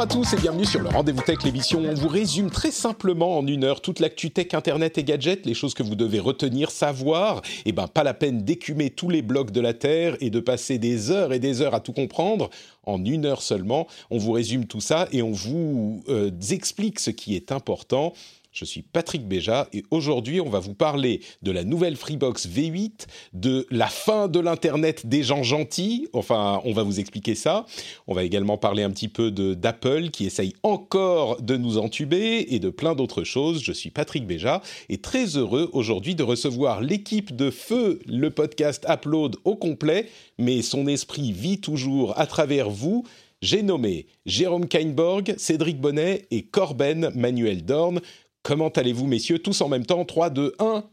[0.00, 1.82] Bonjour à tous et bienvenue sur le Rendez-vous Tech, l'émission.
[1.84, 5.52] On vous résume très simplement en une heure toute l'actu tech, internet et gadgets, les
[5.52, 7.42] choses que vous devez retenir, savoir.
[7.66, 10.78] Et ben, pas la peine d'écumer tous les blocs de la Terre et de passer
[10.78, 12.48] des heures et des heures à tout comprendre.
[12.86, 17.10] En une heure seulement, on vous résume tout ça et on vous euh, explique ce
[17.10, 18.14] qui est important.
[18.52, 23.06] Je suis Patrick Béja et aujourd'hui on va vous parler de la nouvelle Freebox V8,
[23.32, 27.64] de la fin de l'Internet des gens gentils, enfin on va vous expliquer ça.
[28.08, 32.58] On va également parler un petit peu d'Apple qui essaye encore de nous entuber et
[32.58, 33.62] de plein d'autres choses.
[33.62, 38.84] Je suis Patrick Béja et très heureux aujourd'hui de recevoir l'équipe de Feu, le podcast
[38.88, 43.04] Upload au complet, mais son esprit vit toujours à travers vous.
[43.42, 48.00] J'ai nommé Jérôme Kainborg, Cédric Bonnet et Corben Manuel Dorn.
[48.42, 50.84] Comment allez-vous, messieurs Tous en même temps, 3, 2, 1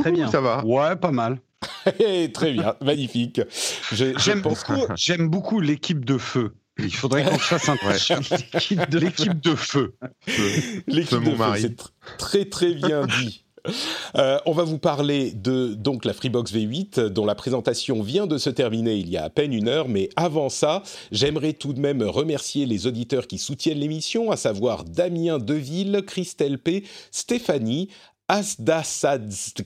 [0.00, 0.30] Très bien.
[0.30, 0.64] Ça va.
[0.64, 1.40] Ouais, pas mal.
[2.34, 3.40] Très bien, magnifique.
[3.92, 4.42] J'aime
[5.28, 6.54] beaucoup, l'équipe de feu.
[6.78, 8.86] Il faudrait qu'on fasse un ouais.
[8.86, 9.96] de l'équipe de feu.
[10.86, 11.76] L'équipe de feu, c'est
[12.18, 13.44] très très bien dit.
[14.16, 18.38] Euh, on va vous parler de donc la Freebox V8 dont la présentation vient de
[18.38, 21.80] se terminer il y a à peine une heure, mais avant ça, j'aimerais tout de
[21.80, 27.88] même remercier les auditeurs qui soutiennent l'émission, à savoir Damien Deville, Christelle P, Stéphanie,
[28.28, 29.62] Asda Sadsk,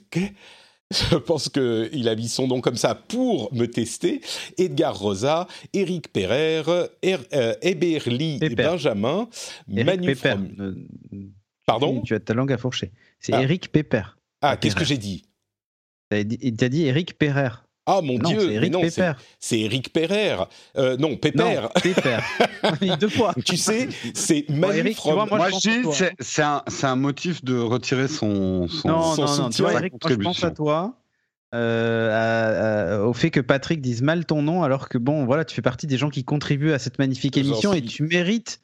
[0.92, 4.20] je pense qu'il a mis son nom comme ça pour me tester.
[4.58, 6.62] Edgar Rosa, Eric Perrer,
[7.02, 9.28] er, euh, Eberly Benjamin,
[9.68, 10.48] Manu From...
[11.64, 12.00] Pardon?
[12.00, 12.90] Tu as ta langue à fourcher.
[13.22, 13.42] C'est ah.
[13.42, 14.02] Eric Pepper.
[14.42, 15.24] Ah, qu'est-ce que j'ai dit
[16.10, 17.50] Il t'a dit Eric Perrer.
[17.86, 18.82] Ah mon non, Dieu, c'est Eric non.
[19.40, 20.36] C'est Eric Perrer.
[20.76, 21.62] Euh, non, Pepper.
[21.62, 22.18] Non, Pepper.
[23.00, 23.34] deux fois.
[23.44, 25.14] Tu sais, c'est Eric, from...
[25.14, 29.36] vois, moi, je dis, c'est un, un, motif de retirer son, son, non, son non,
[29.36, 30.96] non, tu vois, Eric, moi, je pense à toi.
[31.54, 35.44] Euh, à, à, au fait que Patrick dise mal ton nom alors que bon voilà
[35.44, 38.62] tu fais partie des gens qui contribuent à cette magnifique émission et tu mérites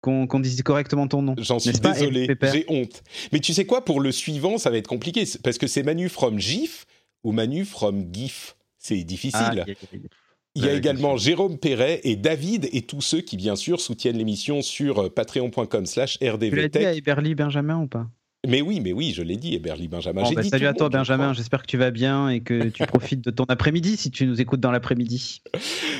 [0.00, 1.34] qu'on qu dise correctement ton nom.
[1.38, 3.02] J'en suis désolé, j'ai honte.
[3.32, 6.08] Mais tu sais quoi, pour le suivant, ça va être compliqué, parce que c'est Manu
[6.08, 6.86] from GIF
[7.24, 8.56] ou Manu from GIF?
[8.78, 9.64] C'est difficile.
[9.66, 9.72] Ah,
[10.54, 14.16] il y a également Jérôme Perret et David et tous ceux qui, bien sûr, soutiennent
[14.16, 16.50] l'émission sur patreon.com slash rdvtech.
[16.50, 18.08] Tu l'as dit à Eberly Benjamin ou pas?
[18.46, 20.22] Mais oui, mais oui, je l'ai dit, Eberly Benjamin.
[20.22, 21.32] Bon, bah, dit salut à toi, Benjamin.
[21.32, 24.40] J'espère que tu vas bien et que tu profites de ton après-midi si tu nous
[24.40, 25.42] écoutes dans l'après-midi.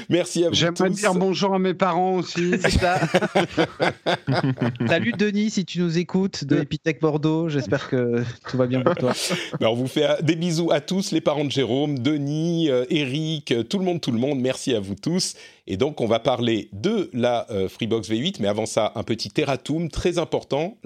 [0.09, 0.55] Merci à vous.
[0.55, 2.53] J'aimerais dire bonjour à mes parents aussi.
[2.61, 3.01] C'est ça.
[4.87, 7.49] salut Denis, si tu nous écoutes de Epitech Bordeaux.
[7.49, 9.13] J'espère que tout va bien pour toi.
[9.61, 13.55] Ben, on vous fait des bisous à tous, les parents de Jérôme, Denis, euh, Eric,
[13.69, 14.41] tout le monde, tout le monde.
[14.41, 15.35] Merci à vous tous.
[15.67, 19.31] Et donc, on va parler de la euh, Freebox V8, mais avant ça, un petit
[19.37, 20.79] erratum très important.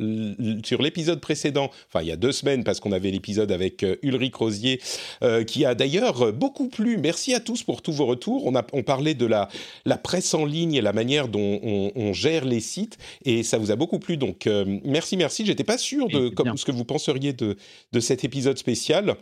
[0.64, 3.96] Sur l'épisode précédent, enfin, il y a deux semaines, parce qu'on avait l'épisode avec euh,
[4.02, 4.80] Ulrich Rosier,
[5.22, 6.96] euh, qui a d'ailleurs beaucoup plu.
[6.96, 8.46] Merci à tous pour tous vos retours.
[8.46, 9.48] On, a, on parlait de la,
[9.84, 13.58] la presse en ligne et la manière dont on, on gère les sites, et ça
[13.58, 14.16] vous a beaucoup plu.
[14.16, 14.48] Donc,
[14.84, 15.44] merci, merci.
[15.44, 17.56] J'étais pas sûr de comme, ce que vous penseriez de,
[17.92, 19.16] de cet épisode spécial.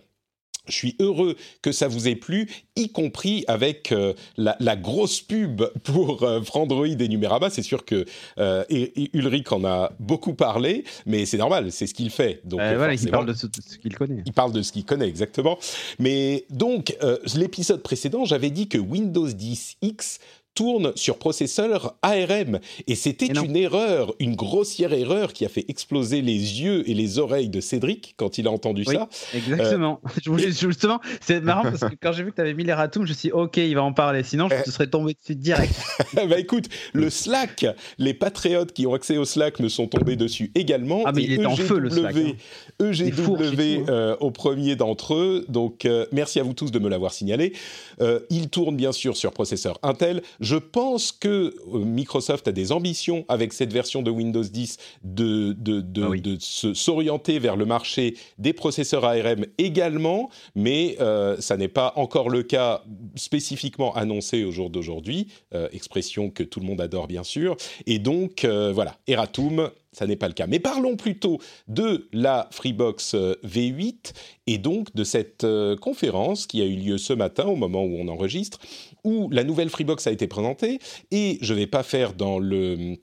[0.68, 5.20] Je suis heureux que ça vous ait plu, y compris avec euh, la, la, grosse
[5.20, 7.50] pub pour euh, Frandroid et Numérama.
[7.50, 8.04] C'est sûr que
[8.38, 8.64] euh,
[9.12, 12.40] Ulrich en a beaucoup parlé, mais c'est normal, c'est ce qu'il fait.
[12.44, 14.22] Donc, euh, voilà, il parle de ce, de ce qu'il connaît.
[14.24, 15.58] Il parle de ce qu'il connaît, exactement.
[15.98, 16.96] Mais donc,
[17.34, 20.18] l'épisode précédent, j'avais dit que Windows 10 X
[20.58, 22.58] tourne sur processeur ARM.
[22.88, 26.32] Et c'était une erreur, une grossière erreur qui a fait exploser les
[26.62, 29.08] yeux et les oreilles de Cédric quand il a entendu oui, ça.
[29.34, 30.00] Exactement.
[30.26, 30.50] Euh, et...
[30.50, 33.12] Justement, c'est marrant parce que quand j'ai vu que tu avais mis les ratoums, je
[33.12, 34.24] me suis dit, OK, il va en parler.
[34.24, 35.74] Sinon, je te serais tombé dessus direct.
[36.14, 37.64] bah écoute, le Slack,
[37.98, 41.02] les patriotes qui ont accès au Slack me sont tombés dessus également.
[41.06, 42.16] Ah, mais il est en feu le Slack.
[42.16, 42.32] Hein.
[42.80, 45.44] EGW euh, au premier d'entre eux.
[45.48, 47.52] Donc, euh, merci à vous tous de me l'avoir signalé.
[48.00, 50.22] Euh, il tourne bien sûr sur processeur Intel.
[50.40, 55.80] Je pense que Microsoft a des ambitions avec cette version de Windows 10 de, de,
[55.80, 56.20] de, ah oui.
[56.20, 62.30] de s'orienter vers le marché des processeurs ARM également, mais euh, ça n'est pas encore
[62.30, 62.82] le cas
[63.14, 67.56] spécifiquement annoncé au jour d'aujourd'hui, euh, expression que tout le monde adore bien sûr.
[67.86, 70.46] Et donc, euh, voilà, Eratum, ça n'est pas le cas.
[70.46, 74.12] Mais parlons plutôt de la Freebox V8
[74.46, 75.46] et donc de cette
[75.80, 78.58] conférence qui a eu lieu ce matin au moment où on enregistre,
[79.04, 80.78] où la nouvelle Freebox a été présentée.
[81.10, 82.96] Et je ne vais pas faire dans le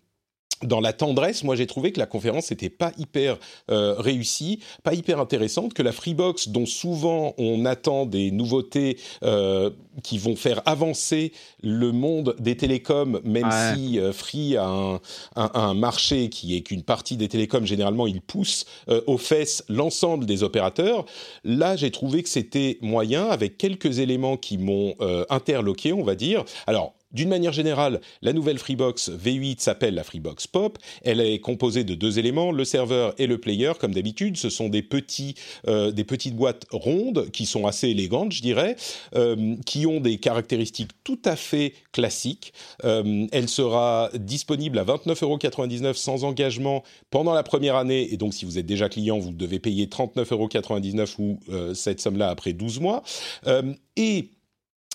[0.63, 3.37] dans la tendresse, moi j'ai trouvé que la conférence n'était pas hyper
[3.69, 9.69] euh, réussie, pas hyper intéressante, que la Freebox, dont souvent on attend des nouveautés euh,
[10.03, 11.31] qui vont faire avancer
[11.61, 14.99] le monde des télécoms, même si euh, Free a un,
[15.35, 18.65] un, marché qui est qu'une partie des télécoms, généralement il pousse
[19.07, 21.05] aux fesses l'ensemble des opérateurs.
[21.43, 24.95] Là j'ai trouvé que c'était moyen, avec quelques éléments qui m'ont
[25.29, 26.45] interloqué, on va dire.
[26.67, 30.77] Alors d'une manière générale, la nouvelle Freebox V8 s'appelle la Freebox Pop.
[31.01, 34.35] Elle est composée de deux éléments, le serveur et le player, comme d'habitude.
[34.35, 35.35] Ce sont des, petits,
[35.67, 38.75] euh, des petites boîtes rondes qui sont assez élégantes, je dirais,
[39.15, 42.53] euh, qui ont des caractéristiques tout à fait classiques.
[42.83, 48.11] Euh, elle sera disponible à 29,99€ sans engagement pendant la première année.
[48.11, 51.39] Et donc, si vous êtes déjà client, vous devez payer 39,99€ ou
[51.73, 53.03] cette somme-là après 12 mois.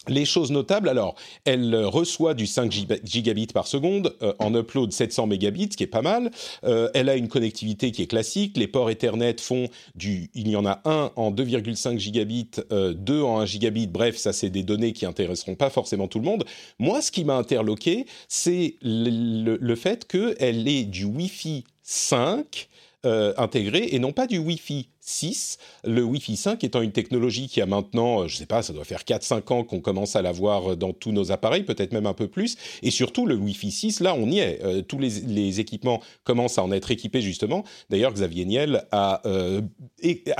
[0.08, 1.14] Les choses notables, alors,
[1.44, 2.72] elle reçoit du 5
[3.04, 6.30] gigabits par seconde, euh, en upload 700 mégabits, ce qui est pas mal.
[6.64, 8.56] Euh, elle a une connectivité qui est classique.
[8.56, 13.22] Les ports Ethernet font du, il y en a un en 2,5 gigabits, euh, deux
[13.22, 13.88] en 1 gigabit.
[13.88, 16.44] Bref, ça c'est des données qui intéresseront pas forcément tout le monde.
[16.78, 22.68] Moi, ce qui m'a interloqué, c'est le, le, fait qu'elle ait du Wi-Fi 5
[23.02, 25.58] intégré et non pas du Wi-Fi 6.
[25.84, 28.72] Le Wi-Fi 5 étant une technologie qui a maintenant, euh, je ne sais pas, ça
[28.72, 32.14] doit faire 4-5 ans qu'on commence à l'avoir dans tous nos appareils, peut-être même un
[32.14, 32.56] peu plus.
[32.82, 34.60] Et surtout, le Wi-Fi 6, là, on y est.
[34.64, 37.64] Euh, tous les, équipements commencent à en être équipés, justement.
[37.88, 39.60] D'ailleurs, Xavier Niel a, euh,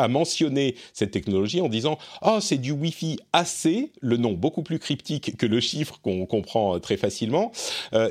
[0.09, 4.79] mentionné cette technologie en disant «Ah, oh, c'est du Wi-Fi AC», le nom beaucoup plus
[4.79, 7.51] cryptique que le chiffre qu'on comprend très facilement.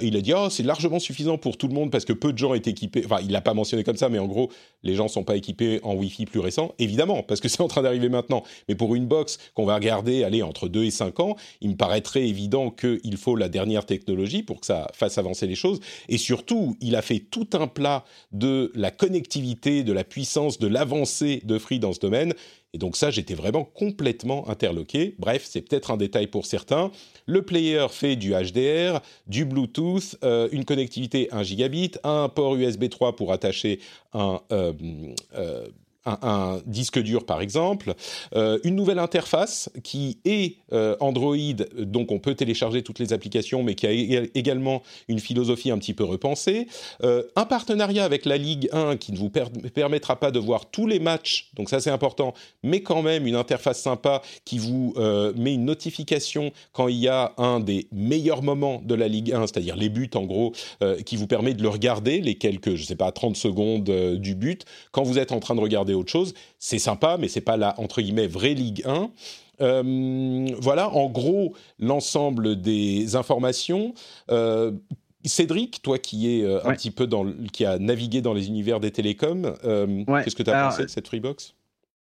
[0.01, 2.33] il a dit «Ah, oh, c'est largement suffisant pour tout le monde parce que peu
[2.33, 4.51] de gens est équipés.» Enfin, il l'a pas mentionné comme ça, mais en gros,
[4.83, 6.39] les gens sont pas équipés en Wi-Fi plus
[6.79, 8.43] évidemment, parce que c'est en train d'arriver maintenant.
[8.67, 11.75] Mais pour une box qu'on va regarder aller entre 2 et 5 ans, il me
[11.75, 15.79] paraîtrait évident qu'il faut la dernière technologie pour que ça fasse avancer les choses.
[16.07, 20.67] Et surtout, il a fait tout un plat de la connectivité, de la puissance, de
[20.67, 22.33] l'avancée de Free dans ce domaine.
[22.73, 25.15] Et donc ça, j'étais vraiment complètement interloqué.
[25.17, 26.91] Bref, c'est peut-être un détail pour certains.
[27.25, 32.89] Le player fait du HDR, du Bluetooth, euh, une connectivité 1 gigabit, un port USB
[32.89, 33.79] 3 pour attacher
[34.13, 34.41] un...
[34.51, 34.73] Euh,
[35.35, 35.67] euh,
[36.05, 37.93] un, disque dur par exemple,
[38.35, 41.35] euh, une nouvelle interface qui est euh, Android,
[41.77, 45.93] donc on peut télécharger toutes les applications, mais qui a également une philosophie un petit
[45.93, 46.67] peu repensée,
[47.03, 50.87] euh, un partenariat avec la Ligue 1 qui ne vous permettra pas de voir tous
[50.87, 54.93] les matchs, donc ça c'est important, mais quand même une interface sympa qui vous
[55.35, 59.47] met une notification quand il y a un des meilleurs moments de la Ligue 1,
[59.47, 60.53] c'est-à-dire les buts en gros,
[61.05, 64.65] qui vous permet de le regarder, les quelques, je sais pas, 30 secondes du but,
[64.91, 66.33] quand vous êtes en train de regarder autre chose.
[66.57, 69.09] C'est sympa, mais c'est pas la entre guillemets vraie Ligue 1.
[69.61, 73.93] Euh, voilà, en gros, l'ensemble des informations.
[74.31, 74.71] Euh,
[75.25, 78.79] Cédric, toi qui es euh, un petit peu dans, qui a navigué dans les univers
[78.79, 81.55] des télécoms, qu'est-ce que tu as pensé de cette Freebox?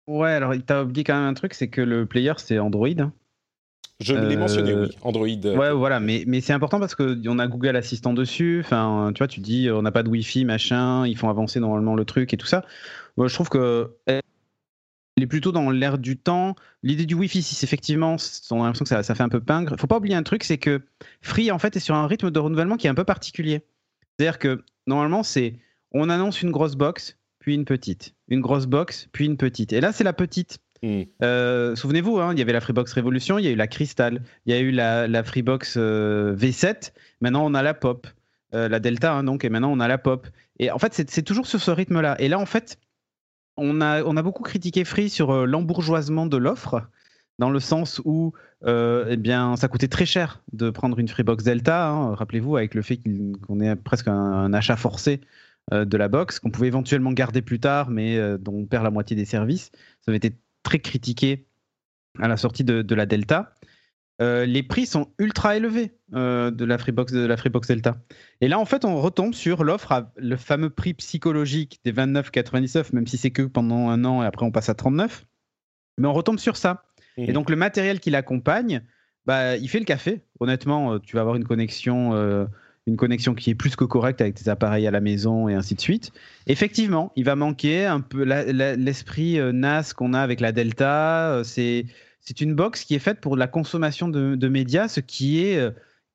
[0.06, 2.88] Ouais, alors tu as oublié quand même un truc, c'est que le player c'est Android.
[4.02, 5.26] Je l'ai mentionné, oui, Android.
[5.26, 8.62] Ouais, voilà, mais, mais c'est important parce qu'on a Google Assistant dessus.
[8.64, 11.94] Enfin, tu vois, tu dis, on n'a pas de Wi-Fi, machin, ils font avancer normalement
[11.94, 12.64] le truc et tout ça
[13.19, 14.22] je trouve que elle
[15.25, 16.54] est plutôt dans l'air du temps.
[16.82, 18.16] L'idée du Wi-Fi 6, effectivement,
[18.50, 19.76] on a l'impression que ça, ça, fait un peu pingre.
[19.79, 20.81] Faut pas oublier un truc, c'est que
[21.20, 23.62] Free, en fait, est sur un rythme de renouvellement qui est un peu particulier.
[24.17, 25.58] C'est-à-dire que normalement, c'est
[25.93, 29.74] on annonce une grosse box, puis une petite, une grosse box, puis une petite.
[29.74, 30.58] Et là, c'est la petite.
[30.84, 34.20] Euh, souvenez-vous, hein, il y avait la Freebox Révolution, il y a eu la Crystal,
[34.46, 36.93] il y a eu la, Freebox euh, V7.
[37.20, 38.06] Maintenant, on a la Pop,
[38.55, 40.27] euh, la Delta, hein, donc, et maintenant on a la Pop.
[40.58, 42.20] Et en fait, c'est toujours sur ce rythme-là.
[42.20, 42.79] Et là, en fait,
[43.56, 46.82] on a, beaucoup critiqué Free sur l'embourgeoisement de l'offre,
[47.39, 48.32] dans le sens où
[48.67, 51.89] eh bien, ça coûtait très cher de prendre une Freebox Delta.
[51.89, 52.15] Hein.
[52.15, 52.98] Rappelez-vous, avec le fait
[53.46, 55.20] qu'on ait presque un, achat forcé
[55.72, 59.17] de la box, qu'on pouvait éventuellement garder plus tard, mais dont on perd la moitié
[59.17, 59.70] des services.
[60.01, 61.46] Ça avait été très critiqué
[62.19, 63.54] à la sortie de la Delta.
[64.20, 67.96] Euh, les prix sont ultra élevés euh, de la Freebox de la Freebox Delta.
[68.40, 73.06] Et là, en fait, on retombe sur l'offre, le fameux prix psychologique des 29,99, même
[73.06, 75.24] si c'est que pendant un an et après on passe à 39.
[75.98, 76.84] Mais on retombe sur ça.
[77.16, 77.32] Et mmh.
[77.32, 78.82] donc le matériel qui l'accompagne,
[79.26, 80.22] bah, il fait le café.
[80.40, 82.46] Honnêtement, euh, tu vas avoir une connexion,
[82.86, 85.74] une connexion qui est plus que correcte avec tes appareils à la maison et ainsi
[85.74, 86.12] de suite.
[86.46, 91.43] Effectivement, il va manquer un peu l'esprit NAS qu'on a avec la Delta.
[91.44, 91.86] c'est
[92.22, 95.60] c'est une box qui est faite pour la consommation de, médias, ce qui est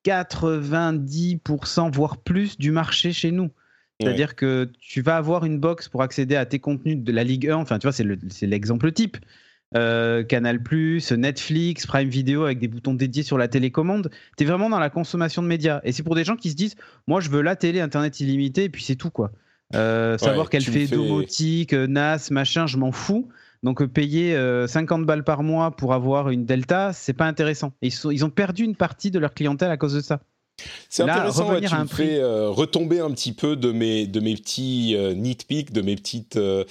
[0.05, 3.51] 90% euh, voire plus du marché chez nous.
[3.99, 7.49] C'est-à-dire que tu vas avoir une box pour accéder à tes contenus de la Ligue
[7.49, 7.57] 1.
[7.57, 9.17] Enfin, tu vois, c'est l'exemple type.
[9.75, 10.61] Euh, Canal+,
[11.17, 14.09] Netflix, Prime Video avec des boutons dédiés sur la télécommande.
[14.37, 15.81] Tu es vraiment dans la consommation de médias.
[15.83, 18.65] Et c'est pour des gens qui se disent, moi je veux la télé, Internet illimité,
[18.65, 19.31] et puis c'est tout quoi.
[19.75, 23.27] Euh, savoir qu'elle fait, domotique, euh, NAS, machin, je m'en fous.
[23.63, 27.73] Donc payer 50 balles par mois pour avoir une Delta, c'est pas intéressant.
[27.81, 30.21] ils, ils ont perdu une partie de leur clientèle à cause de ça.
[30.89, 34.95] C'est intéressant, tu me fais euh, retomber un petit peu de mes, de mes petits
[34.95, 36.37] euh, nitpicks, de mes petites...
[36.37, 36.63] Euh,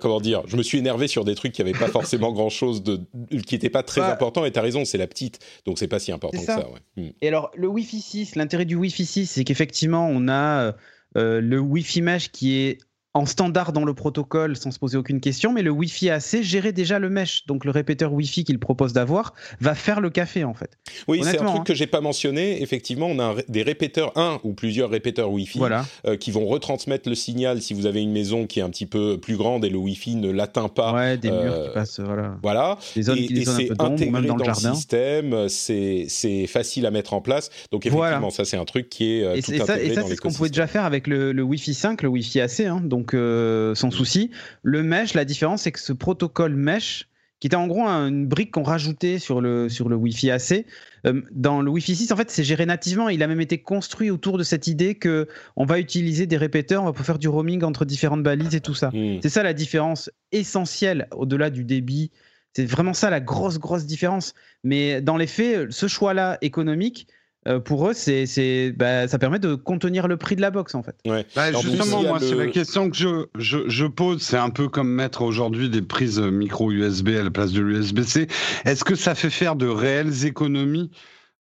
[0.00, 3.00] comment dire Je me suis énervé sur des trucs qui n'avaient pas forcément grand-chose, de,
[3.46, 5.98] qui n'étaient pas très importants, et tu as raison, c'est la petite, donc c'est pas
[5.98, 6.68] si important que ça.
[6.96, 7.08] Hmm.
[7.20, 10.74] Et alors, le Wi-Fi 6, l'intérêt du Wi-Fi 6, c'est qu'effectivement, on a
[11.14, 12.78] le Wi-Fi Mesh qui est
[13.14, 16.72] en standard dans le protocole sans se poser aucune question, mais le Wi-Fi AC gérait
[16.72, 17.46] déjà le mesh.
[17.46, 20.78] Donc le répéteur Wi-Fi qu'il propose d'avoir va faire le café en fait.
[21.08, 21.64] Oui, c'est un truc hein.
[21.64, 22.62] que j'ai pas mentionné.
[22.62, 25.60] Effectivement, on a des répéteurs, un ou plusieurs répéteurs Wi-Fi
[26.06, 28.86] euh, qui vont retransmettre le signal si vous avez une maison qui est un petit
[28.86, 30.94] peu plus grande et le Wi-Fi ne l'atteint pas.
[30.94, 32.38] Ouais, des murs qui euh, passent, voilà.
[32.42, 32.78] Voilà.
[32.96, 37.50] et, c'est intégré dans, le, système, c'est facile à mettre en place.
[37.70, 40.16] Donc effectivement, ça c'est un truc qui est euh, et tout intégré Et ça, c'est
[40.16, 42.60] ce qu'on pouvait déjà faire avec le, le Wi-Fi 5, le Wi-Fi AC.
[42.60, 42.80] Hein.
[42.82, 44.30] donc donc euh, sans souci.
[44.62, 47.08] Le mesh, la différence, c'est que ce protocole mesh,
[47.40, 50.64] qui était en gros une brique qu'on rajoutait sur le, sur le Wi-Fi AC,
[51.04, 53.08] euh, dans le Wi-Fi 6, en fait, c'est géré nativement.
[53.08, 56.82] Il a même été construit autour de cette idée que on va utiliser des répéteurs,
[56.82, 58.90] on va pouvoir faire du roaming entre différentes balises et tout ça.
[58.90, 59.18] Hmm.
[59.20, 62.12] C'est ça la différence essentielle au-delà du débit.
[62.54, 64.34] C'est vraiment ça la grosse, grosse différence.
[64.62, 67.08] Mais dans les faits, ce choix-là économique,
[67.48, 70.82] euh, pour eux, c'est, bah, ça permet de contenir le prix de la box en
[70.82, 70.94] fait.
[71.04, 74.22] Bah, justement, moi, c'est la question que je, je, je pose.
[74.22, 78.28] C'est un peu comme mettre aujourd'hui des prises micro USB à la place de l'USB-C.
[78.64, 80.90] Est-ce que ça fait faire de réelles économies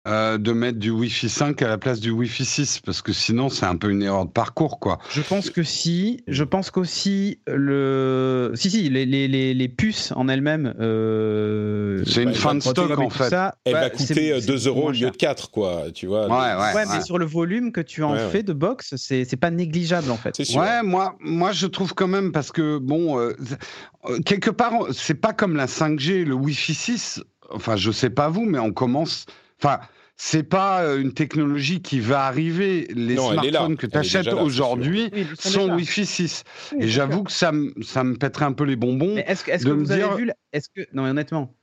[0.07, 3.49] euh, de mettre du Wi-Fi 5 à la place du Wi-Fi 6 parce que sinon
[3.49, 4.97] c'est un peu une erreur de parcours quoi.
[5.11, 10.29] Je pense que si, je pense qu'aussi le, si si les, les, les, puces en
[10.29, 13.29] elles-mêmes, euh, c'est une fin de stock en fait.
[13.29, 16.27] Ça, Elle va bah, coûter 2 euros au lieu de 4 quoi, tu vois.
[16.27, 19.51] Ouais, ouais, mais sur le volume que tu en fais de box, c'est c'est pas
[19.51, 20.39] négligeable en fait.
[20.55, 23.35] Ouais, moi moi je trouve quand même parce que bon euh,
[24.25, 27.23] quelque part c'est pas comme la 5G, le Wi-Fi 6.
[27.51, 29.25] Enfin je sais pas vous, mais on commence
[29.61, 29.79] Enfin,
[30.21, 32.87] c'est pas euh, une technologie qui va arriver.
[32.93, 36.43] Les smartphones que tu achètes aujourd'hui sont, Wi-Fi 6.
[36.79, 37.51] et j'avoue que ça,
[37.81, 39.15] ça me pèterait un peu les bonbons.
[39.15, 41.55] Est-ce que, vous avez vu Est-ce que non, mais honnêtement,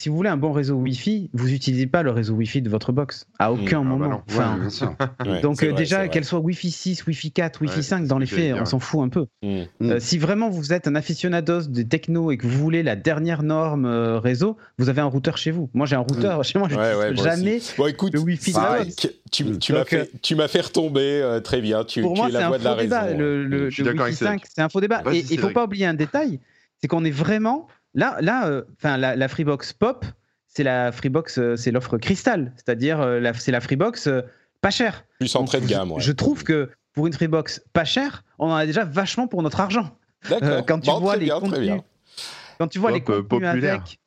[0.00, 2.92] si vous voulez un bon réseau Wi-Fi, vous n'utilisez pas le réseau Wi-Fi de votre
[2.92, 3.54] box à mmh.
[3.54, 5.40] aucun ah bah moment.
[5.42, 8.64] donc euh, déjà qu'elle soit Wi-Fi 6, Wi-Fi 4, Wi-Fi 5, dans les faits, on
[8.64, 9.26] s'en fout un peu.
[9.42, 9.46] Mmh.
[9.48, 10.00] Euh, mmh.
[10.00, 13.86] si vraiment vous êtes un aficionados de techno et que vous voulez la dernière norme
[13.86, 15.68] euh, réseau, vous avez un routeur chez vous.
[15.74, 19.58] Moi j'ai un routeur chez moi, je ouais, jamais bon, écoute, le Wi-Fi de Tu,
[19.58, 21.84] tu m'as fait, tu retomber très bien.
[21.84, 23.02] Tu, pour moi, es la voix de la débat.
[23.02, 23.18] raison.
[23.18, 25.02] Le, Wi-Fi 5, c'est un faux débat.
[25.12, 26.38] Et il faut pas oublier un détail,
[26.80, 27.66] c'est qu'on est vraiment
[27.98, 30.04] là, là, enfin la Freebox Pop
[30.48, 34.22] c'est la Freebox, euh, c'est l'offre cristal, c'est-à-dire euh, c'est la Freebox euh,
[34.60, 35.04] pas chère.
[35.20, 35.92] Plus entrée de gamme.
[35.98, 39.60] Je trouve que pour une Freebox pas chère, on en a déjà vachement pour notre
[39.60, 39.96] argent.
[40.28, 40.66] D'accord.
[40.66, 41.80] quand tu vois les contenus,
[42.58, 44.00] quand tu vois les contenus avec.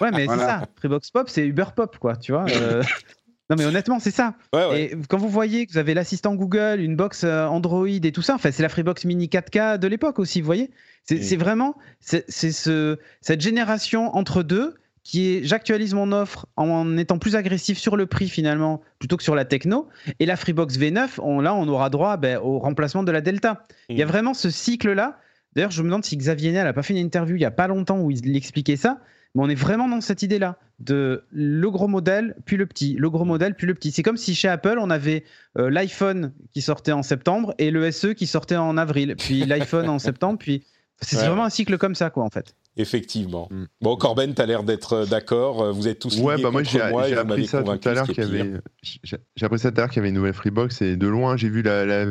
[0.00, 0.62] ouais, mais c'est ça.
[0.76, 2.16] Freebox Pop, c'est Uber Pop, quoi.
[2.16, 2.46] Tu vois.
[3.48, 4.34] Non mais honnêtement c'est ça.
[4.74, 8.34] Et quand vous voyez que vous avez l'assistant Google, une box Android et tout ça,
[8.34, 10.70] enfin c'est la Freebox Mini 4K de l'époque aussi, vous voyez.
[11.04, 14.74] C'est vraiment c'est ce, cette génération entre deux
[15.06, 19.22] qui est j'actualise mon offre en étant plus agressif sur le prix finalement plutôt que
[19.22, 19.88] sur la techno.
[20.18, 23.64] Et la Freebox V9, on, là on aura droit ben, au remplacement de la Delta.
[23.88, 24.08] Il y a mm.
[24.08, 25.20] vraiment ce cycle là.
[25.54, 27.52] D'ailleurs je me demande si Xavier Niel n'a pas fait une interview il y a
[27.52, 28.98] pas longtemps où il expliquait ça.
[29.36, 33.10] Mais on est vraiment dans cette idée-là de le gros modèle puis le petit, le
[33.10, 33.92] gros modèle puis le petit.
[33.92, 35.24] C'est comme si chez Apple on avait
[35.58, 39.88] euh, l'iPhone qui sortait en septembre et le SE qui sortait en avril, puis l'iPhone
[39.88, 40.64] en septembre, puis
[41.00, 42.54] c'est vraiment un cycle comme ça, quoi, en fait.
[42.78, 43.48] Effectivement.
[43.50, 43.64] Mm.
[43.82, 45.62] Bon, Corben, tu as l'air d'être euh, d'accord.
[45.62, 48.40] Euh, vous êtes tous ouais, bah moi, j'ai appris ça tout à l'heure qu'il y
[48.40, 48.52] avait.
[48.82, 51.36] J'ai appris ça tout à l'heure qu'il y avait une nouvelle Freebox et de loin,
[51.36, 52.06] j'ai vu la, la,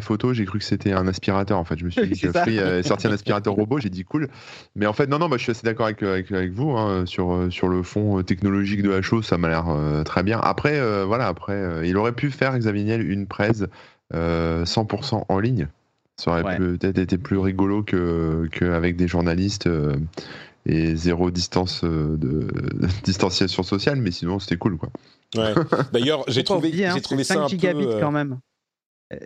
[0.00, 1.58] photo, j'ai cru que c'était un aspirateur.
[1.58, 3.78] En fait, je me suis dit que Free a sorti un aspirateur robot.
[3.78, 4.28] J'ai dit cool.
[4.76, 7.52] Mais en fait, non, non, bah, je suis assez d'accord avec, avec, vous hein, sur
[7.52, 9.26] sur le fond technologique de la chose.
[9.26, 10.38] Ça m'a l'air euh, très bien.
[10.40, 13.64] Après, voilà, après, il aurait pu faire Xavier Niel une presse
[14.12, 15.68] 100% en ligne.
[16.20, 19.96] Ça aurait peut-être été plus rigolo qu'avec des journalistes euh,
[20.66, 22.48] et zéro distance euh, de
[23.04, 24.90] distanciation sociale, mais sinon c'était cool quoi.
[25.92, 28.00] D'ailleurs, j'ai trouvé, hein, j'ai trouvé ça un peu.
[28.00, 28.38] quand même.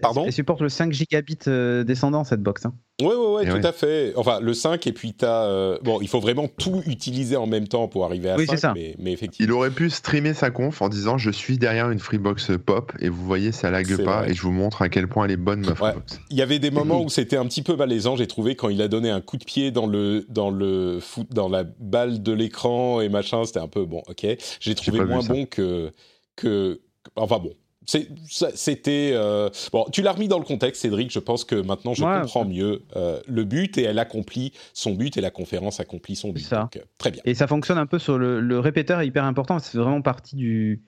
[0.00, 1.36] Pardon Elle supporte le 5 gigabits
[1.84, 2.64] descendant, cette box.
[2.64, 2.74] Hein.
[3.02, 4.12] Oui, oui, oui, tout à fait.
[4.16, 5.78] Enfin, le 5, et puis tu as.
[5.82, 8.72] bon, il faut vraiment tout utiliser en même temps pour arriver à oui, 5, ça.
[8.74, 9.46] Mais, mais, effectivement.
[9.46, 13.08] Il aurait pu streamer sa conf en disant Je suis derrière une Freebox pop, et
[13.08, 14.30] vous voyez, ça lag pas, vrai.
[14.30, 16.20] et je vous montre à quel point elle est bonne, ma Freebox.
[16.30, 18.80] Il y avait des moments où c'était un petit peu malaisant, j'ai trouvé, quand il
[18.80, 22.32] a donné un coup de pied dans, le, dans, le foot, dans la balle de
[22.32, 24.26] l'écran et machin, c'était un peu bon, ok.
[24.60, 25.92] J'ai trouvé moins bon que,
[26.36, 26.80] que.
[27.16, 27.52] Enfin bon,
[27.86, 29.86] c'était euh, bon.
[29.92, 31.10] Tu l'as remis dans le contexte, Cédric.
[31.10, 34.94] Je pense que maintenant je ouais, comprends mieux euh, le but et elle accomplit son
[34.94, 36.40] but et la conférence accomplit son but.
[36.44, 36.62] Ça.
[36.62, 37.22] Donc, euh, très bien.
[37.24, 39.58] Et ça fonctionne un peu sur le, le répéteur est hyper important.
[39.58, 40.82] C'est vraiment partie du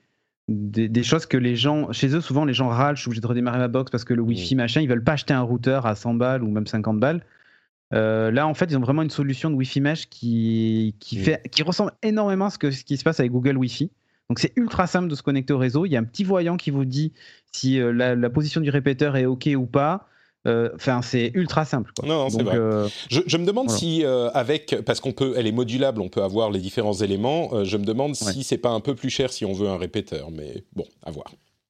[0.49, 2.97] des, des, choses que les gens chez eux souvent les gens râlent.
[2.97, 4.59] Je suis obligé de redémarrer ma box parce que le Wi-Fi Mm.
[4.59, 4.81] machin.
[4.81, 7.23] Ils veulent pas acheter un routeur à 100 balles ou même 50 balles.
[7.95, 11.23] Euh, là, en fait, ils ont vraiment une solution de Wi-Fi mesh qui, qui, Mm.
[11.23, 13.91] fait, qui ressemble énormément à ce, que, ce qui se passe avec Google Wi-Fi.
[14.29, 15.87] Donc, c'est ultra simple de se connecter au réseau.
[15.87, 17.13] Il y a un petit voyant qui vous dit
[17.53, 20.09] si euh, la, la, position du répéteur est OK ou pas.
[20.75, 21.91] Enfin, euh, c'est ultra simple.
[21.99, 22.09] Quoi.
[22.09, 22.57] Non, non c'est vrai.
[22.57, 23.79] euh, Je, je, me demande voilà.
[23.79, 27.65] si, euh, avec, parce qu'on peut, elle est modulable, on peut avoir les différents éléments.
[27.65, 28.33] je me demande ouais.
[28.33, 31.11] si c'est pas un peu plus cher si on veut un répéteur, mais bon, à
[31.11, 31.27] voir.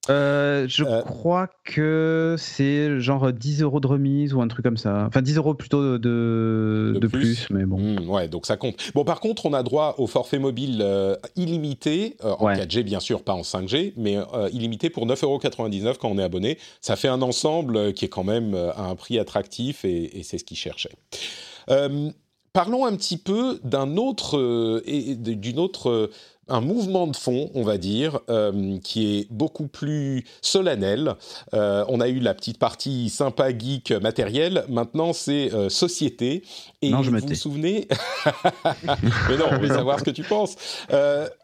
[0.08, 4.76] Euh, je euh, crois que c'est genre 10 euros de remise ou un truc comme
[4.76, 5.04] ça.
[5.06, 7.46] Enfin, 10 euros plutôt de, de, de plus.
[7.46, 7.50] plus.
[7.50, 7.78] mais bon.
[7.78, 8.76] Mmh, ouais, donc ça compte.
[8.94, 12.56] Bon, par contre, on a droit au forfait mobile euh, illimité, en ouais.
[12.56, 14.18] 4G bien sûr, pas en 5G, mais
[14.52, 15.40] illimité pour 9,99 euros
[16.00, 16.58] quand on est abonné.
[16.80, 20.38] Ça fait un ensemble qui est quand même à un prix attractif et, et c'est
[20.38, 20.96] ce qu'ils cherchaient.
[22.52, 26.10] Parlons un petit peu d'un autre, d'une autre
[26.48, 31.14] un mouvement de fond, on va dire, euh, qui est beaucoup plus solennel.
[31.54, 34.64] Euh, on a eu la petite partie sympa geek matériel.
[34.68, 36.44] Maintenant, c'est euh, société.
[36.82, 37.88] Et non, je vous vous souvenez
[39.28, 40.56] Mais non, on veut savoir ce que tu penses.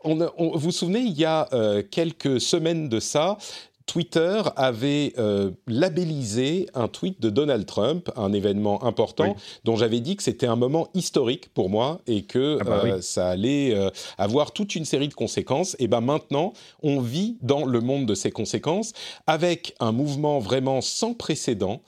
[0.04, 1.48] On, on, vous vous souvenez, il y a
[1.90, 3.38] quelques semaines de ça,
[3.86, 9.60] Twitter avait euh, labellisé un tweet de Donald Trump, un événement important, oui.
[9.64, 12.96] dont j'avais dit que c'était un moment historique pour moi et que ah bah euh,
[12.96, 13.02] oui.
[13.02, 15.76] ça allait euh, avoir toute une série de conséquences.
[15.78, 18.92] Et ben maintenant, on vit dans le monde de ces conséquences
[19.26, 21.82] avec un mouvement vraiment sans précédent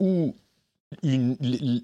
[0.00, 0.34] où
[1.02, 1.36] une,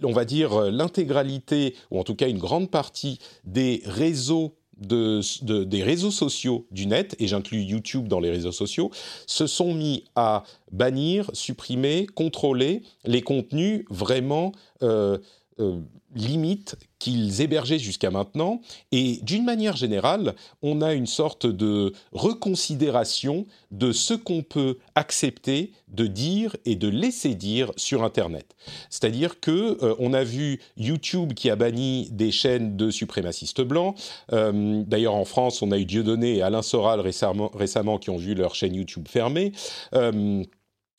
[0.02, 5.64] on va dire l'intégralité, ou en tout cas une grande partie des réseaux de, de,
[5.64, 8.91] des réseaux sociaux du net, et j'inclus YouTube dans les réseaux sociaux,
[9.26, 15.19] se sont mis à bannir, supprimer, contrôler les contenus vraiment euh,
[15.58, 15.80] euh,
[16.14, 18.60] limites qu'ils hébergeaient jusqu'à maintenant.
[18.90, 25.73] Et d'une manière générale, on a une sorte de reconsidération de ce qu'on peut accepter
[25.88, 28.56] de dire et de laisser dire sur Internet.
[28.88, 33.97] C'est-à-dire que euh, on a vu YouTube qui a banni des chaînes de suprémacistes blancs.
[34.32, 38.16] Euh, D'ailleurs, en France, on a eu Dieudonné et Alain Soral récemment, récemment qui ont
[38.16, 39.52] vu leur chaîne YouTube fermée.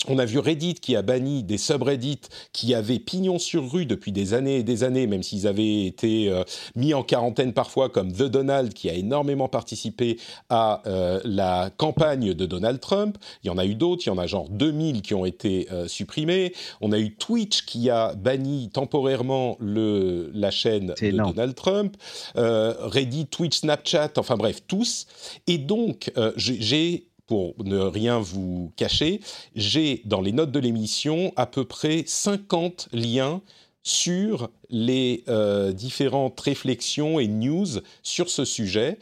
[0.08, 2.22] On a vu Reddit qui a banni des subreddits
[2.54, 6.30] qui avaient pignon sur rue depuis des années et des années, même s'ils avaient été
[6.30, 6.44] euh,
[6.76, 12.36] mis en quarantaine parfois, comme The Donald qui a énormément participé à euh, la campagne
[12.36, 13.18] de Donald Trump.
[13.44, 15.68] Il y en a eu d'autres, il y en a genre 2000 qui ont été
[15.72, 16.54] euh, supprimés.
[16.80, 21.34] On a eu Twitch qui a banni temporairement le, la chaîne de énorme.
[21.34, 21.98] Donald Trump.
[22.36, 25.08] Reddit, Twitch, Snapchat, enfin bref, tous.
[25.48, 29.20] Et donc, j'ai pour ne rien vous cacher,
[29.56, 33.42] j'ai dans les notes de l'émission à peu près 50 liens
[33.88, 37.68] sur les euh, différentes réflexions et news
[38.04, 39.00] sur ce sujet.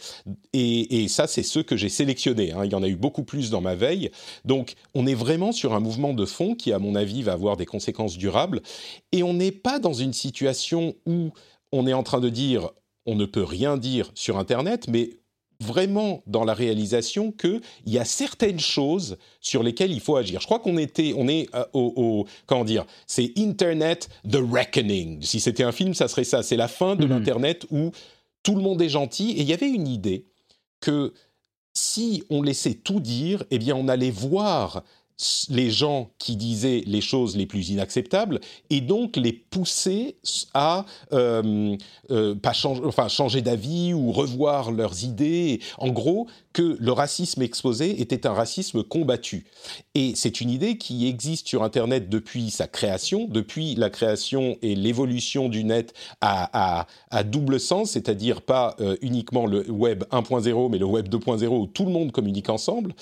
[0.53, 2.51] Et, ça, c'est ceux que j'ai sélectionnés.
[2.51, 2.65] Hein.
[2.65, 4.11] Il y en a eu beaucoup plus dans ma veille.
[4.43, 7.57] Donc, on est vraiment sur un mouvement de fond qui, à mon avis, va avoir
[7.57, 8.61] des conséquences durables.
[9.11, 11.31] Et on n'est pas dans une situation où
[11.71, 12.69] on est en train de dire
[13.07, 15.09] on ne peut rien dire sur Internet, mais
[15.59, 20.41] vraiment dans la réalisation qu'il y a certaines choses sur lesquelles il faut agir.
[20.41, 25.21] Je crois qu'on était, on est euh, au, au, comment dire, c'est Internet the Reckoning.
[25.21, 26.43] Si c'était un film, ça serait ça.
[26.43, 27.09] C'est la fin de mmh.
[27.09, 27.91] l'Internet où
[28.43, 29.31] tout le monde est gentil.
[29.31, 30.25] Et il y avait une idée
[30.79, 31.13] que
[31.73, 34.83] si on laissait tout dire, eh bien on allait voir
[35.49, 40.17] les gens qui disaient les choses les plus inacceptables et donc les pousser
[40.53, 41.75] à euh,
[42.11, 42.35] euh,
[43.07, 45.61] changer d'avis ou revoir leurs idées.
[45.77, 49.45] En gros, que le racisme exposé était un racisme combattu.
[49.93, 54.73] Et c'est une idée qui existe sur Internet depuis sa création, depuis la création et
[54.73, 56.87] l'évolution du net à,
[57.25, 61.83] double sens, c'est-à-dire pas euh, uniquement le web 1.0, mais le web 2.0 où tout
[61.83, 62.93] le monde communique ensemble.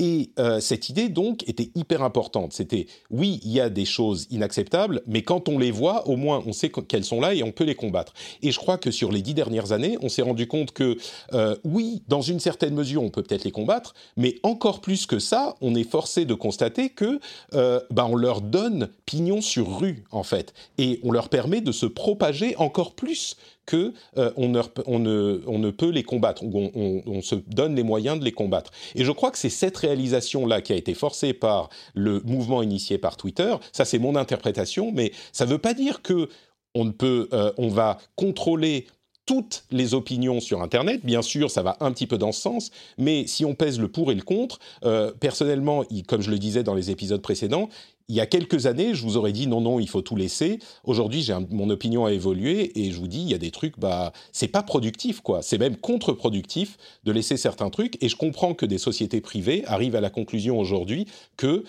[0.00, 2.54] Et euh, cette idée, donc, était hyper importante.
[2.54, 6.42] C'était, oui, il y a des choses inacceptables, mais quand on les voit, au moins,
[6.46, 8.14] on sait qu'elles sont là et on peut les combattre.
[8.42, 10.96] Et je crois que sur les dix dernières années, on s'est rendu compte que,
[11.34, 15.18] euh, oui, dans une certaine mesure, on peut peut-être les combattre, mais encore plus que
[15.18, 17.20] ça, on est forcé de constater que,
[17.54, 21.72] euh, bah, on leur donne pignon sur rue, en fait, et on leur permet de
[21.72, 26.42] se propager encore plus que euh, on, ne, on, ne, on, ne, peut les combattre,
[26.42, 28.72] on, on, se donne les moyens de les combattre.
[28.96, 32.98] Et je crois que c'est cette réalisation-là qui a été forcée par le mouvement initié
[32.98, 33.54] par Twitter.
[33.72, 36.28] Ça, c'est mon interprétation, mais ça ne veut pas dire que
[36.74, 38.86] on peut, euh, on va contrôler
[39.26, 41.04] toutes les opinions sur Internet.
[41.04, 43.88] Bien sûr, ça va un petit peu dans ce sens, mais si on pèse le
[43.88, 47.68] pour et le contre, euh, personnellement, comme je le disais dans les épisodes précédents,
[48.10, 50.58] il y a quelques années, je vous aurais dit non, non, il faut tout laisser.
[50.82, 53.78] Aujourd'hui, j'ai mon opinion a évolué et je vous dis, il y a des trucs,
[53.78, 55.42] bah, c'est pas productif, quoi.
[55.42, 58.02] C'est même contre-productif de laisser certains trucs.
[58.02, 61.06] Et je comprends que des sociétés privées arrivent à la conclusion aujourd'hui
[61.36, 61.62] que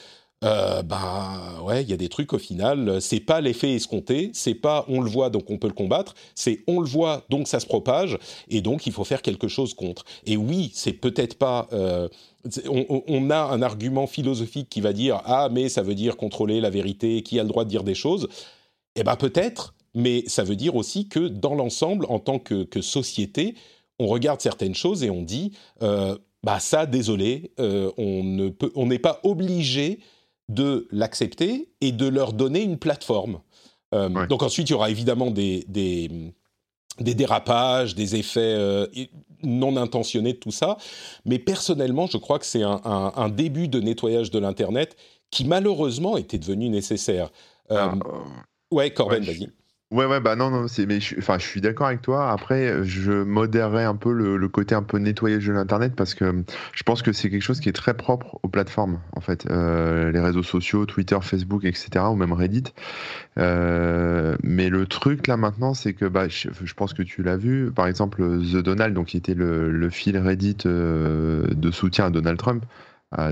[0.44, 4.56] euh, bah ouais, il y a des trucs au final, c'est pas l'effet escompté, c'est
[4.56, 7.60] pas on le voit donc on peut le combattre, c'est on le voit donc ça
[7.60, 8.18] se propage
[8.50, 10.04] et donc il faut faire quelque chose contre.
[10.26, 12.10] Et oui, c'est peut-être pas euh,
[12.68, 16.72] on, a un argument philosophique qui va dire ah mais ça veut dire contrôler la
[16.72, 18.28] vérité, qui a le droit de dire des choses.
[18.96, 23.54] Eh ben peut-être, mais ça veut dire aussi que dans l'ensemble, en tant que, société,
[24.00, 25.52] on regarde certaines choses et on dit
[25.84, 27.92] euh, bah ça désolé, peut,
[28.74, 30.00] on n'est pas obligé
[30.54, 33.40] de l'accepter et de leur donner une plateforme.
[33.94, 36.34] Euh, donc ensuite, il y aura évidemment des, des,
[37.00, 38.88] dérapages, des effets euh,
[39.44, 40.78] non intentionnés de tout ça.
[41.26, 44.96] Mais personnellement, je crois que c'est un, début de nettoyage de l'Internet
[45.30, 47.32] qui malheureusement était devenu nécessaire.
[47.72, 47.96] Euh, ah,
[48.72, 49.50] ouais, Corben, vas-y.
[49.92, 52.32] Ouais, ouais, bah non, non, c'est, mais je, enfin, je suis d'accord avec toi.
[52.32, 56.84] Après, je modérerai un peu le, côté un peu nettoyage de l'internet parce que je
[56.84, 60.22] pense que c'est quelque chose qui est très propre aux plateformes, en fait, euh, les
[60.22, 62.64] réseaux sociaux, Twitter, Facebook, etc., ou même Reddit.
[63.38, 67.70] Euh, mais le truc là maintenant, c'est que, bah, je, pense que tu l'as vu,
[67.70, 72.10] par exemple, The Donald, donc qui était le, le fil Reddit euh, de soutien à
[72.12, 72.64] Donald Trump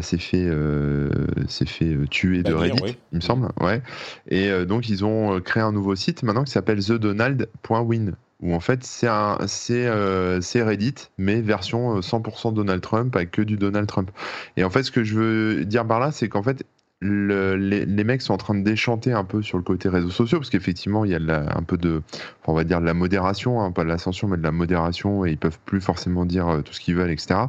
[0.02, 1.10] s'est fait, euh,
[1.48, 3.50] fait euh, tuer de Reddit, il me semble.
[3.62, 3.82] Ouais.
[4.28, 8.62] Et euh, donc, ils ont créé un nouveau site maintenant qui s'appelle thedonald.win où en
[8.62, 9.10] fait c'est
[9.50, 14.12] c'est Reddit mais version 100% Donald Trump avec que du Donald Trump.
[14.56, 16.64] Et en fait ce que je veux dire par là c'est qu'en fait
[17.02, 20.10] le, les, les, mecs sont en train de déchanter un peu sur le côté réseaux
[20.10, 22.02] sociaux parce qu'effectivement il y a un peu de
[22.48, 25.32] on va dire de la modération hein, pas de l'ascension mais de la modération et
[25.32, 27.48] ils peuvent plus forcément dire tout ce qu'ils veulent etc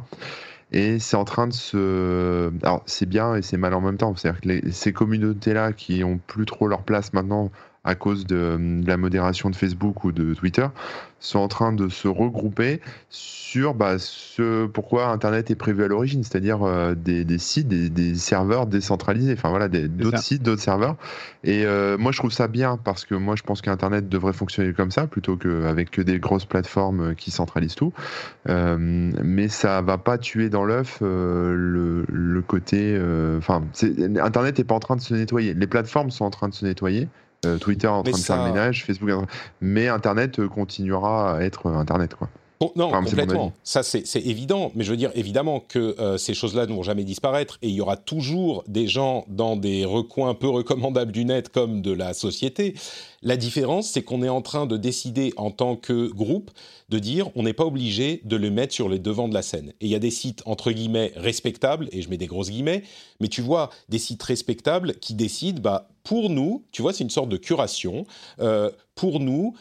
[0.71, 2.51] et c'est en train de se.
[2.63, 4.15] Alors, c'est bien et c'est mal en même temps.
[4.15, 7.51] C'est-à-dire que ces communautés-là qui ont plus trop leur place maintenant
[7.83, 10.67] à cause de, la modération de Facebook ou de Twitter,
[11.19, 16.23] sont en train de se regrouper sur bah, ce pourquoi Internet est prévu à l'origine,
[16.23, 20.95] c'est-à-dire euh, des, des, sites, des, des, serveurs décentralisés, enfin voilà, d'autres sites, d'autres serveurs.
[21.43, 24.73] Et euh, moi, je trouve ça bien parce que moi, je pense qu'Internet devrait fonctionner
[24.73, 27.93] comme ça plutôt qu'avec que des grosses plateformes qui centralisent tout.
[28.49, 32.99] Euh, mais ça va pas tuer dans l'œuf le, le, côté.
[33.37, 35.53] Enfin, Internet n'est pas en train de se nettoyer.
[35.53, 37.07] Les plateformes sont en train de se nettoyer.
[37.43, 39.09] Euh, Twitter en train de faire le ménage, Facebook,
[39.61, 42.29] mais Internet euh, continuera à être Internet, quoi.
[42.75, 43.53] Non, complètement.
[43.63, 44.71] Ça, c'est évident.
[44.75, 47.57] Mais je veux dire, évidemment que euh, ces choses-là ne vont jamais disparaître.
[47.61, 51.81] Et il y aura toujours des gens dans des recoins peu recommandables du net comme
[51.81, 52.75] de la société.
[53.23, 56.51] La différence, c'est qu'on est en train de décider en tant que groupe
[56.89, 59.69] de dire on n'est pas obligé de le mettre sur les devants de la scène.
[59.79, 62.83] Et il y a des sites entre guillemets respectables, et je mets des grosses guillemets,
[63.19, 67.11] mais tu vois, des sites respectables qui décident, bah, pour nous, tu vois, c'est une
[67.11, 68.05] sorte de curation,
[68.39, 69.55] euh, pour nous,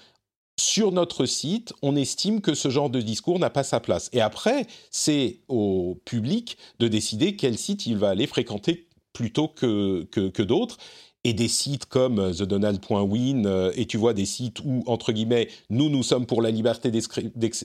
[0.60, 4.10] sur notre site, on estime que ce genre de discours n'a pas sa place.
[4.12, 10.04] Et après, c'est au public de décider quel site il va aller fréquenter plutôt que,
[10.04, 10.76] que, d'autres.
[11.22, 15.48] Et des sites comme euh, TheDonald.win, euh, et tu vois des sites où, entre guillemets,
[15.68, 16.90] nous, nous sommes pour la liberté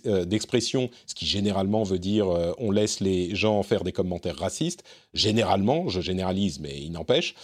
[0.06, 2.28] euh, d'expression, ce qui généralement veut dire
[2.58, 7.36] on laisse les gens faire des commentaires racistes, généralement, je généralise, mais il n'empêche,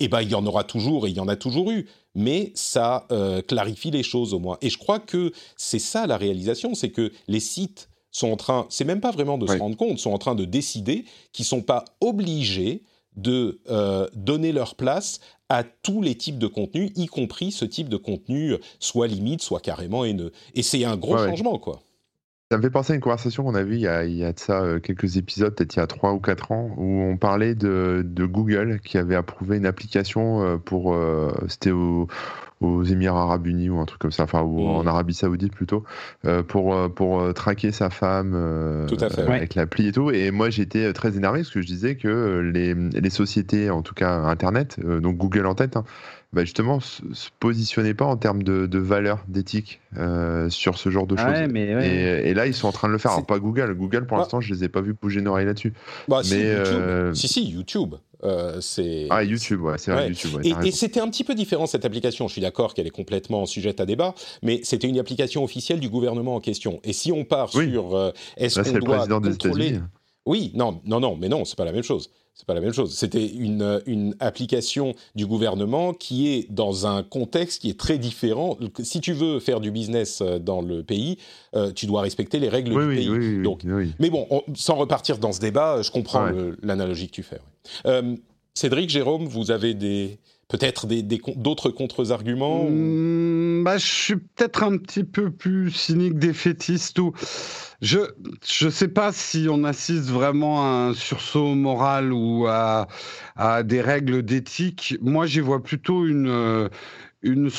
[0.00, 2.50] eh ben il y en aura toujours, et il y en a toujours eu, mais
[2.56, 3.06] ça
[3.46, 4.58] clarifie les choses au moins.
[4.62, 8.66] Et je crois que c'est ça la réalisation, c'est que les sites sont en train,
[8.70, 11.62] c'est même pas vraiment de se rendre compte, sont en train de décider qu'ils sont
[11.62, 12.82] pas obligés
[13.16, 13.60] de
[14.14, 18.54] donner leur place à tous les types de contenus, y compris ce type de contenu
[18.80, 20.32] soit limite, soit carrément haineux.
[20.54, 21.82] Et c'est un gros changement, quoi.
[22.48, 24.24] Ça me fait penser à une conversation qu'on a vue il y a, il y
[24.24, 27.02] a de ça euh, quelques épisodes, peut-être il y a 3 ou 4 ans, où
[27.02, 30.94] on parlait de, de Google qui avait approuvé une application euh, pour.
[30.94, 32.06] Euh, c'était au,
[32.60, 35.84] aux Émirats Arabes Unis ou un truc comme ça, enfin ou en Arabie Saoudite plutôt,
[36.48, 40.10] pour, pour traquer sa femme tout à fait, avec l'appli et tout.
[40.10, 43.92] Et moi j'étais très énervé parce que je disais que les, les sociétés, en tout
[43.92, 45.84] cas Internet, donc Google en tête, hein,
[46.32, 51.06] bah justement, se, se pas en termes de, de valeur, d'éthique euh, sur ce genre
[51.06, 51.26] de choses.
[51.26, 53.12] et, là, ils sont en train de le faire.
[53.12, 53.74] Alors, pas Google.
[53.74, 55.72] Google, pour bah l'instant, je les ai pas vus bouger une oreille là-dessus.
[56.08, 57.14] Bah, mais si, euh...
[57.14, 57.94] si, si, YouTube.
[58.24, 61.66] Euh, c'est ah YouTube ouais c'est vrai YouTube et, et c'était un petit peu différent
[61.66, 65.44] cette application je suis d'accord qu'elle est complètement sujette à débat mais c'était une application
[65.44, 69.80] officielle du gouvernement en question et si on part sur euh, est-ce qu'on doit contrôler
[70.24, 72.74] oui non non non mais non c'est pas la même chose c'est pas la même
[72.74, 72.94] chose.
[72.94, 78.58] C'était une, une, application du gouvernement qui est dans un contexte qui est très différent.
[78.82, 81.16] Si tu veux faire du business euh, dans le pays,
[81.54, 83.08] euh, tu dois respecter les règles du pays.
[83.08, 83.62] Oui, Donc,
[83.98, 86.28] mais bon, sans repartir dans ce débat, je comprends
[86.62, 87.40] l'analogie que tu fais.
[87.86, 88.14] Euh,
[88.52, 90.18] Cédric, Jérôme, vous avez des
[90.48, 90.86] peut-être
[91.36, 92.68] d'autres des, contre-arguments mmh,
[93.66, 97.00] bah, Je suis peut-être un petit peu plus cynique, défaitiste.
[97.00, 97.12] Ou...
[97.82, 97.98] Je
[98.62, 102.86] ne sais pas si on assiste vraiment à un sursaut moral ou à,
[103.34, 104.96] à des règles d'éthique.
[105.02, 106.70] Moi, j'y vois plutôt une,
[107.22, 107.50] une,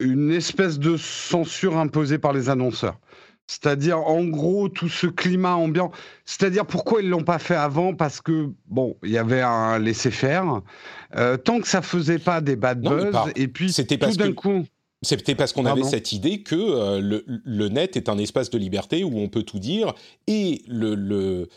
[0.00, 2.98] une espèce de censure imposée par les annonceurs.
[3.46, 5.92] C'est-à-dire, en gros, tout ce climat ambiant.
[6.24, 7.94] C'est-à-dire, pourquoi ils l'ont pas fait avant?
[7.94, 10.62] Parce que, bon, il y avait un laisser-faire.
[11.14, 14.64] Euh, tant que ça faisait pas des bad buzz, et puis tout d'un coup.
[15.02, 18.56] C'était parce qu'on avait cette idée que euh, le, le, net est un espace de
[18.56, 19.94] liberté où on peut tout dire
[20.26, 21.48] et le, le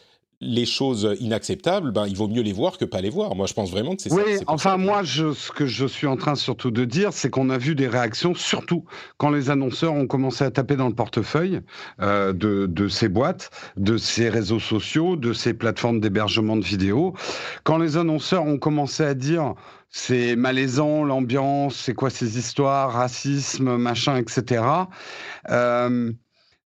[0.41, 3.35] les choses inacceptables, ben, il vaut mieux les voir que pas les voir.
[3.35, 4.31] Moi, je pense vraiment que c'est oui, ça.
[4.31, 7.49] Oui, enfin, moi, je, ce que je suis en train surtout de dire, c'est qu'on
[7.49, 8.85] a vu des réactions, surtout
[9.17, 11.59] quand les annonceurs ont commencé à taper dans le portefeuille
[12.01, 17.13] euh, de, de ces boîtes, de ces réseaux sociaux, de ces plateformes d'hébergement de vidéos.
[17.63, 19.55] Quand les annonceurs ont commencé à dire
[19.91, 24.63] c'est malaisant, l'ambiance, c'est quoi ces histoires, racisme, machin, etc.
[25.49, 26.11] Euh,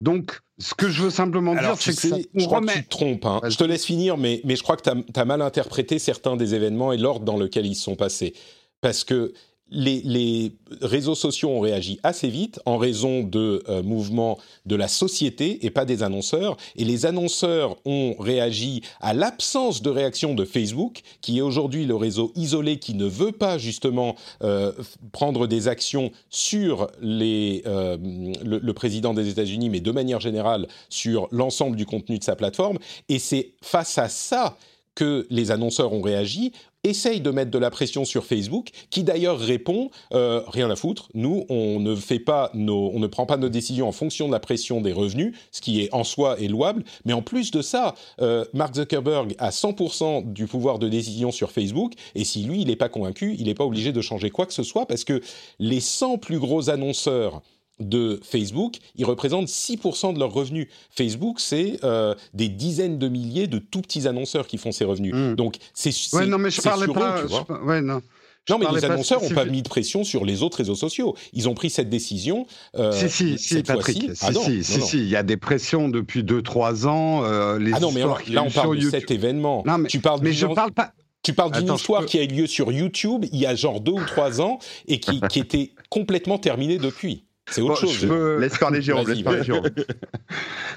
[0.02, 2.90] donc, ce que je veux simplement dire, c'est que ça, je crois que tu te
[2.90, 3.26] trompes.
[3.26, 3.40] Hein.
[3.48, 6.54] Je te laisse finir, mais, mais je crois que tu as, mal interprété certains des
[6.54, 8.34] événements et l'ordre dans lequel ils se sont passés.
[8.82, 9.34] Parce que
[9.72, 10.52] les,
[10.82, 15.70] réseaux sociaux ont réagi assez vite en raison de euh, mouvements de la société et
[15.70, 16.58] pas des annonceurs.
[16.76, 21.96] Et les annonceurs ont réagi à l'absence de réaction de Facebook, qui est aujourd'hui le
[21.96, 24.72] réseau isolé qui ne veut pas justement euh,
[25.12, 27.98] prendre des actions sur euh,
[28.44, 32.78] le, président des États-Unis, mais de manière générale sur l'ensemble du contenu de sa plateforme.
[33.10, 34.58] Et c'est face à ça
[35.00, 36.52] que les annonceurs ont réagi
[36.84, 41.08] essaye de mettre de la pression sur Facebook, qui d'ailleurs répond euh, rien à foutre.
[41.14, 44.34] Nous, on ne fait pas nos, on ne prend pas nos décisions en fonction de
[44.34, 46.84] la pression des revenus, ce qui est en soi est louable.
[47.06, 51.52] Mais en plus de ça, euh, Mark Zuckerberg a 100% du pouvoir de décision sur
[51.52, 54.46] Facebook, et si lui il n'est pas convaincu, il n'est pas obligé de changer quoi
[54.48, 55.22] que ce soit parce que
[55.60, 57.42] les 100 plus gros annonceurs
[57.80, 60.68] de Facebook, ils représentent 6% de leurs revenus.
[60.92, 65.14] Facebook, c'est euh, des dizaines de milliers de tout petits annonceurs qui font ces revenus.
[65.14, 65.36] Hmm.
[65.36, 67.24] Donc, c'est ouais, non, mais je parlais pas.
[67.64, 68.02] ouais, non.
[68.50, 71.16] non, mais les annonceurs n'ont pas mis de pression sur les autres réseaux sociaux.
[71.34, 72.46] Ils ont pris cette décision.
[72.76, 74.16] Euh, si, si, si, Patrick.
[74.16, 77.24] Si, ah si, si, si, il y a des pressions depuis 2-3 ans.
[77.24, 79.64] Euh, les ah non, mais là, on parle de cet événement.
[79.66, 80.94] Non, mais, tu parles mais je parle pas.
[81.22, 83.92] Tu parles d'une histoire qui a eu lieu sur YouTube il y a genre deux
[83.92, 87.26] ou trois ans et qui, qui était complètement terminée depuis.
[87.52, 87.98] C'est autre chose.
[88.00, 88.40] Je...
[88.40, 89.08] Laisse parler Jérôme.
[89.08, 89.70] Laisse parler Jérôme.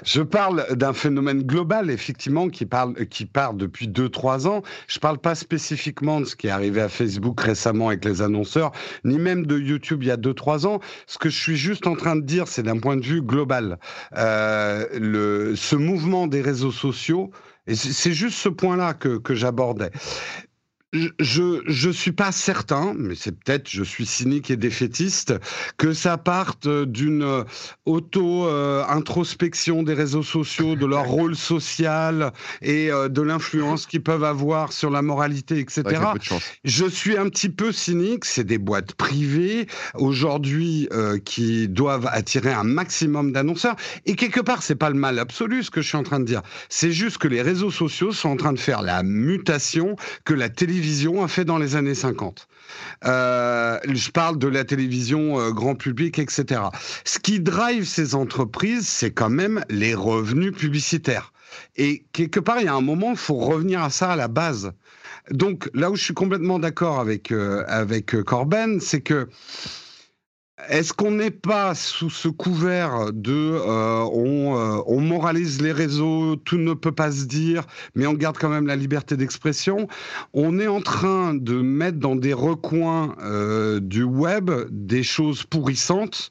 [0.03, 4.63] je parle d'un phénomène global, effectivement, qui, parle, qui part depuis 2-3 ans.
[4.87, 8.21] Je ne parle pas spécifiquement de ce qui est arrivé à Facebook récemment avec les
[8.21, 8.71] annonceurs,
[9.03, 10.79] ni même de YouTube il y a 2-3 ans.
[11.07, 13.77] Ce que je suis juste en train de dire, c'est d'un point de vue global.
[14.17, 17.31] Euh, le, ce mouvement des réseaux sociaux,
[17.67, 19.91] et c'est juste ce point-là que, que j'abordais
[20.93, 25.33] je je suis pas certain, mais c'est peut-être je suis cynique et défaitiste
[25.77, 27.43] que ça parte d'une
[27.85, 34.23] auto introspection des réseaux sociaux, de leur rôle social et euh, de l'influence qu'ils peuvent
[34.23, 35.83] avoir sur la moralité, etc.
[36.63, 38.25] je suis un petit peu cynique.
[38.25, 43.75] C'est des boîtes privées aujourd'hui euh, qui doivent attirer un maximum d'annonceurs
[44.05, 46.25] et quelque part c'est pas le mal absolu ce que je suis en train de
[46.25, 46.41] dire.
[46.69, 50.49] C'est juste que les réseaux sociaux sont en train de faire la mutation que la
[50.49, 52.49] télévision télévision a fait dans les années 50.
[53.05, 56.59] Euh, je parle de la télévision euh, grand public, etc.
[57.05, 61.31] Ce qui drive ces entreprises, c'est quand même les revenus publicitaires.
[61.77, 64.27] Et quelque part, il y a un moment, il faut revenir à ça à la
[64.27, 64.73] base.
[65.31, 69.29] Donc là où je suis complètement d'accord avec euh, avec Corben, c'est que
[70.69, 76.57] est-ce qu'on n'est pas sous ce couvert de euh, euh, on, moralise les réseaux, tout
[76.57, 79.87] ne peut pas se dire, mais on garde quand même la liberté d'expression?
[80.33, 86.29] On est en train de mettre dans des recoins euh, du web des choses pourrissantes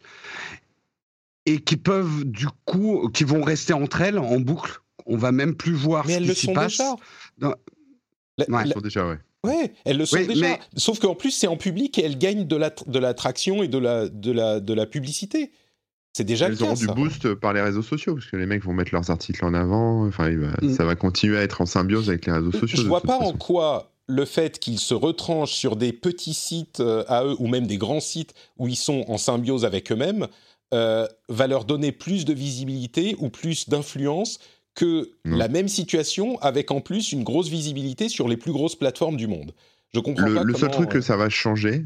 [1.44, 4.80] et qui peuvent du coup, qui vont rester entre elles en boucle.
[5.04, 6.80] On va même plus voir mais ce qui s'y passe.
[7.38, 7.56] Déjà.
[8.38, 9.18] Elles sont déjà, ouais.
[9.44, 10.58] Ouais, elles le sont déjà.
[10.76, 14.08] Sauf qu'en plus, c'est en public et elles gagnent de l'attraction la, et de la,
[14.08, 15.50] de, la, de la publicité.
[16.12, 18.74] C'est déjà Elles auront du boost par les réseaux sociaux, parce que les mecs vont
[18.74, 20.06] mettre leurs articles en avant.
[20.06, 20.74] Enfin, mm.
[20.74, 22.82] ça va continuer à être en symbiose avec les réseaux sociaux.
[22.82, 27.04] Je vois pas en quoi le fait qu'ils se retranchent sur des petits sites euh,
[27.08, 30.26] à eux, ou même des grands sites où ils sont en symbiose avec eux-mêmes,
[30.74, 34.38] euh, va leur donner plus de visibilité ou plus d'influence
[34.74, 39.16] que la même situation avec en plus une grosse visibilité sur les plus grosses plateformes
[39.16, 39.52] du monde.
[39.94, 41.84] Je comprends le, pas Le seul truc que ça va changer.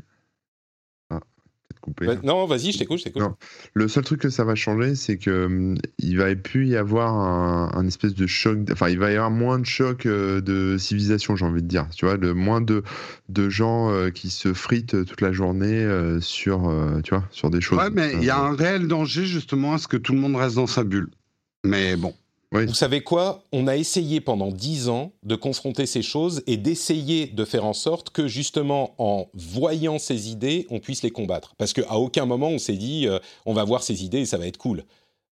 [1.11, 1.19] Ah,
[1.69, 2.07] peut-être coupé.
[2.23, 3.25] non, vas-y, je t'écoute, je t'écoute.
[3.75, 7.15] Le seul truc que ça va changer, c'est que hum, il va plus y avoir
[7.77, 8.59] un, espèce de choc.
[8.71, 11.89] Enfin, il va y avoir moins de choc euh, de civilisation, j'ai envie de dire.
[11.97, 12.85] Tu vois, de moins de
[13.29, 16.73] de gens euh, qui se fritent toute la journée euh, sur,
[17.03, 17.79] tu vois, sur des choses.
[17.79, 20.37] Ouais, mais il y a un réel danger justement à ce que tout le monde
[20.37, 21.11] reste dans sa bulle.
[21.65, 22.15] Mais bon.
[22.65, 23.43] Vous savez quoi?
[23.53, 27.73] On a essayé pendant dix ans de confronter ces choses et d'essayer de faire en
[27.73, 31.55] sorte que justement en voyant ces idées, on puisse les combattre.
[31.57, 34.39] Parce qu'à aucun moment on s'est dit euh, on va voir ces idées et ça
[34.39, 34.85] va être cool.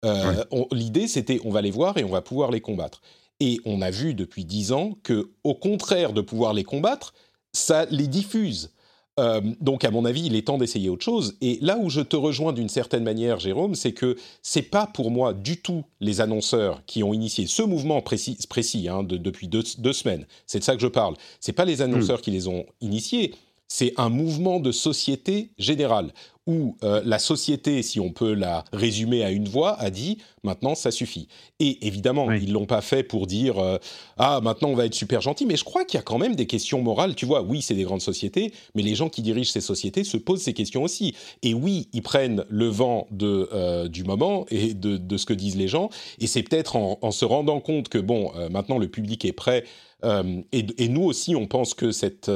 [0.05, 3.03] Euh, l'idée c'était on va les voir et on va pouvoir les combattre.
[3.41, 7.15] Et on a vu depuis dix ans que, au contraire de pouvoir les combattre,
[7.53, 8.71] ça les diffuse.
[9.21, 11.37] Euh, donc, à mon avis, il est temps d'essayer autre chose.
[11.41, 15.11] Et là où je te rejoins d'une certaine manière, Jérôme, c'est que c'est pas pour
[15.11, 19.93] moi du tout les annonceurs qui ont initié ce mouvement précis, précis hein, depuis deux,
[19.93, 20.27] semaines.
[20.47, 21.15] C'est de ça que je parle.
[21.41, 22.23] C'est pas les annonceurs hmm.
[22.23, 23.35] qui les ont initiés.
[23.69, 26.13] C'est un mouvement de société générale
[26.51, 30.75] où euh, la société, si on peut la résumer à une voix, a dit maintenant
[30.75, 31.29] ça suffit.
[31.61, 33.79] Et évidemment, ils l'ont pas fait pour dire euh,
[34.19, 36.35] ah maintenant on va être super gentil, mais je crois qu'il y a quand même
[36.35, 37.15] des questions morales.
[37.15, 40.17] Tu vois, oui c'est des grandes sociétés, mais les gens qui dirigent ces sociétés se
[40.17, 41.15] posent ces questions aussi.
[41.43, 45.57] Et oui, ils prennent le vent de, euh, du moment et de, ce que disent
[45.57, 45.89] les gens.
[46.19, 49.65] Et c'est peut-être en, se rendant compte que bon maintenant le public est prêt.
[50.53, 52.31] Et, et, nous aussi, on pense que cette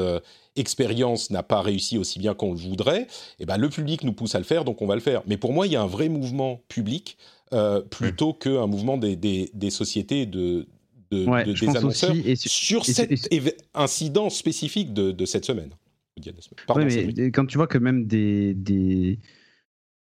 [0.56, 3.06] expérience n'a pas réussi aussi bien qu'on le voudrait, et
[3.40, 5.22] eh ben le public nous pousse à le faire, donc on va le faire.
[5.26, 7.16] Mais pour moi, il y a un vrai mouvement public
[7.52, 10.66] euh, plutôt qu'un mouvement des, des, sociétés de,
[11.10, 13.12] de, des annonceurs sur cet
[13.74, 15.70] incident spécifique de, cette semaine.
[16.76, 19.18] mais quand tu vois que même des, des,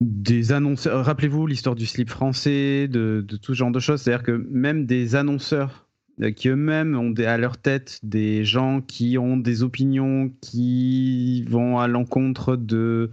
[0.00, 4.24] des annonceurs, rappelez-vous l'histoire du slip français, de, de tout ce genre de choses, c'est-à-dire
[4.24, 5.87] que même des annonceurs euh,
[6.36, 11.86] qui eux-mêmes ont à leur tête des gens qui ont des opinions qui vont à
[11.86, 13.10] l'encontre de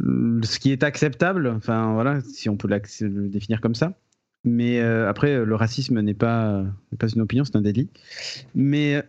[0.00, 3.92] ce qui est acceptable, enfin voilà, si on peut le définir comme ça.
[4.44, 6.64] Mais euh, après, le racisme n'est pas,
[7.14, 7.90] une opinion, c'est un délit.
[8.54, 9.02] Mais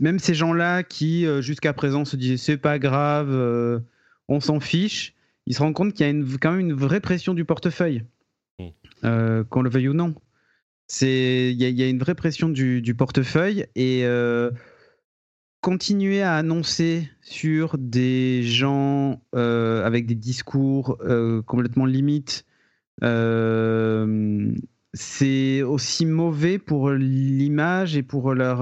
[0.00, 3.30] même ces gens-là qui, euh, jusqu'à présent, se disaient c'est pas grave,
[4.28, 5.14] on s'en fiche,
[5.46, 8.02] ils se rendent compte qu'il y a quand même une vraie pression du portefeuille.
[9.04, 10.14] Euh, qu'on le veuille ou non.
[10.86, 14.50] C'est il y, a une vraie pression du, portefeuille et euh,
[15.60, 20.96] continuer à annoncer sur des gens euh, avec des discours
[21.46, 22.46] complètement limites.
[24.94, 28.60] c'est aussi mauvais pour l'image et pour leur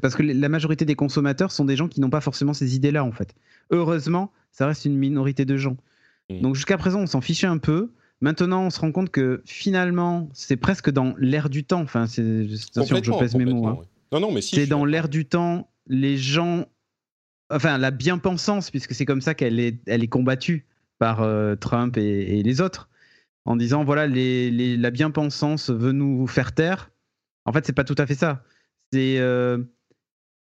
[0.00, 3.04] parce que la majorité des consommateurs sont des gens qui n'ont pas forcément ces idées-là
[3.04, 3.32] en fait.
[3.70, 5.76] Heureusement, ça reste une minorité de gens.
[6.30, 6.40] Mmh.
[6.40, 7.92] Donc jusqu'à présent, on s'en fichait un peu.
[8.24, 11.82] Maintenant, on se rend compte que finalement, c'est presque dans l'air du temps.
[11.82, 13.66] Enfin, c'est attention, je pèse mes mots.
[13.66, 13.82] Hein.
[14.12, 14.54] Non, non, mais si.
[14.54, 15.68] C'est dans l'air du temps.
[15.88, 16.64] Les gens,
[17.50, 20.64] enfin, la bien-pensance, puisque c'est comme ça qu'elle est, elle est combattue
[20.98, 22.88] par euh, Trump et, les autres,
[23.44, 26.90] en disant voilà, les, la bien-pensance veut nous faire taire.
[27.44, 28.42] En fait, c'est pas tout à fait ça.
[28.90, 29.58] C'est euh,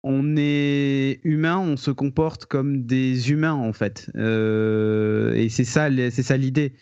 [0.04, 5.88] on est humain, on se comporte comme des humains en fait, euh, et c'est ça,
[6.12, 6.72] c'est ça l'idée.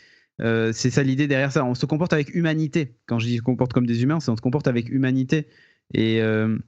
[0.40, 1.64] Euh, c'est ça l'idée derrière ça.
[1.64, 2.96] On se comporte avec humanité.
[3.06, 5.46] Quand je dis comporte comme des humains, c'est on se comporte avec humanité.
[5.92, 6.58] Et euh,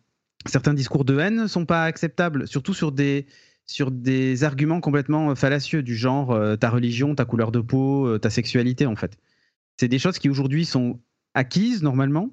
[0.47, 3.27] certains discours de haine ne sont pas acceptables, surtout sur des,
[3.67, 8.31] sur des arguments complètement fallacieux, du genre euh, ta religion, ta couleur de peau, ta
[8.31, 9.19] sexualité, en fait.
[9.79, 11.01] C'est des choses qui aujourd'hui sont
[11.35, 12.31] acquises normalement,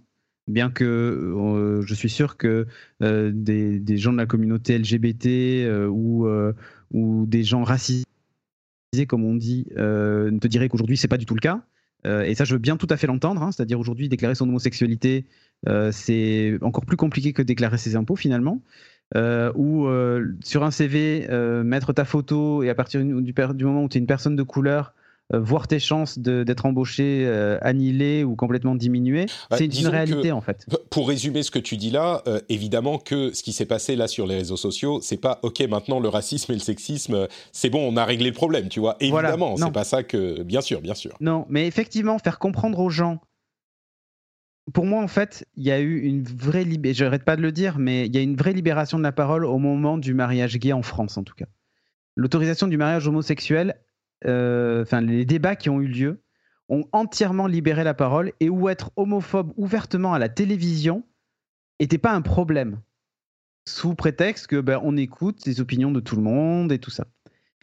[0.48, 2.68] bien que je suis sûr que
[3.02, 6.26] des, des, gens de la communauté LGBT ou,
[6.92, 8.08] ou des gens racistes
[9.08, 11.62] comme on dit, euh, te dirait qu'aujourd'hui, c'est pas du tout le cas.
[12.06, 13.42] Euh, et ça, je veux bien tout à fait l'entendre.
[13.42, 13.52] Hein.
[13.52, 15.26] C'est-à-dire aujourd'hui, déclarer son homosexualité,
[15.68, 18.62] euh, c'est encore plus compliqué que déclarer ses impôts finalement.
[19.56, 19.88] ou
[20.44, 21.28] sur un CV
[21.64, 24.94] mettre ta photo et à partir du, moment où tu es une personne de couleur
[24.96, 25.03] euh,
[25.40, 29.26] voir tes chances d'être embauché euh, annihilées ou complètement diminuées.
[29.50, 30.66] Bah, c'est une réalité en fait.
[30.90, 34.08] Pour résumer ce que tu dis là, euh, évidemment que ce qui s'est passé là
[34.08, 37.88] sur les réseaux sociaux, c'est pas ok maintenant le racisme et le sexisme, c'est bon,
[37.88, 38.96] on a réglé le problème, tu vois.
[39.00, 41.16] Évidemment, c'est pas ça que, bien sûr, bien sûr.
[41.20, 43.20] Non, mais effectivement, faire comprendre aux gens.
[44.74, 47.42] Pour moi, en fait, il y a eu une vraie libération, je n'arrête pas de
[47.42, 50.14] le dire, mais il y a une vraie libération de la parole au moment du
[50.14, 51.48] mariage gay en France, en tout cas.
[52.16, 53.93] L'autorisation du mariage homosexuel, euh,
[54.26, 56.24] enfin les débats qui ont eu lieu
[56.70, 61.04] ont entièrement libéré la parole et où être homophobe ouvertement à la télévision
[61.80, 62.80] n'était pas un problème
[63.68, 67.06] sous prétexte que ben, on écoute les opinions de tout le monde et tout ça.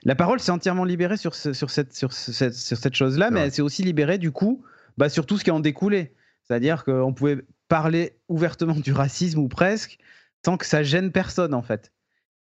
[0.05, 3.53] La parole s'est entièrement libérée sur, sur cette, sur cette, sur cette chose-là, mais elle
[3.53, 4.65] s'est aussi libérée du coup
[4.97, 6.15] bah, sur tout ce qui en découlait.
[6.45, 9.99] C'est-à-dire qu'on pouvait parler ouvertement du racisme ou presque
[10.45, 11.93] sans que ça gêne personne en fait.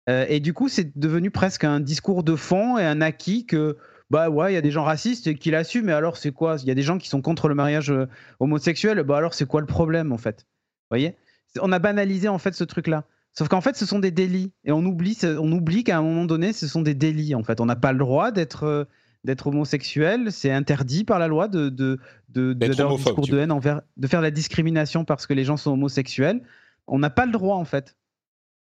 [0.08, 3.76] Euh, et du coup, c'est devenu presque un discours de fond et un acquis que
[4.10, 6.56] bah ouais, il y a des gens racistes qui l'assument, mais alors c'est quoi?
[6.62, 8.06] Il y a des gens qui sont contre le mariage euh,
[8.40, 10.46] homosexuel, bah alors c'est quoi le problème en fait?
[10.90, 11.16] Vous voyez
[11.60, 13.04] On a banalisé en fait ce truc-là.
[13.32, 14.52] Sauf qu'en fait, ce sont des délits.
[14.64, 17.34] Et on oublie, on oublie qu'à un moment donné, ce sont des délits.
[17.34, 18.84] En fait, on n'a pas le droit d'être euh,
[19.24, 20.32] d'être homosexuel.
[20.32, 21.98] C'est interdit par la loi de de
[22.30, 25.72] de, de, discours de haine envers, de faire la discrimination parce que les gens sont
[25.72, 26.42] homosexuels.
[26.86, 27.96] On n'a pas le droit en fait.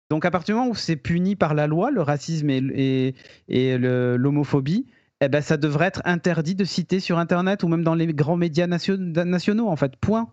[0.10, 3.16] Donc à partir du moment où c'est puni par la loi, le racisme et, et,
[3.48, 4.88] et l'homophobie,
[5.22, 8.38] eh ben, ça devrait être interdit de citer sur Internet ou même dans les grands
[8.38, 9.96] médias nationaux, en fait.
[9.98, 10.30] Point.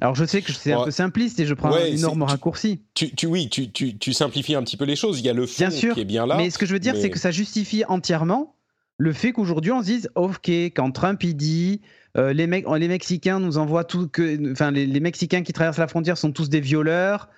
[0.00, 2.82] Alors je sais que c'est un peu simpliste et je prends un énorme raccourci.
[2.92, 5.20] Tu, tu, oui, tu, tu, simplifies un petit peu les choses.
[5.20, 6.36] Il y a le fond qui est bien là.
[6.36, 8.56] Mais ce que je veux dire, c'est que ça justifie entièrement
[8.98, 11.82] le fait qu'aujourd'hui on se dise, ok, quand Trump il dit,
[12.16, 15.78] euh, les, mecs, les Mexicains nous envoient tout, que, enfin les, les Mexicains qui traversent
[15.78, 17.28] la frontière sont tous des violeurs.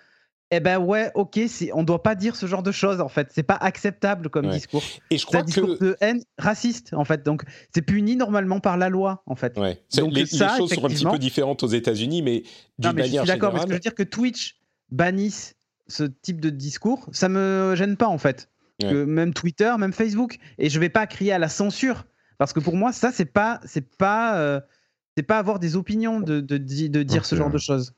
[0.50, 1.38] Eh ben ouais, ok,
[1.74, 3.28] on doit pas dire ce genre de choses en fait.
[3.32, 4.82] C'est pas acceptable comme discours.
[5.10, 7.22] Et je crois un discours de haine raciste en fait.
[7.22, 7.42] Donc
[7.74, 9.58] c'est puni normalement par la loi en fait.
[9.58, 9.82] Ouais.
[9.94, 12.44] Donc, les, ça, choses sont un petit peu différentes aux États-Unis, mais
[12.78, 14.56] d'une manière je suis d'accord, parce que je veux dire que Twitch
[14.90, 15.54] bannisse
[15.86, 18.48] ce type de discours, ça me gêne pas en fait.
[18.80, 22.04] Que même Twitter, même Facebook, et je vais pas crier à la censure
[22.38, 24.60] parce que pour moi ça c'est pas c'est pas euh,
[25.16, 27.92] c'est pas avoir des opinions de, de, de dire ce genre de choses.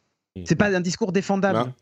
[0.47, 1.73] C'est pas un discours défendable.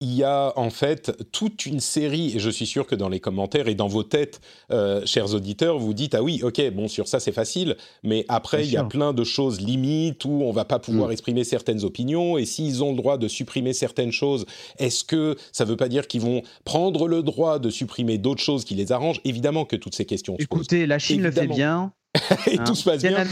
[0.00, 3.20] Il y a en fait toute une série, et je suis sûr que dans les
[3.20, 4.40] commentaires et dans vos têtes,
[4.70, 8.64] euh, chers auditeurs, vous dites ah oui, ok, bon sur ça c'est facile, mais après
[8.64, 11.12] il y a plein de choses limites où on va pas pouvoir mm.
[11.12, 14.44] exprimer certaines opinions, et s'ils ont le droit de supprimer certaines choses,
[14.78, 18.64] est-ce que ça veut pas dire qu'ils vont prendre le droit de supprimer d'autres choses
[18.64, 19.20] qui les arrangent?
[19.24, 20.36] Évidemment que toutes ces questions.
[20.38, 21.92] Écoutez, la Chine le fait bien.
[22.46, 22.74] et tout hein.
[22.74, 23.24] se passe bien.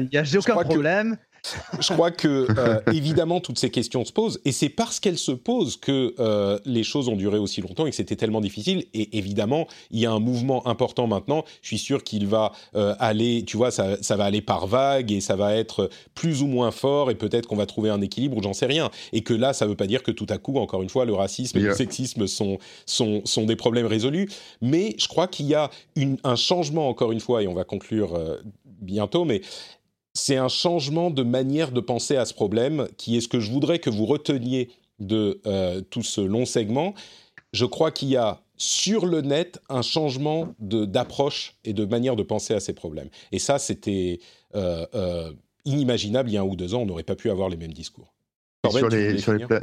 [0.00, 1.16] Il n'y a aucun problème
[1.80, 5.32] je crois que euh, évidemment toutes ces questions se posent et c'est parce qu'elles se
[5.32, 8.84] posent que euh, les choses ont duré aussi longtemps et que c'était tellement difficile.
[8.94, 11.44] Et évidemment il y a un mouvement important maintenant.
[11.62, 15.12] Je suis sûr qu'il va euh, aller tu vois ça, ça, va aller par vagues
[15.12, 18.36] et ça va être plus ou moins fort et peut-être qu'on va trouver un équilibre
[18.36, 18.90] ou j'en sais rien.
[19.12, 21.14] Et que là ça veut pas dire que tout à coup encore une fois le
[21.14, 24.28] racisme et le sexisme sont, sont, sont des problèmes résolus.
[24.60, 27.64] Mais je crois qu'il y a une, un changement encore une fois et on va
[27.64, 28.18] conclure
[28.80, 29.40] bientôt mais
[30.16, 33.52] c'est un changement de manière de penser à ce problème qui est ce que je
[33.52, 36.94] voudrais que vous reteniez de euh, tout ce long segment.
[37.52, 42.22] Je crois qu'il y a sur le net un changement d'approche et de manière de
[42.22, 43.10] penser à ces problèmes.
[43.30, 44.20] Et ça, c'était
[44.54, 45.32] euh, euh,
[45.66, 47.74] inimaginable il y a un ou deux ans, on n'aurait pas pu avoir les mêmes
[47.74, 48.15] discours
[48.70, 49.18] sur, les,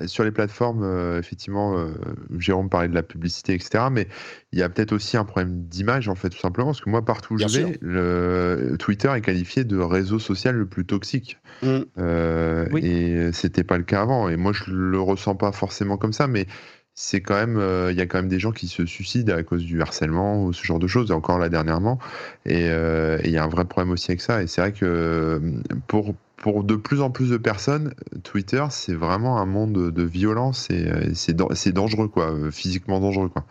[0.08, 1.90] sur, les plateformes, euh, effectivement, euh,
[2.38, 3.86] Jérôme parlait de la publicité, etc.
[3.92, 4.08] Mais
[4.52, 6.70] il y a peut-être aussi un problème d'image, en fait, tout simplement.
[6.70, 10.66] Parce que moi, partout où je vais, le, Twitter est qualifié de réseau social le
[10.66, 11.38] plus toxique.
[11.62, 11.80] Mm.
[11.98, 12.86] Euh, oui.
[12.86, 14.30] Et c'était pas le cas avant.
[14.30, 16.28] Et moi, je le ressens pas forcément comme ça.
[16.28, 16.48] Mais
[16.96, 19.64] c'est quand même, il y a quand même des gens qui se suicident à cause
[19.64, 21.98] du harcèlement ou ce genre de choses, et encore là dernièrement.
[22.46, 24.44] Et il y a un vrai problème aussi avec ça.
[24.44, 25.42] Et c'est vrai que
[25.88, 26.14] pour,
[26.44, 30.90] pour de plus en plus de personnes, Twitter, c'est vraiment un monde de violence et
[30.90, 33.46] euh, c'est dangereux, quoi, euh, physiquement dangereux, quoi.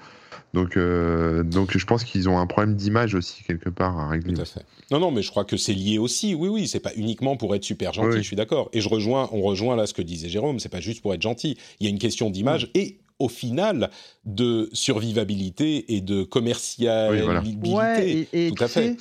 [0.52, 4.34] Donc, euh, donc je pense qu'ils ont un problème d'image aussi quelque part à régler.
[4.34, 4.66] Tout à fait.
[4.90, 6.34] Non, non, mais je crois que c'est lié aussi.
[6.34, 8.18] Oui, oui, c'est pas uniquement pour être super gentil.
[8.18, 8.68] Je suis d'accord.
[8.74, 10.60] Et je rejoins, on rejoint là ce que disait Jérôme.
[10.60, 11.56] C'est pas juste pour être gentil.
[11.80, 13.88] Il y a une question d'image et au final
[14.26, 18.28] de survivabilité et de commercialité.
[18.34, 18.98] et, tout à fait.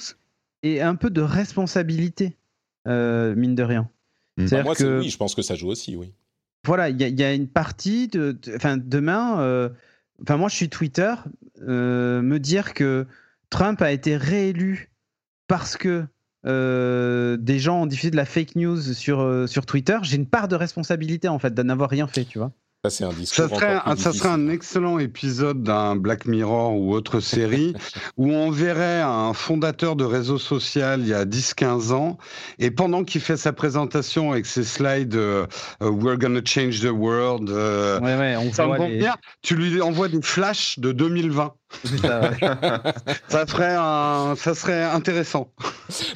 [0.63, 2.37] Et un peu de responsabilité.
[2.87, 3.89] Euh, mine de rien.
[4.37, 4.47] Mm.
[4.47, 6.13] Bah, moi, que, oui, je pense que ça joue aussi, oui.
[6.65, 8.37] Voilà, il y, a une partie de.
[8.55, 9.69] Enfin, demain, euh,
[10.21, 11.13] enfin, moi, je suis Twitter,
[11.67, 13.07] euh, me dire que
[13.49, 14.91] Trump a été réélu
[15.47, 16.05] parce que
[16.43, 20.55] des gens ont diffusé de la fake news sur, sur Twitter, j'ai une part de
[20.55, 22.51] responsabilité, en fait, d'en avoir rien fait, tu vois.
[22.83, 23.47] Ça, c'est un discours.
[23.47, 27.75] Ça serait, un, ça serait un excellent épisode d'un Black Mirror ou autre série
[28.17, 32.17] où on verrait un fondateur de réseau social il y a 10-15 ans
[32.57, 35.45] et pendant qu'il fait sa présentation avec ses slides euh,
[35.79, 39.07] We're gonna change the world, euh, ouais, ouais, on voit les...
[39.43, 41.53] tu lui envoies des flashs de 2020.
[42.01, 42.31] Ça,
[43.27, 45.51] ça, ferait un, ça serait intéressant.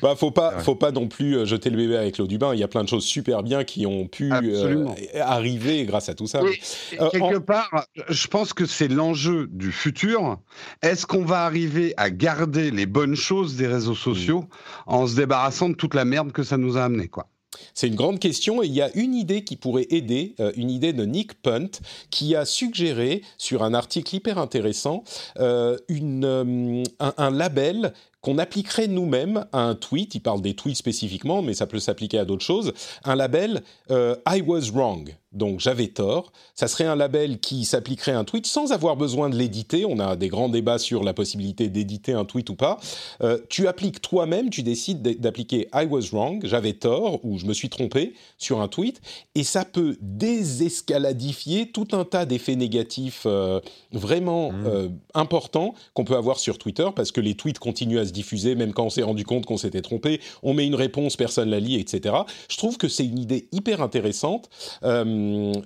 [0.02, 2.54] Bah, faut pas, faut pas non plus euh, jeter le bébé avec l'eau du bain.
[2.54, 4.86] Il y a plein de choses super bien qui ont pu euh,
[5.20, 6.42] arriver grâce à tout ça.
[6.42, 10.40] Euh, quelque part, je pense que c'est l'enjeu du futur.
[10.82, 14.48] Est-ce qu'on va arriver à garder les bonnes choses des réseaux sociaux mm.
[14.88, 17.28] en se débarrassant de toute la merde que ça nous a amené, quoi?
[17.74, 20.70] C'est une grande question et il y a une idée qui pourrait aider, euh, une
[20.70, 21.70] idée de Nick Punt
[22.10, 25.04] qui a suggéré sur un article hyper intéressant
[25.40, 27.94] euh, euh, un, label
[28.26, 32.18] qu'on appliquerait nous-mêmes à un tweet, il parle des tweets spécifiquement, mais ça peut s'appliquer
[32.18, 32.74] à d'autres choses,
[33.04, 33.62] un label
[33.92, 36.32] I was wrong donc j'avais tort.
[36.56, 39.86] Ça serait un label qui s'appliquerait à un tweet sans avoir besoin de l'éditer.
[39.86, 42.80] On a des grands débats sur la possibilité d'éditer un tweet ou pas.
[43.22, 47.54] Euh, tu appliques toi-même, tu décides d'appliquer I was wrong, j'avais tort ou je me
[47.54, 49.02] suis trompé sur un tweet,
[49.36, 53.60] et ça peut désescaladifier tout un tas d'effets négatifs euh,
[53.92, 54.66] vraiment mmh.
[54.66, 58.56] euh, importants qu'on peut avoir sur Twitter parce que les tweets continuent à se diffuser
[58.56, 60.22] même quand on s'est rendu compte qu'on s'était trompé.
[60.42, 62.16] On met une réponse, personne la lit, etc.
[62.50, 64.50] Je trouve que c'est une idée hyper intéressante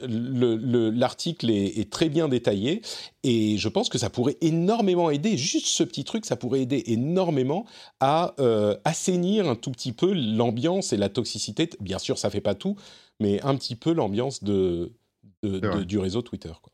[0.07, 2.81] l'article est, très bien détaillé
[3.23, 6.83] et je pense que ça pourrait énormément aider, juste ce petit truc, ça pourrait aider
[6.87, 7.65] énormément
[7.99, 11.69] à euh, assainir un tout petit peu l'ambiance et la toxicité.
[11.79, 12.75] Bien sûr, ça fait pas tout,
[13.19, 14.91] mais un petit peu l'ambiance de,
[15.43, 16.53] du réseau Twitter.
[16.61, 16.73] Quoi.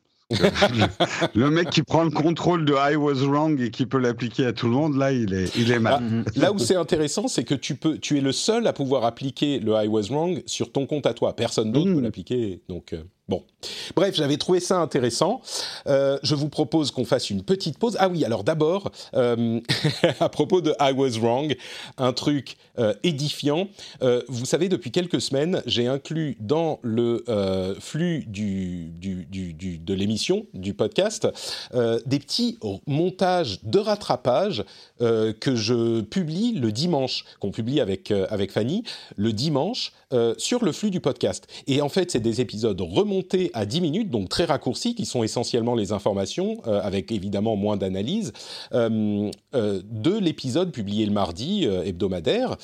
[1.35, 4.53] Le mec qui prend le contrôle de I was wrong et qui peut l'appliquer à
[4.53, 6.01] tout le monde, là, il est, il est mal.
[6.01, 9.05] Ah, là où c'est intéressant, c'est que tu, peux, tu es le seul à pouvoir
[9.05, 11.35] appliquer le I was wrong sur ton compte à toi.
[11.35, 11.95] Personne d'autre mm.
[11.95, 12.61] peut l'appliquer.
[12.69, 13.43] Donc, euh, Bon.
[13.95, 15.41] Bref, j'avais trouvé ça intéressant.
[15.87, 17.97] Euh, je vous propose qu'on fasse une petite pause.
[17.99, 19.59] Ah oui, alors d'abord, euh,
[20.19, 21.55] à propos de I Was Wrong,
[21.97, 23.67] un truc euh, édifiant.
[24.27, 27.23] vous savez, depuis quelques semaines, j'ai inclus dans le
[27.79, 31.27] flux de l'émission, du podcast,
[32.05, 32.57] des petits
[32.87, 34.63] montages de rattrapage
[34.99, 38.83] que je publie le dimanche, qu'on publie avec, avec Fanny,
[39.15, 39.91] le dimanche,
[40.37, 41.47] sur le flux du podcast.
[41.67, 45.23] Et en fait, c'est des épisodes remontés à 10 minutes, donc très raccourcis, qui sont
[45.23, 48.33] essentiellement les informations, euh, avec évidemment moins d'analyse,
[48.73, 52.57] euh, euh, de l'épisode publié le mardi hebdomadaire.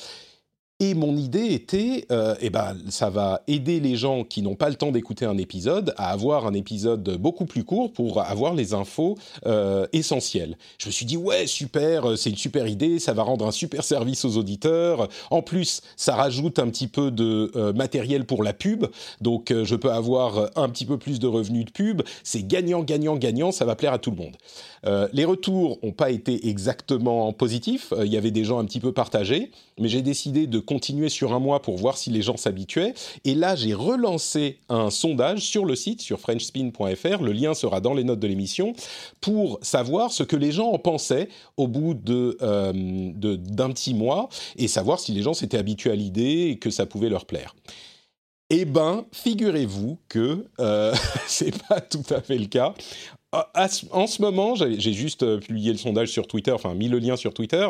[0.80, 4.68] Et mon idée était, euh, eh ben, ça va aider les gens qui n'ont pas
[4.68, 8.74] le temps d'écouter un épisode à avoir un épisode beaucoup plus court pour avoir les
[8.74, 10.56] infos euh, essentielles.
[10.78, 13.50] Je me suis dit, ouais, super, euh, c'est une super idée, ça va rendre un
[13.50, 15.08] super service aux auditeurs.
[15.32, 18.86] En plus, ça rajoute un petit peu de matériel pour la pub,
[19.20, 22.02] donc je peux avoir un petit peu plus de revenus de pub.
[22.22, 24.36] C'est gagnant, gagnant, gagnant, ça va plaire à tout le monde.
[25.12, 27.92] Les retours n'ont pas été exactement positifs.
[27.98, 31.32] Il y avait des gens un petit peu partagés, mais j'ai décidé de continuer sur
[31.32, 32.92] un mois pour voir si les gens s'habituaient.
[33.24, 37.22] Et là, j'ai relancé un sondage sur le site, sur frenchspin.fr.
[37.22, 38.74] Le lien sera dans les notes de l'émission
[39.22, 44.68] pour savoir ce que les gens en pensaient au bout euh, d'un petit mois et
[44.68, 47.54] savoir si les gens s'étaient habitués à l'idée et que ça pouvait leur plaire.
[48.50, 50.94] Eh ben, figurez-vous que euh,
[51.26, 52.74] c'est pas tout à fait le cas.
[53.32, 56.98] Ah, en ce moment, j'ai juste euh, publié le sondage sur Twitter, enfin mis le
[56.98, 57.68] lien sur Twitter.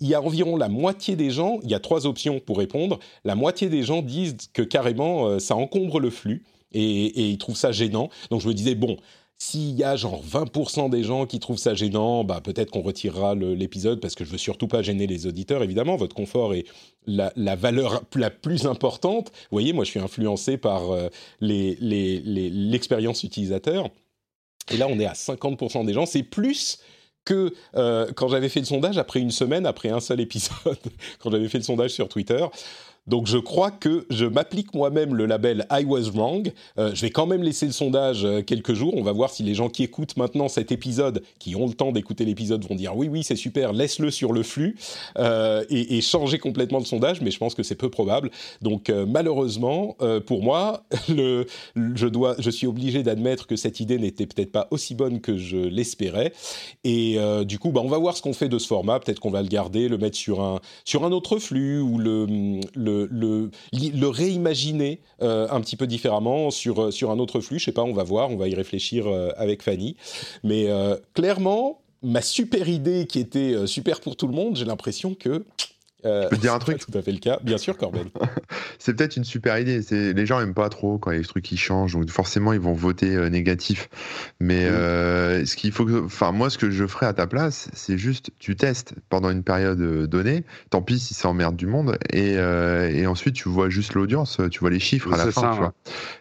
[0.00, 2.98] Il y a environ la moitié des gens, il y a trois options pour répondre.
[3.24, 6.42] La moitié des gens disent que carrément euh, ça encombre le flux
[6.72, 8.08] et, ils trouvent ça gênant.
[8.30, 8.96] Donc je me disais bon,
[9.38, 13.36] s'il y a genre 20% des gens qui trouvent ça gênant, bah peut-être qu'on retirera
[13.36, 15.62] l'épisode parce que je veux surtout pas gêner les auditeurs.
[15.62, 16.64] Évidemment, votre confort est
[17.06, 19.28] la, valeur la plus importante.
[19.28, 21.08] Vous voyez, moi je suis influencé par euh,
[21.40, 23.88] l'expérience utilisateur.
[24.72, 26.06] Et là, on est à 50% des gens.
[26.06, 26.78] C'est plus
[27.24, 30.78] que euh, quand j'avais fait le sondage après une semaine, après un seul épisode,
[31.18, 32.44] quand j'avais fait le sondage sur Twitter.
[33.06, 36.52] Donc je crois que je m'applique moi-même le label I was wrong.
[36.78, 38.94] Euh, je vais quand même laisser le sondage euh, quelques jours.
[38.96, 41.92] On va voir si les gens qui écoutent maintenant cet épisode, qui ont le temps
[41.92, 44.76] d'écouter l'épisode, vont dire oui, oui, c'est super, laisse-le sur le flux
[45.18, 47.20] euh, et, et, changer complètement le sondage.
[47.20, 48.30] Mais je pense que c'est peu probable.
[48.62, 49.96] Donc malheureusement,
[50.26, 55.36] pour moi, je, suis obligé d'admettre que cette idée n'était peut-être pas aussi bonne que
[55.36, 56.32] je l'espérais.
[56.84, 59.00] Et du coup, bah, on va voir ce qu'on fait de ce format.
[59.00, 60.60] Peut-être qu'on va le garder, le mettre sur un,
[61.12, 63.50] autre flux ou le le,
[64.08, 67.58] réimaginer euh, un petit peu différemment sur, euh, sur un autre flux.
[67.58, 69.96] Je sais pas, on va voir, on va y réfléchir euh, avec Fanny.
[70.42, 70.68] Mais
[71.14, 75.44] clairement, ma super idée qui était super pour tout le monde, j'ai l'impression que
[76.06, 78.08] euh, je peux te dire un truc tout à fait le cas, bien sûr, Corben.
[78.78, 79.80] c'est peut-être une super idée.
[79.90, 82.52] Les gens aiment pas trop quand il y a des trucs qui changent, donc forcément
[82.52, 83.88] ils vont voter euh, négatif.
[84.40, 87.98] Mais euh, ce qu'il faut, enfin moi, ce que je ferais à ta place, c'est
[87.98, 90.44] juste tu testes pendant une période donnée.
[90.70, 94.60] Tant pis si ça emmerde du monde, et, et ensuite tu vois juste l'audience, tu
[94.60, 95.74] vois les chiffres à la fin, tu vois.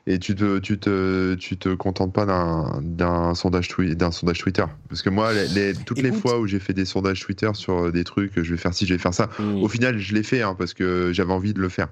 [0.07, 5.01] Et tu te, tu te, tu te contentes pas d'un sondage, d'un sondage Twitter, parce
[5.01, 8.41] que moi, les, toutes les fois où j'ai fait des sondages Twitter sur des trucs,
[8.41, 9.29] je vais faire ci, je vais faire ça.
[9.39, 11.87] Hmm au final, je l'ai fait hein, parce que j'avais envie de le faire.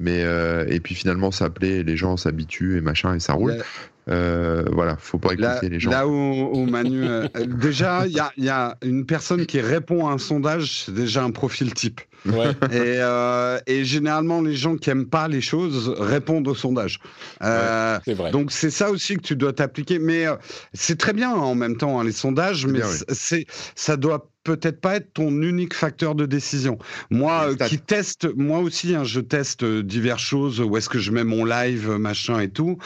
[0.00, 3.56] Mais euh, et puis finalement, ça plaît, les gens s'habituent et machin et ça roule.
[4.08, 5.90] Euh, voilà, faut pas écouter les gens.
[5.90, 10.84] Là où, Manu, euh, déjà, il y a, une personne qui répond à un sondage,
[10.84, 12.00] c'est déjà un profil type.
[12.72, 13.00] Et,
[13.66, 17.00] et, généralement, les gens qui aiment pas les choses répondent au sondage.
[17.40, 18.30] vrai.
[18.30, 19.98] Donc c'est ça aussi que tu dois t'appliquer.
[19.98, 20.26] Mais
[20.72, 22.80] c'est très bien en même temps hein, les sondages, mais
[23.12, 26.78] c'est ça doit peut-être pas être ton unique facteur de décision.
[27.10, 30.60] Moi, euh, qui teste, moi aussi, hein, je teste euh, diverses choses.
[30.60, 32.78] Où est-ce que je mets mon live, machin et tout,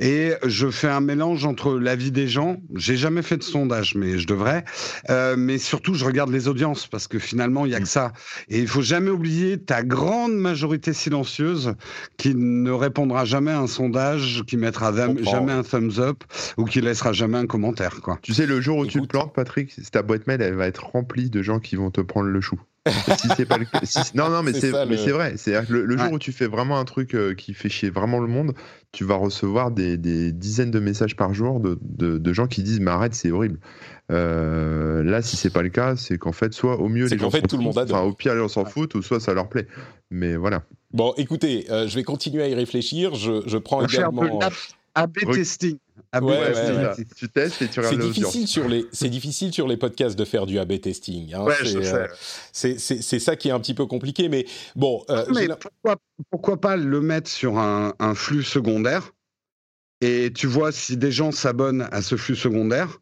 [0.00, 2.58] et je fais un mélange entre l'avis des gens.
[2.76, 4.64] J'ai jamais fait de sondage, mais je devrais.
[5.10, 7.86] Euh, mais surtout, je regarde les audiences parce que finalement, il y a que mm.
[7.86, 8.12] ça.
[8.48, 11.74] Et il faut jamais oublier ta grande majorité silencieuse
[12.16, 16.22] qui ne répondra jamais à un sondage, qui mettra jamais un thumbs up
[16.56, 18.00] ou qui laissera jamais un commentaire.
[18.02, 18.18] Quoi.
[18.22, 20.86] Tu sais, le jour où tu te plantes, Patrick, ta boîte mail, elle va être
[20.86, 22.60] remplie de gens qui vont te prendre le chou.
[23.18, 23.66] si c'est pas le...
[24.14, 25.34] non, non, mais c'est vrai.
[25.36, 28.20] C'est le, le jour où tu fais vraiment un truc euh, qui fait chier vraiment
[28.20, 28.54] le monde,
[28.92, 32.80] tu vas recevoir des, des dizaines de messages par jour de, de, gens qui disent
[32.80, 33.58] mais arrête, c'est horrible.
[34.10, 37.30] Euh, là, si c'est pas le cas, c'est qu'en fait, soit au mieux les gens
[37.30, 39.66] fait, tout le monde enfin, au pire on s'en fout, ou soit ça leur plaît.
[40.10, 40.62] Mais voilà.
[40.92, 43.14] Bon, écoutez, euh, je vais continuer à y réfléchir.
[43.14, 44.40] Je, je prends également.
[44.94, 45.76] AB testing.
[47.16, 50.24] Tu testes et tu regardes C'est difficile sur les, c'est difficile sur les podcasts de
[50.24, 51.34] faire du A/B testing.
[51.34, 51.46] Hein.
[52.52, 54.46] c'est, c'est, ça qui est un petit peu compliqué, mais
[54.76, 55.04] bon.
[55.10, 55.96] Euh, mais pourquoi,
[56.30, 59.12] pourquoi, pas le mettre sur un, un, flux secondaire
[60.00, 62.98] et tu vois si des gens s'abonnent à ce flux secondaire.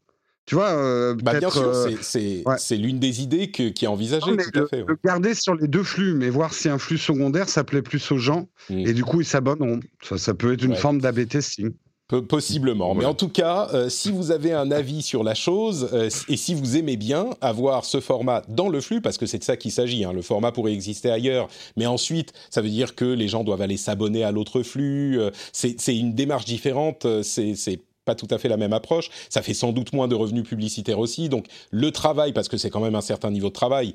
[0.47, 4.36] Tu vois, euh, bah, bien sûr, euh, c'est l'une des idées que, qui est envisagée.
[4.36, 7.49] tout à fait, le, garder sur les deux flux, mais voir si un flux secondaire
[7.49, 8.78] ça plaît plus aux gens mmh.
[8.78, 9.80] et du coup ils s'abonnent.
[10.03, 11.72] Ça, ça peut être une forme d'AB testing
[12.09, 12.94] possiblement.
[12.94, 16.36] Mais en tout cas, euh, si vous avez un avis sur la chose euh, et
[16.36, 19.57] si vous aimez bien avoir ce format dans le flux, parce que c'est de ça
[19.57, 23.26] qu'il s'agit, hein, le format pourrait exister ailleurs, mais ensuite, ça veut dire que les
[23.26, 25.20] gens doivent aller s'abonner à l'autre flux.
[25.20, 27.07] Euh, c'est une démarche différente.
[27.22, 29.11] c'est pas tout à fait la même approche.
[29.28, 31.28] Ça fait sans doute moins de revenus publicitaires aussi.
[31.28, 33.94] Donc le travail, parce que c'est quand même un certain niveau de travail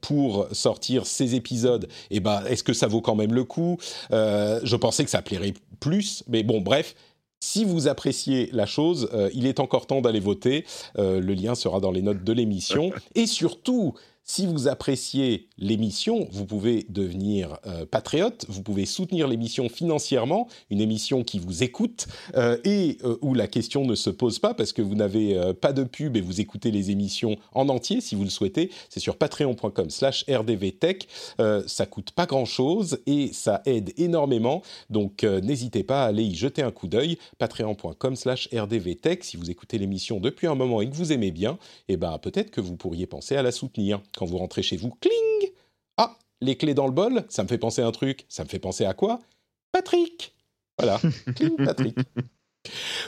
[0.00, 3.76] pour sortir ces épisodes, eh ben, est-ce que ça vaut quand même le coup?
[4.10, 6.94] Je pensais que ça plairait plus, mais bon, bref,
[7.40, 10.64] si vous appréciez la chose, euh, il est encore temps d'aller voter.
[10.98, 12.92] Euh, le lien sera dans les notes de l'émission.
[13.14, 19.68] Et surtout, si vous appréciez l'émission, vous pouvez devenir euh, patriote, vous pouvez soutenir l'émission
[19.68, 24.38] financièrement, une émission qui vous écoute euh, et euh, où la question ne se pose
[24.38, 28.00] pas parce que vous n'avez pas de pub et vous écoutez les émissions en entier
[28.00, 28.70] si vous le souhaitez.
[28.88, 31.08] C'est sur patreon.com slash rdvtech.
[31.66, 34.62] ça coûte pas grand-chose et ça aide énormément.
[34.90, 37.18] Donc n'hésitez pas à aller y jeter un coup d'œil.
[37.38, 39.24] patreon.com slash rdvtech.
[39.24, 42.50] Si vous écoutez l'émission depuis un moment et que vous aimez bien, eh ben, peut-être
[42.50, 45.25] que vous pourriez penser à la soutenir quand vous rentrez chez vous, cling
[45.96, 48.26] Ah, les clés dans le bol, ça me fait penser à un truc.
[48.28, 49.20] Ça me fait penser à quoi?
[49.72, 50.34] Patrick
[50.78, 51.00] Voilà,
[51.36, 51.96] cling Patrick.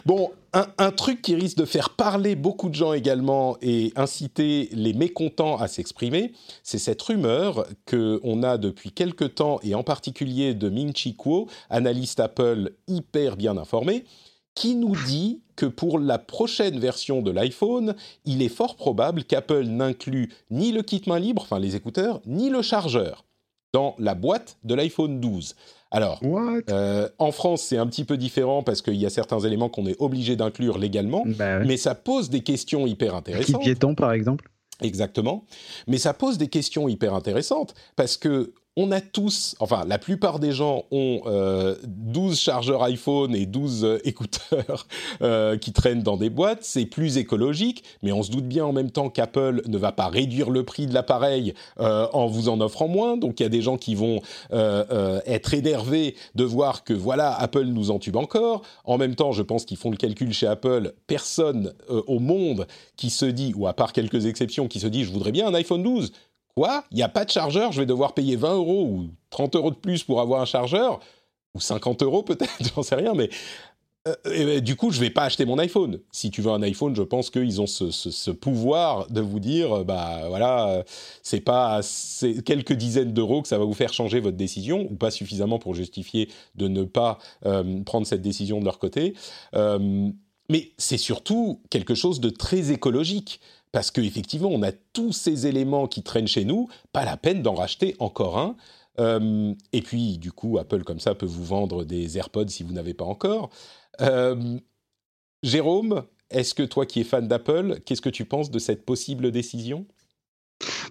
[0.06, 4.92] Bon, un, truc qui risque de faire parler beaucoup de gens également et inciter les
[4.92, 6.32] mécontents à s'exprimer,
[6.62, 11.48] c'est cette rumeur qu'on a depuis quelque temps, et en particulier de Ming Chi Kuo,
[11.70, 14.04] analyste Apple hyper bien informé,
[14.58, 17.94] qui nous dit que pour la prochaine version de l'iPhone,
[18.24, 22.50] il est fort probable qu'Apple n'inclut ni le kit main libre, enfin les écouteurs, ni
[22.50, 23.24] le chargeur
[23.72, 25.54] dans la boîte de l'iPhone 12.
[25.92, 26.20] Alors,
[26.70, 29.86] euh, en France, c'est un petit peu différent parce qu'il y a certains éléments qu'on
[29.86, 33.60] est obligé d'inclure légalement, bah mais ça pose des questions hyper intéressantes.
[33.60, 34.50] Kit piéton, par exemple
[34.80, 35.44] Exactement.
[35.86, 40.38] Mais ça pose des questions hyper intéressantes parce que on a tous, enfin la plupart
[40.38, 41.22] des gens ont
[41.84, 44.86] 12 euh, chargeurs iPhone et 12 euh, écouteurs
[45.20, 48.72] euh, qui traînent dans des boîtes, c'est plus écologique, mais on se doute bien en
[48.72, 52.86] même temps qu'Apple ne va pas réduire le prix de l'appareil en vous en offrant
[52.86, 54.20] moins, donc il y a des gens qui vont
[54.52, 58.62] être énervés de voir que voilà, Apple nous entube encore.
[58.84, 62.66] En même temps, je pense qu'ils font le calcul chez Apple, personne au monde
[62.96, 65.54] qui se dit, ou à part quelques exceptions, qui se dit je voudrais bien un
[65.54, 66.12] iPhone 12
[66.90, 69.70] il n'y a pas de chargeur, je vais devoir payer 20 euros ou 30 euros
[69.70, 71.00] de plus pour avoir un chargeur,
[71.54, 73.30] ou 50 euros peut-être, j'en sais rien, mais
[74.26, 76.00] euh, du coup, je ne vais pas acheter mon iPhone.
[76.12, 80.28] Si tu veux un iPhone, je pense qu'ils ont ce, pouvoir de vous dire, bah
[80.28, 80.82] voilà,
[81.22, 81.80] c'est pas
[82.44, 85.74] quelques dizaines d'euros que ça va vous faire changer votre décision, ou pas suffisamment pour
[85.74, 89.14] justifier de ne pas euh, prendre cette décision de leur côté.
[89.54, 90.10] Euh,
[90.50, 93.40] mais c'est surtout quelque chose de très écologique
[93.72, 97.54] parce qu'effectivement, on a tous ces éléments qui traînent chez nous, pas la peine d'en
[97.54, 98.56] racheter encore un.
[98.98, 102.72] Euh, et puis, du coup, Apple, comme ça, peut vous vendre des AirPods si vous
[102.72, 103.50] n'avez pas encore.
[104.00, 104.58] Euh,
[105.42, 109.30] Jérôme, est-ce que toi qui es fan d'Apple, qu'est-ce que tu penses de cette possible
[109.30, 109.86] décision?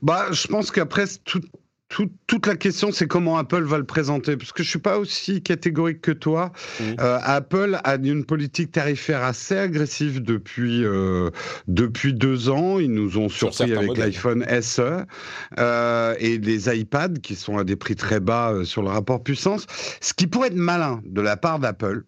[0.02, 1.42] Bah, je pense qu'après, tout,
[1.90, 4.36] toute la question, c'est comment Apple va le présenter.
[4.36, 6.52] Parce que je suis pas aussi catégorique que toi.
[6.80, 6.84] Mmh.
[7.00, 11.30] Euh, Apple a une politique tarifaire assez agressive depuis euh,
[11.68, 12.80] depuis deux ans.
[12.80, 15.06] Ils nous ont surpris avec l'iPhone SE
[15.60, 19.66] euh, et les iPads qui sont à des prix très bas sur le rapport puissance.
[20.02, 22.04] Ce qui pourrait être malin de la part d'Apple,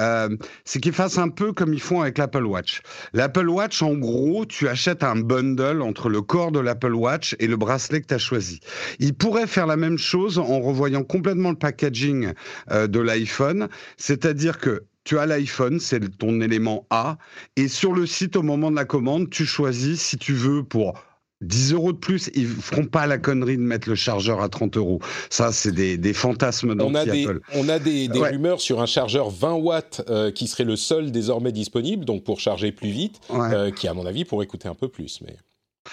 [0.00, 2.82] euh, c'est qu'ils fassent un peu comme ils font avec l'Apple Watch.
[3.12, 7.46] L'Apple Watch, en gros, tu achètes un bundle entre le corps de l'Apple Watch et
[7.46, 8.60] le bracelet que tu as choisi.
[8.98, 12.32] Ils pourraient faire la même chose en revoyant complètement le packaging
[12.70, 17.16] euh, de l'iPhone, c'est-à-dire que tu as l'iPhone, c'est ton élément A,
[17.56, 20.94] et sur le site, au moment de la commande, tu choisis si tu veux pour
[21.40, 24.76] 10 euros de plus, ils feront pas la connerie de mettre le chargeur à 30
[24.76, 25.00] euros.
[25.30, 28.86] Ça, c'est des, des fantasmes on a des, on a des, des rumeurs sur un
[28.86, 33.20] chargeur 20 watts euh, qui serait le seul désormais disponible, donc pour charger plus vite,
[33.30, 35.20] euh, qui à mon avis pourrait coûter un peu plus.
[35.22, 35.36] Mais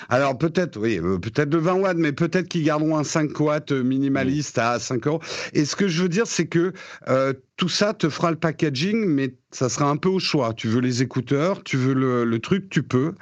[0.09, 3.71] alors peut-être, oui, euh, peut-être de 20 watts, mais peut-être qu'ils garderont un 5 watts
[3.71, 5.21] minimaliste à 5 euros.
[5.53, 6.73] Et ce que je veux dire, c'est que
[7.07, 10.53] euh, tout ça te fera le packaging, mais ça sera un peu au choix.
[10.53, 13.13] Tu veux les écouteurs, tu veux le, truc, tu peux.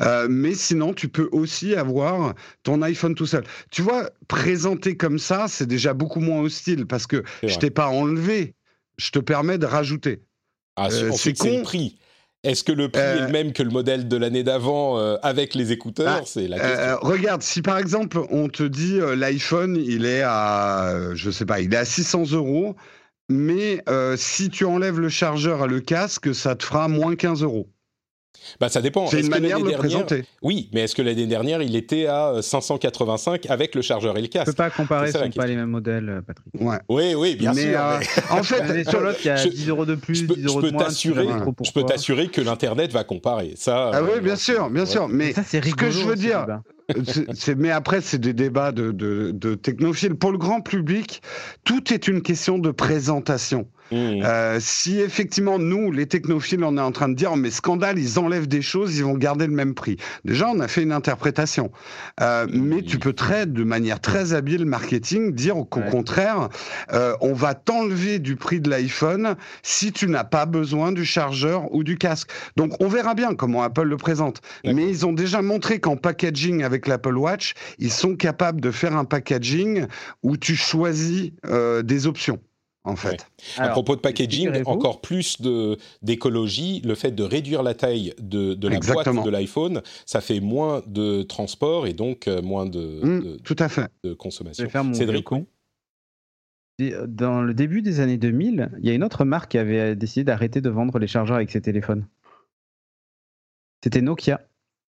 [0.00, 3.44] Euh, mais sinon, tu peux aussi avoir ton iPhone tout seul.
[3.70, 7.88] Tu vois, présenter comme ça, c'est déjà beaucoup moins hostile parce que je t'ai pas
[7.88, 8.54] enlevé,
[8.98, 10.22] je te permets de rajouter.
[10.76, 11.58] Ah, c'est con.
[11.58, 11.98] le prix.
[12.42, 15.16] Est-ce que le prix est le euh, même que le modèle de l'année d'avant euh,
[15.22, 16.78] avec les écouteurs ah, C'est la question.
[16.78, 21.60] Euh, regarde, si par exemple on te dit l'iPhone, il est à, je sais pas,
[21.60, 22.76] il est à 600 euros,
[23.28, 23.84] mais
[24.16, 27.68] si tu enlèves le chargeur à le casque, ça te fera moins 15 euros.
[28.60, 29.06] Bah, ça dépend.
[29.06, 30.24] C'est une manière de le présenter.
[30.42, 34.28] Oui, mais est-ce que l'année dernière, il était à 585 avec le chargeur et le
[34.28, 34.46] casque?
[34.46, 36.48] Je peux pas comparer, ce ne sont pas les mêmes modèles, euh, Patrick.
[36.60, 36.78] Ouais.
[36.88, 37.80] Oui, oui, bien sûr.
[37.80, 40.70] Euh, en fait, sur l'autre, il y a 10 euros de plus, 10 euros de
[40.70, 40.88] moins.
[40.90, 43.54] Je peux t'assurer que l'Internet va comparer.
[43.56, 45.08] Ça, ah oui, euh, bien sûr, bien sûr.
[45.08, 46.46] Mais, ça, ce que je veux dire,
[47.56, 50.14] mais après, c'est des débats de, de, de technophiles.
[50.14, 51.22] Pour le grand public,
[51.64, 53.66] tout est une question de présentation.
[53.90, 54.22] Mmh.
[54.24, 58.18] Euh, si effectivement nous, les technophiles, on est en train de dire mais scandale, ils
[58.18, 59.96] enlèvent des choses, ils vont garder le même prix.
[60.24, 61.70] Déjà, on a fait une interprétation,
[62.20, 66.48] euh, mais tu peux très, de manière très habile marketing, dire qu'au contraire,
[66.92, 71.72] euh, on va t'enlever du prix de l'iPhone si tu n'as pas besoin du chargeur
[71.74, 72.30] ou du casque.
[72.56, 76.62] Donc on verra bien comment Apple le présente, mais ils ont déjà montré qu'en packaging
[76.62, 79.86] avec l'Apple Watch, ils sont capables de faire un packaging
[80.22, 81.32] où tu choisis
[81.82, 82.38] des options
[82.84, 83.26] en fait.
[83.58, 88.54] à propos de packaging, encore plus de d'écologie, le fait de réduire la taille de,
[88.54, 93.00] de la boîte de l'iPhone, ça fait moins de transport et donc euh, moins de,
[93.02, 93.88] mmh, tout à fait.
[94.02, 94.68] de consommation.
[94.94, 95.26] Cédric
[97.06, 100.24] Dans le début des années 2000, il y a une autre marque qui avait décidé
[100.24, 102.06] d'arrêter de vendre les chargeurs avec ses téléphones.
[103.82, 104.40] C'était Nokia,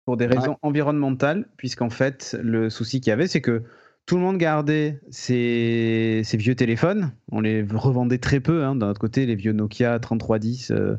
[0.05, 3.63] pour des raisons environnementales, puisqu'en fait, le souci qu'il y avait, c'est que
[4.07, 7.13] tout le monde gardait ses, vieux téléphones.
[7.31, 8.65] On les revendait très peu.
[8.65, 8.77] Hein.
[8.77, 10.97] D'un autre côté, les vieux Nokia 3310, euh,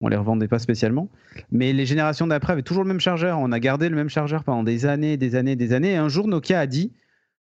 [0.00, 1.10] On les revendait pas spécialement.
[1.50, 3.38] Mais les générations d'après avaient toujours le même chargeur.
[3.38, 5.92] On a gardé le même chargeur pendant des années, des années, des années.
[5.92, 6.92] Et un jour, Nokia a dit,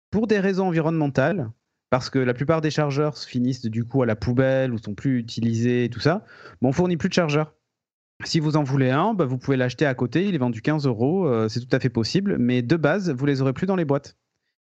[0.10, 1.52] pour des raisons environnementales,
[1.90, 5.20] parce que la plupart des chargeurs finissent du coup à la poubelle ou sont plus
[5.20, 6.26] utilisés, tout ça,
[6.62, 7.54] on fournit plus de chargeurs.
[8.24, 10.28] Si vous en voulez un, bah, vous pouvez l'acheter à côté.
[10.28, 11.28] Il est vendu 15 euros.
[11.28, 12.38] Euh, c'est tout à fait possible.
[12.40, 14.16] Mais de base, vous les aurez plus dans les boîtes.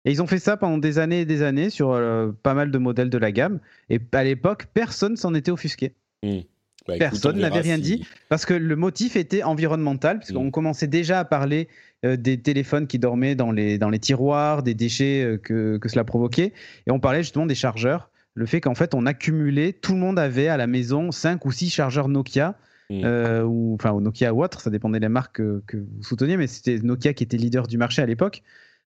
[0.06, 2.72] Et ils ont fait ça pendant des années et des années sur euh, pas mal
[2.72, 3.60] de modèles de la gamme.
[3.90, 5.94] Et à l'époque, personne s'en était offusqué.
[6.24, 6.40] Hmm.
[6.88, 10.52] Bah, personne n'avait rien dit parce que le motif était environnemental, puisqu'on hmm.
[10.52, 11.68] commençait déjà à parler
[12.04, 16.04] euh, des téléphones qui dormaient dans les, dans les tiroirs, des déchets que, que cela
[16.04, 16.54] provoquait.
[16.88, 18.10] Et on parlait justement des chargeurs.
[18.34, 21.52] Le fait qu'en fait, on accumulait, tout le monde avait à la maison 5 ou
[21.52, 22.58] 6 chargeurs Nokia
[22.92, 23.06] Mm.
[23.06, 26.78] Euh, ou enfin Nokia ou autre, ça dépendait des marques que, vous souteniez, mais c'était
[26.80, 28.44] Nokia qui était leader du marché à l'époque.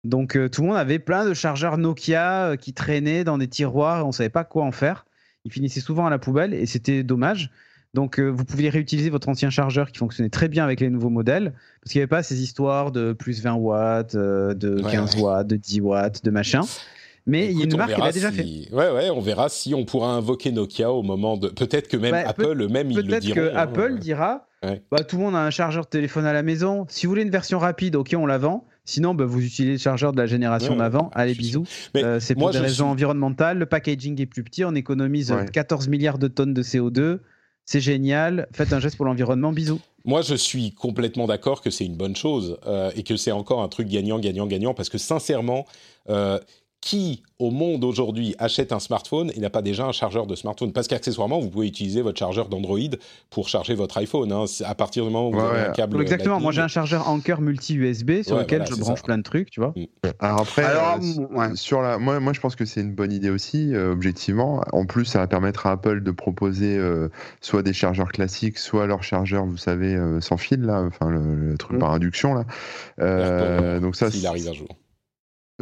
[0.05, 3.49] Donc euh, tout le monde avait plein de chargeurs Nokia euh, qui traînaient dans des
[3.49, 5.07] tiroirs, on savait pas quoi en faire.
[5.45, 7.51] Ils finissaient souvent à la poubelle et c'était dommage.
[7.95, 11.55] Donc vous pouviez réutiliser votre ancien chargeur qui fonctionnait très bien avec les nouveaux modèles,
[11.81, 15.57] parce qu'il n'y avait pas ces histoires de plus 20 watts, de 15 watts, de
[15.57, 16.61] 10 watts, de machin.
[17.29, 18.45] Mais il y a une marque qui l'a déjà fait.
[18.73, 21.49] Ouais, ouais, on verra si on pourra invoquer Nokia au moment de.
[21.49, 23.11] Peut-être que même Apple, même, ils le diront.
[23.11, 23.61] Peut-être que hein.
[23.61, 26.87] Apple dira bah, tout le monde a un chargeur de téléphone à la maison.
[26.89, 28.67] Si vous voulez une version rapide, ok, on la vend.
[28.89, 31.11] Sinon, bah, vous utilisez le chargeur de la génération d'avant.
[31.15, 31.67] Allez, bisous.
[31.95, 33.59] Euh, c'est pour des raisons environnementales.
[33.59, 34.65] Le packaging est plus petit.
[34.65, 37.19] On économise 14 milliards de tonnes de CO2.
[37.67, 38.49] C'est génial.
[38.53, 39.53] Faites un geste pour l'environnement.
[39.53, 39.79] Bisous.
[40.07, 43.63] Moi, je suis complètement d'accord que c'est une bonne chose euh, et que c'est encore
[43.63, 44.73] un truc gagnant, gagnant, gagnant.
[44.73, 45.67] Parce que sincèrement,
[46.09, 46.41] euh,
[46.81, 50.73] qui au monde aujourd'hui achète un smartphone et n'a pas déjà un chargeur de smartphone?
[50.73, 52.79] Parce qu'accessoirement, vous pouvez utiliser votre chargeur d'Android
[53.31, 54.33] pour charger votre iPhone.
[54.33, 54.45] Hein.
[54.65, 56.01] À partir du moment où vous avez un câble.
[56.01, 56.41] Exactement.
[56.41, 59.73] Moi, j'ai un chargeur Anker multi-USB sur lequel je branche plein de trucs, tu vois.
[59.77, 59.87] Mm.
[60.21, 63.75] Alors après, euh, sur la, moi, moi, je pense que c'est une bonne idée aussi,
[63.75, 64.63] euh, objectivement.
[64.73, 67.09] En plus, ça va permettre à Apple de proposer euh,
[67.41, 71.77] soit des chargeurs classiques, soit leur chargeur, vous savez, sans fil là, enfin le, truc
[71.77, 71.81] mm.
[71.81, 73.81] par induction là.
[73.81, 74.69] donc ça, s'il arrive un jour.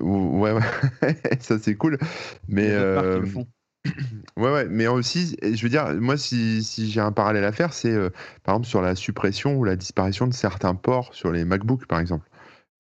[0.01, 1.17] Ouais, ouais.
[1.41, 1.99] ça c'est cool.
[2.49, 3.23] Mais euh,
[4.37, 4.67] ouais, ouais.
[4.69, 8.11] Mais aussi, je veux dire, moi, si, si j'ai un parallèle à faire, c'est euh,
[8.43, 12.01] par exemple sur la suppression ou la disparition de certains ports sur les MacBooks, par
[12.01, 12.29] exemple.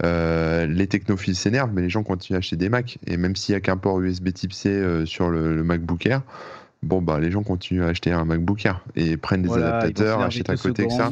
[0.04, 2.98] Euh, les technophiles s'énervent, mais les gens continuent à acheter des Macs.
[3.06, 6.20] Et même s'il n'y a qu'un port USB Type C sur le, MacBook Air,
[6.82, 10.50] bon, bah, les gens continuent à acheter un MacBook Air et prennent des adaptateurs, achètent
[10.50, 11.10] à côté que ça.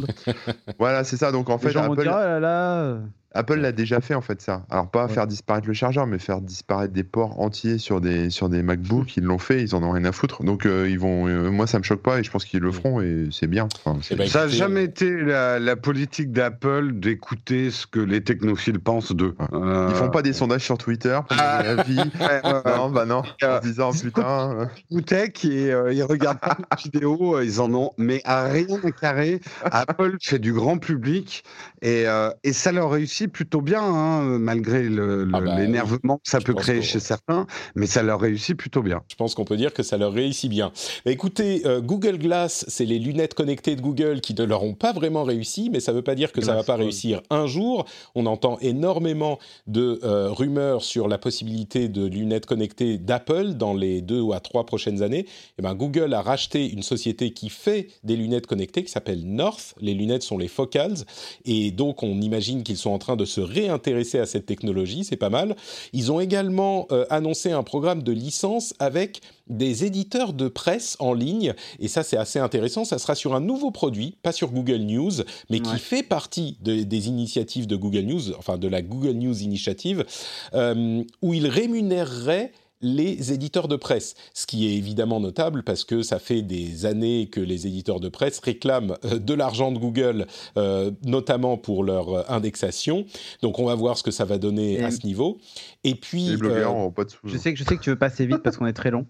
[0.79, 1.33] voilà, c'est ça.
[1.33, 1.95] Donc en fait, Apple...
[1.99, 2.99] Oh là là,
[3.35, 4.64] Apple l'a déjà fait en fait ça.
[4.70, 8.49] Alors pas faire disparaître le chargeur, mais faire disparaître des ports entiers sur des sur
[8.49, 9.16] des MacBooks.
[9.16, 10.45] Ils l'ont fait, ils en ont rien à foutre.
[10.45, 11.26] Donc euh, ils vont.
[11.26, 13.68] Euh, moi ça me choque pas et je pense qu'ils le feront et c'est bien.
[14.11, 19.12] Eh ben, ça n'a jamais été la, politique d'Apple d'écouter ce que les technophiles pensent
[19.12, 19.35] d'eux.
[19.53, 19.89] Euh...
[19.91, 21.62] Ils font pas des sondages sur Twitter pour ah.
[21.62, 21.97] la vie.
[22.66, 23.22] non bah non.
[23.43, 24.68] En disant putain.
[25.07, 28.91] Tech et euh, ils regardent pas les vidéos, ils en ont mais à rien à
[28.93, 29.41] carré.
[29.64, 31.45] Apple fait du grand public
[31.82, 32.05] et
[32.45, 36.83] et ça leur réussit plutôt bien, hein, malgré ah bah l'énervement que ça peut créer
[36.83, 39.03] chez certains, mais ça leur réussit plutôt bien.
[39.09, 40.72] Je pense qu'on peut dire que ça leur réussit bien.
[41.07, 44.93] écoutez, euh, Google Glass, c'est les lunettes connectées de Google qui ne leur ont pas
[44.93, 47.47] vraiment réussi, mais ça ne veut pas dire que ça ne va pas réussir un
[47.47, 47.87] jour.
[48.14, 54.01] On entend énormément de euh, rumeurs sur la possibilité de lunettes connectées d'Apple dans les
[54.01, 55.20] deux ou à trois prochaines années.
[55.20, 59.25] Et eh ben, Google a racheté une société qui fait des lunettes connectées qui s'appelle
[59.25, 59.75] North.
[59.81, 61.05] Les lunettes sont les Focals,
[61.45, 65.17] et donc on imagine qu'ils sont en train de se réintéresser à cette technologie, c'est
[65.17, 65.57] pas mal.
[65.93, 71.12] Ils ont également euh, annoncé un programme de licence avec des éditeurs de presse en
[71.12, 74.79] ligne, et ça c'est assez intéressant, ça sera sur un nouveau produit, pas sur Google
[74.79, 75.12] News,
[75.51, 80.07] mais qui fait partie des initiatives de Google News, enfin de la Google News Initiative,
[80.55, 82.53] euh, où ils rémunéreraient
[82.85, 87.28] les éditeurs de presse, ce qui est évidemment notable parce que ça fait des années
[87.28, 90.26] que les éditeurs de presse réclament euh, de l'argent de Google,
[90.57, 93.07] euh, notamment pour leur euh, indexation.
[93.43, 95.39] Donc on va voir ce que ça va donner à ce niveau.
[95.82, 98.26] Et puis, les blogueurs pas de Je sais que je sais que tu veux passer
[98.26, 99.07] vite parce qu'on est très long.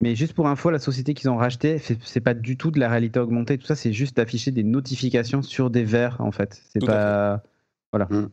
[0.00, 2.88] Mais juste pour info, la société qu'ils ont rachetée, c'est pas du tout de la
[2.88, 3.56] réalité augmentée.
[3.58, 6.60] Tout ça, c'est juste d'afficher des notifications sur des verres, en fait.
[6.72, 7.42] C'est pas.
[7.92, 8.06] Voilà.
[8.10, 8.28] Mm.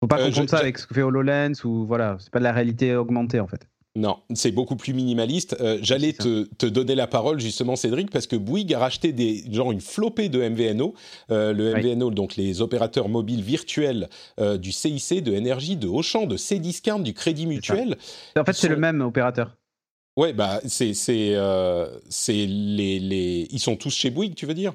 [0.00, 2.16] Faut pas confondre ça avec ce que fait HoloLens ou voilà.
[2.18, 3.68] C'est pas de la réalité augmentée, en fait.
[3.94, 5.54] Non, c'est beaucoup plus minimaliste.
[5.60, 9.70] Euh, j'allais te, donner la parole justement, Cédric, parce que Bouygues a racheté des, genre
[9.70, 10.94] une flopée de MVNO.
[11.30, 14.08] Euh, le MVNO, donc les opérateurs mobiles virtuels
[14.40, 17.98] euh, du CIC, de Énergie, de Auchan, de Cdiscount, du Crédit Mutuel.
[18.34, 19.58] En fait, c'est le même opérateur.
[20.16, 21.36] Ouais, bah c'est c'est
[22.28, 24.74] les, les ils sont tous chez Bouygues, tu veux dire?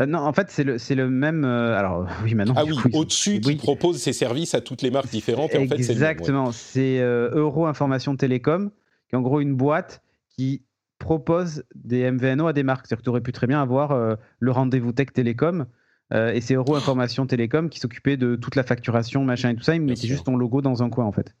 [0.00, 1.44] Euh, non, en fait, c'est le, le, même.
[1.44, 2.54] Euh, alors, oui, maintenant.
[2.56, 5.54] Ah oui, au-dessus, qui propose ses services à toutes les marques différentes.
[5.54, 6.52] Et en fait, Exactement.
[6.52, 8.70] C'est euh, Euro Information Télécom,
[9.08, 10.62] qui est en gros une boîte qui
[10.98, 12.86] propose des MVNO à des marques.
[12.86, 15.66] C'est-à-dire que tu aurais pu très bien avoir le rendez-vous tech télécom
[16.14, 19.74] et c'est Euro Information Télécom qui s'occupait de toute la facturation, machin et tout ça.
[19.74, 21.34] Ils mettaient juste ton logo dans un coin en fait.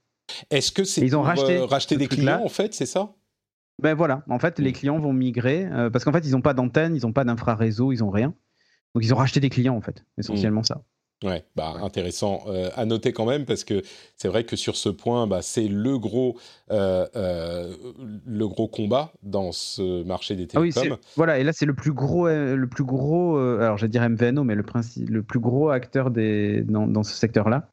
[0.50, 3.14] Est-ce que c'est pour racheter des clients en fait, c'est ça?
[3.82, 6.94] Ben voilà, en fait, les clients vont migrer parce qu'en fait, ils n'ont pas d'antenne,
[6.94, 8.34] ils n'ont pas d'infraréseau, ils n'ont rien.
[8.96, 10.64] Donc, ils ont racheté des clients, en fait, essentiellement mm.
[10.64, 10.82] ça.
[11.22, 13.82] Ouais, bah, intéressant euh, à noter quand même parce que
[14.16, 16.38] c'est vrai que sur ce point, bah, c'est le gros,
[16.70, 17.74] euh, euh,
[18.26, 20.82] le gros combat dans ce marché des télécoms.
[20.82, 24.08] Ah oui, voilà, et là c'est le plus gros, le plus gros, alors j'allais dire
[24.08, 27.68] MVNO, mais le, principe, le plus gros acteur des, dans, dans ce secteur-là.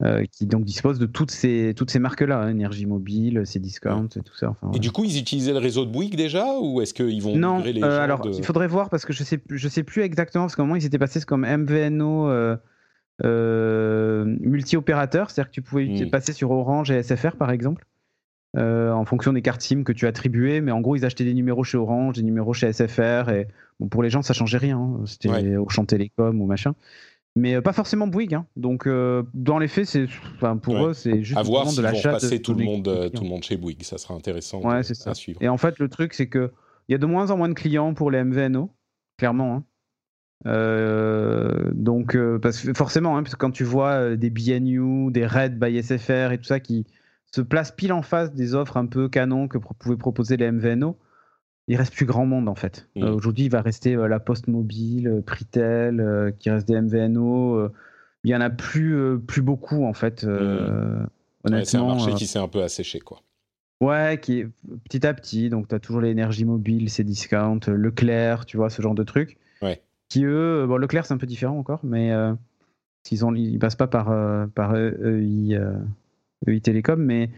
[0.00, 0.26] Mm.
[0.32, 4.20] qui donc dispose de toutes ces, toutes ces marques-là, hein, énergie mobile, ces discounts et
[4.20, 4.56] tout ça.
[4.74, 7.58] Et du coup, ils utilisaient le réseau de Bouygues déjà ou est-ce qu'ils vont non,
[7.58, 10.56] les euh, alors il faudrait voir parce que je sais, je sais plus exactement parce
[10.56, 12.56] qu'à un moment ils étaient passés comme MVNO euh,
[13.24, 16.10] euh, multi-opérateur, c'est-à-dire que tu pouvais hmm.
[16.10, 17.84] passer sur Orange et SFR par exemple.
[18.56, 21.62] en fonction des cartes SIM que tu attribuais, mais en gros ils achetaient des numéros
[21.62, 23.48] chez Orange, des numéros chez SFR, et
[23.78, 25.02] bon, pour les gens ça changeait rien, hein.
[25.04, 25.56] c'était ouais.
[25.58, 26.74] Auchan Télécom ou machin
[27.36, 28.34] mais euh, pas forcément Bouygues.
[28.34, 28.46] Hein.
[28.56, 32.12] Donc, euh, dans les faits, c'est, enfin, pour eux, c'est juste à voir de l'achat.
[32.12, 33.82] passer tout le monde, euh, tout le monde chez Bouygues.
[33.82, 35.10] Ça sera intéressant ouais, c'est ça.
[35.10, 35.40] à suivre.
[35.42, 36.52] Et en fait, le truc, c'est que
[36.88, 38.70] il y a de moins en moins de clients pour les MVNO,
[39.16, 39.64] clairement.
[40.44, 41.70] Hein.
[41.72, 45.80] donc, parce que forcément, hein, parce que quand tu vois des BNU, des Red by
[45.80, 46.86] SFR et tout ça qui
[47.32, 50.98] se placent pile en face des offres un peu canon que pouvaient proposer les MVNO,
[51.70, 52.88] il reste plus grand monde en fait.
[52.96, 53.04] Mm.
[53.04, 57.70] Euh, aujourd'hui, il va rester euh, la Poste Mobile, euh, Pritel, qui reste des MVNO.
[58.24, 60.24] il y en a plus, plus beaucoup en fait.
[60.24, 61.06] Mm.
[61.44, 63.22] Honnêtement, c'est un marché qui s'est un peu asséché quoi.
[63.80, 64.48] Ouais, qui est
[64.90, 65.48] petit à petit.
[65.48, 69.38] Donc, tu as toujours l'énergie mobile, ces discounts, Leclerc, tu vois, ce genre de trucs.
[69.62, 69.80] Ouais.
[70.10, 72.12] Qui eux, bon, Leclerc, c'est un peu différent encore, mais
[73.10, 74.14] ils, ont, ils passent pas par,
[74.50, 75.58] par EI,
[76.46, 77.30] EI Télécom, mais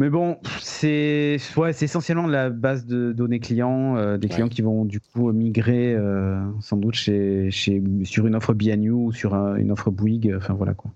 [0.00, 4.86] mais bon, c'est ouais, essentiellement la base de données clients, euh, des clients qui vont
[4.86, 9.70] du coup migrer euh, sans doute chez, chez, sur une offre BNU ou sur une
[9.70, 10.34] offre Bouygues.
[10.38, 10.90] Enfin voilà quoi.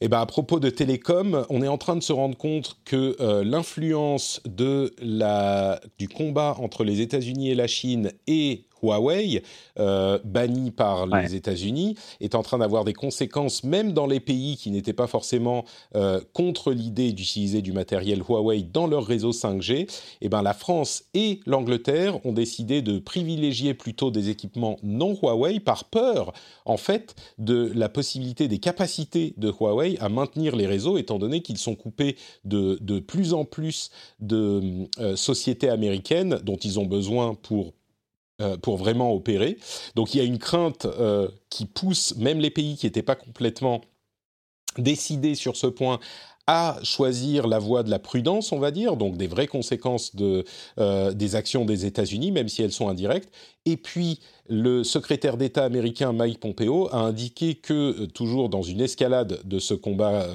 [0.00, 2.78] Et eh ben à propos de télécom, on est en train de se rendre compte
[2.86, 9.42] que euh, l'influence de la du combat entre les États-Unis et la Chine et Huawei,
[9.78, 14.56] euh, banni par les États-Unis, est en train d'avoir des conséquences même dans les pays
[14.56, 15.64] qui n'étaient pas forcément
[15.96, 19.72] euh, contre l'idée d'utiliser du matériel Huawei dans leur réseau 5G.
[19.74, 19.86] Et
[20.22, 25.60] eh ben la France et l'Angleterre ont décidé de privilégier plutôt des équipements non Huawei
[25.60, 26.32] par peur
[26.64, 31.40] en fait de la possibilité des capacités de Huawei à maintenir les réseaux étant donné
[31.40, 36.86] qu'ils sont coupés de, de plus en plus de euh, sociétés américaines dont ils ont
[36.86, 37.72] besoin pour
[38.40, 39.58] euh, pour vraiment opérer.
[39.94, 43.14] Donc il y a une crainte euh, qui pousse même les pays qui n'étaient pas
[43.14, 43.80] complètement
[44.76, 46.00] décidés sur ce point
[46.48, 50.44] à choisir la voie de la prudence, on va dire, donc des vraies conséquences de,
[50.80, 53.32] euh, des actions des États-Unis, même si elles sont indirectes.
[53.66, 54.18] Et puis,
[54.48, 59.74] le secrétaire d'État américain Mike Pompeo a indiqué que, toujours dans une escalade de ce
[59.74, 60.26] combat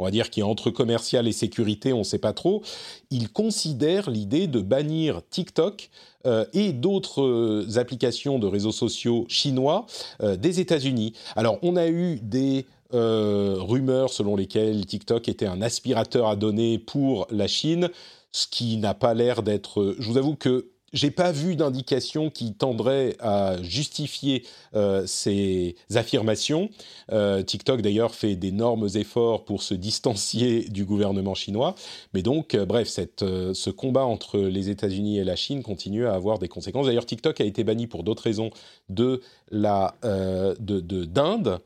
[0.00, 2.62] on va dire qui est entre commercial et sécurité, on ne sait pas trop,
[3.10, 5.90] il considère l'idée de bannir TikTok
[6.26, 9.86] euh, et d'autres euh, applications de réseaux sociaux chinois
[10.22, 11.14] euh, des États-Unis.
[11.34, 17.28] Alors, on a eu des rumeurs selon lesquelles TikTok était un aspirateur à données pour
[17.30, 17.88] la Chine,
[18.32, 19.94] ce qui n'a pas l'air d'être.
[20.00, 26.70] Je vous avoue que j'ai pas vu d'indication qui tendrait à justifier euh, ces affirmations.
[27.12, 31.74] Euh, TikTok d'ailleurs fait d'énormes efforts pour se distancier du gouvernement chinois,
[32.12, 36.38] mais donc euh, bref, ce combat entre les États-Unis et la Chine continue à avoir
[36.38, 36.86] des conséquences.
[36.86, 38.50] D'ailleurs, TikTok a été banni pour d'autres raisons
[38.88, 39.20] de
[39.50, 41.58] la de d'Inde.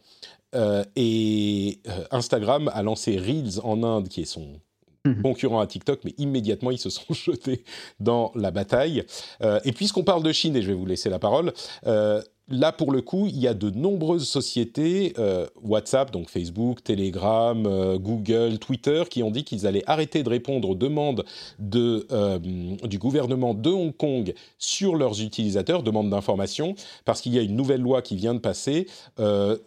[0.96, 1.78] et
[2.10, 4.60] Instagram a lancé Reels en Inde, qui est son
[5.06, 5.22] Mhm.
[5.22, 7.64] concurrent à TikTok, mais immédiatement ils se sont jetés
[8.00, 9.04] dans la bataille.
[9.42, 11.52] Euh, et puisqu'on parle de Chine, et je vais vous laisser la parole,
[11.86, 16.82] euh, là, pour le coup, il y a de nombreuses sociétés, euh, WhatsApp, donc Facebook,
[16.82, 21.24] Telegram, euh, Google, Twitter, qui ont dit qu'ils allaient arrêter de répondre aux demandes
[21.58, 26.74] de, euh, du gouvernement de Hong Kong sur leurs utilisateurs, demandes d'information,
[27.04, 28.86] parce qu'il y a une nouvelle loi qui vient de passer,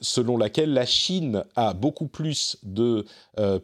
[0.01, 3.05] selon laquelle la Chine a beaucoup plus de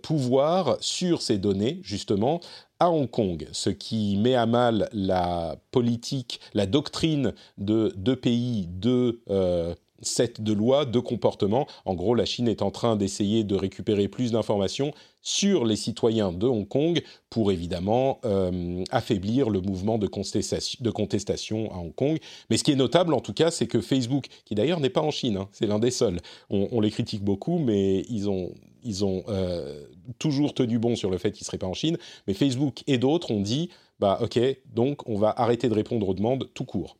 [0.01, 2.39] pouvoir sur ces données, justement,
[2.83, 8.67] à Hong Kong, ce qui met à mal la politique, la doctrine de deux pays,
[8.67, 11.65] deux euh, sets de lois, deux comportements.
[11.85, 16.33] En gros, la Chine est en train d'essayer de récupérer plus d'informations sur les citoyens
[16.33, 22.17] de Hong Kong pour évidemment euh, affaiblir le mouvement de contestation, à Hong Kong.
[22.49, 25.01] Mais ce qui est notable en tout cas, c'est que Facebook, qui d'ailleurs n'est pas
[25.01, 26.19] en Chine, hein, c'est l'un des seuls,
[26.49, 28.51] on, les critique beaucoup, mais ils ont,
[28.83, 29.85] ils ont euh,
[30.19, 31.97] toujours tenu bon sur le fait qu'ils ne seraient pas en Chine.
[32.27, 33.69] Mais Facebook et d'autres ont dit
[33.99, 34.39] bah ok,
[34.73, 36.97] donc on va arrêter de répondre aux demandes tout court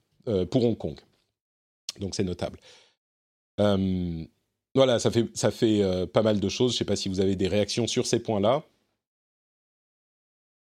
[0.51, 0.97] pour Hong Kong.
[1.99, 2.59] Donc c'est notable.
[3.57, 5.81] voilà, ça fait, ça fait
[6.13, 6.71] pas mal de choses.
[6.71, 8.63] Je ne sais pas si vous avez des réactions sur ces points-là.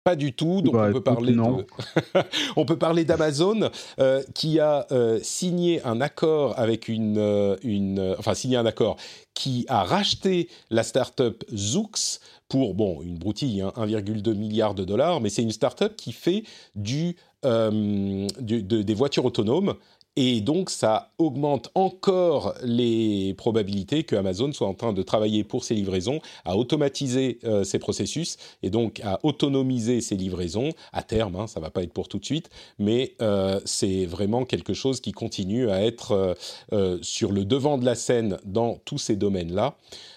[0.06, 0.62] Pas du tout.
[0.62, 1.36] Donc bah, on, peut parler
[2.56, 8.16] on peut parler d'Amazon euh, qui a euh, signé un accord avec une, euh, une,
[8.20, 8.98] enfin signé un accord
[9.34, 15.22] qui a racheté la start-up Zoox pour bon une broutille, 1,2 hein, milliard de dollars,
[15.22, 16.44] mais c'est une start-up qui fait
[16.76, 19.74] du, du des voitures autonomes
[20.18, 25.66] et donc, ça augmente encore les probabilités que Amazon soit en train de travailler pour
[25.66, 31.36] ses livraisons, à automatiser euh, ses processus et donc à autonomiser ses livraisons à terme.
[31.36, 32.50] Hein, ça va pas être pour tout de suite,
[32.80, 36.38] mais euh, c'est vraiment quelque chose qui continue à être
[36.72, 39.76] euh, sur le devant de la scène dans tous ces domaines-là.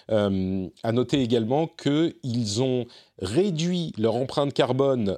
[0.09, 2.85] à noter également qu'ils ont
[3.21, 5.17] réduit leur empreinte carbone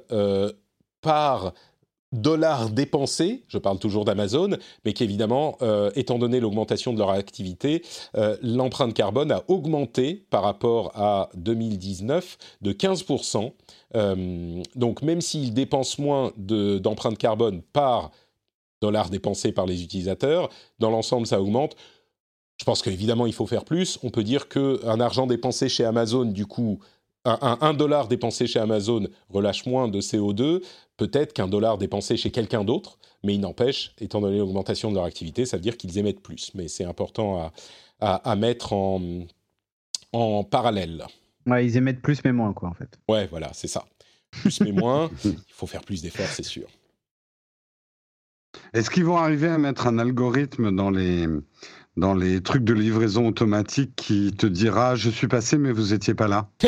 [1.00, 1.54] par
[2.12, 7.82] dollars dépensés, je parle toujours d'Amazon, mais qu'évidemment, euh, étant donné l'augmentation de leur activité,
[8.16, 13.52] euh, l'empreinte carbone a augmenté par rapport à 2019 de 15%.
[13.94, 18.10] Euh, donc même s'ils dépensent moins d'empreinte carbone par
[18.80, 20.48] dollar dépensé par les utilisateurs,
[20.78, 21.76] dans l'ensemble, ça augmente.
[22.58, 23.98] Je pense qu'évidemment, il faut faire plus.
[24.02, 26.80] On peut dire qu'un argent dépensé chez Amazon, du coup,
[27.24, 30.62] un, dollar dépensé chez Amazon relâche moins de CO2
[30.96, 35.04] peut-être qu'un dollar dépensé chez quelqu'un d'autre, mais il n'empêche, étant donné l'augmentation de leur
[35.04, 36.52] activité, ça veut dire qu'ils émettent plus.
[36.54, 37.52] Mais c'est important
[38.00, 39.00] à, à, mettre en,
[40.12, 41.04] en parallèle.
[41.46, 42.98] Ouais, ils émettent plus mais moins, quoi, en fait.
[43.08, 43.84] Ouais, voilà, c'est ça.
[44.30, 46.68] Plus mais moins, il faut faire plus d'efforts, c'est sûr.
[48.74, 51.26] Est-ce qu'ils vont arriver à mettre un algorithme dans les,
[51.96, 56.14] dans les trucs de livraison automatique qui te dira je suis passé mais vous étiez
[56.14, 56.48] pas là.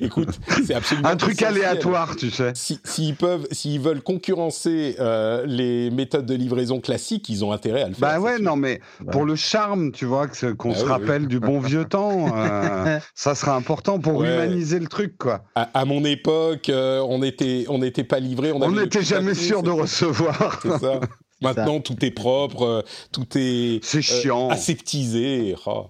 [0.00, 2.52] Écoute, c'est absolument un truc aléatoire, tu sais.
[2.54, 7.88] S'ils peuvent, s'ils veulent concurrencer euh, les méthodes de livraison classiques, ils ont intérêt à
[7.88, 8.08] le faire.
[8.08, 8.80] Bah ouais, non mais
[9.10, 13.34] pour le charme, tu vois, qu'on bah se rappelle du bon vieux temps, euh, ça
[13.34, 15.44] sera important pour humaniser le truc, quoi.
[15.54, 19.70] À, mon époque, euh, on était, on n'était pas livré, on n'était jamais sûr de
[19.70, 20.60] recevoir.
[20.62, 21.00] C'est ça.
[21.42, 22.82] Maintenant, tout est propre, euh,
[23.12, 24.48] tout est, c'est euh, chiant.
[24.48, 25.54] aseptisé.
[25.66, 25.86] Oh.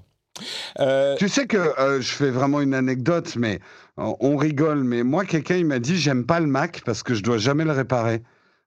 [0.80, 3.60] Euh, tu sais que je fais vraiment une anecdote, mais
[3.96, 4.84] on rigole.
[4.84, 7.64] Mais moi, quelqu'un il m'a dit j'aime pas le Mac parce que je dois jamais
[7.64, 8.22] le réparer.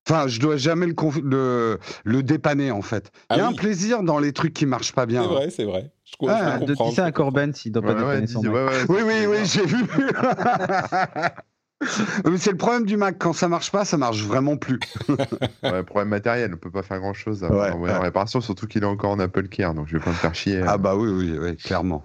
[0.09, 3.11] Enfin, je dois jamais le, le, dépanner en fait.
[3.30, 5.21] Il y a ah un plaisir dans les trucs qui marchent pas bien.
[5.21, 5.91] C'est vrai, c'est vrai.
[6.05, 8.89] Je, ah, de ça à Corben s'il doit pas dépanner son Mac.
[8.89, 9.86] oui, oui, oui, j'ai vu.
[12.38, 13.17] c'est le problème du Mac.
[13.17, 14.80] Quand ça marche pas, ça marche vraiment plus.
[15.63, 16.51] ouais, problème matériel.
[16.53, 19.73] On peut pas faire grand chose en réparation, surtout qu'il est encore en Apple Care.
[19.73, 20.61] Donc je vais pas me faire chier.
[20.65, 22.03] Ah, bah oui, oui, oui clairement.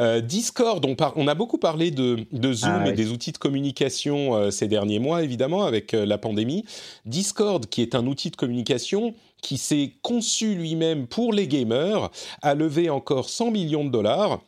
[0.00, 4.34] Euh, Discord, on, on, a beaucoup parlé de, Zoom ah et des outils de communication
[4.34, 6.64] euh, ces derniers mois, évidemment, avec euh, la pandémie.
[7.06, 12.10] Discord, qui est un outil de communication qui s'est conçu lui-même pour les gamers,
[12.42, 14.40] a levé encore 100 millions de dollars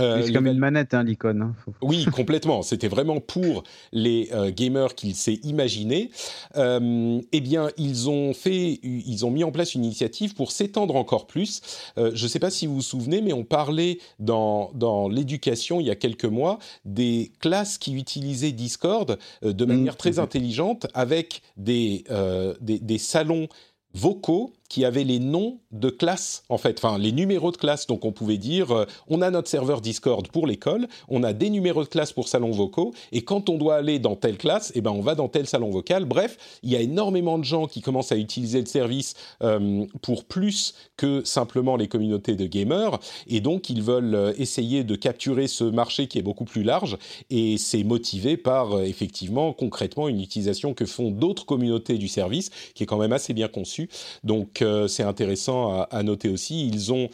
[0.00, 1.42] euh, c'est comme une manette, hein, l'icône.
[1.42, 1.72] Hein.
[1.82, 2.62] Oui, complètement.
[2.62, 6.10] C'était vraiment pour les euh, gamers qu'il s'est imaginé.
[6.56, 10.96] Euh, eh bien, ils ont fait, ils ont mis en place une initiative pour s'étendre
[10.96, 11.60] encore plus.
[11.96, 15.86] je ne sais pas si vous vous souvenez, mais on parlait dans, dans l'éducation il
[15.86, 21.42] y a quelques mois des classes qui utilisaient Discord de mmh, manière très intelligente avec
[21.56, 22.04] des,
[22.60, 23.48] des, des salons
[23.94, 27.86] vocaux qui avaient les noms de classes, en fait, enfin les numéros de classe.
[27.88, 31.50] Donc on pouvait dire, euh, on a notre serveur Discord pour l'école, on a des
[31.50, 34.80] numéros de classe pour salons vocaux, et quand on doit aller dans telle classe, eh
[34.80, 36.04] ben on va dans tel salon vocal.
[36.04, 40.24] Bref, il y a énormément de gens qui commencent à utiliser le service euh, pour
[40.24, 45.48] plus que simplement les communautés de gamers, et donc ils veulent euh, essayer de capturer
[45.48, 46.96] ce marché qui est beaucoup plus large,
[47.28, 52.84] et c'est motivé par effectivement concrètement une utilisation que font d'autres communautés du service, qui
[52.84, 53.88] est quand même assez bien conçue.
[54.22, 56.66] Donc c'est intéressant à, noter aussi.
[56.66, 57.08] Ils ont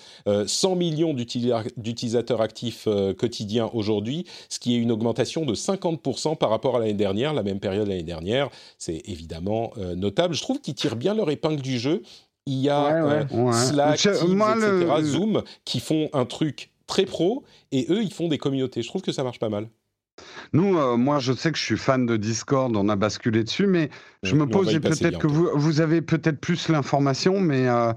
[0.46, 6.36] 100 euh, millions d'utilisateurs actifs euh, quotidiens aujourd'hui, ce qui est une augmentation de 50%
[6.36, 8.48] par rapport à l'année dernière, la même période l'année dernière.
[8.78, 10.34] C'est évidemment euh, notable.
[10.34, 12.02] Je trouve qu'ils tirent bien leur épingle du jeu.
[12.46, 17.42] Il y a Slack, Teams, etc., Zoom, qui font un truc très pro,
[17.72, 18.82] et eux, ils font des communautés.
[18.82, 19.68] Je trouve que ça marche pas mal.
[20.52, 23.66] Nous, euh, moi, je sais que je suis fan de Discord, on a basculé dessus,
[23.66, 23.90] mais
[24.22, 27.92] je me pose, peut-être que vous, vous, avez peut-être plus l'information, mais euh,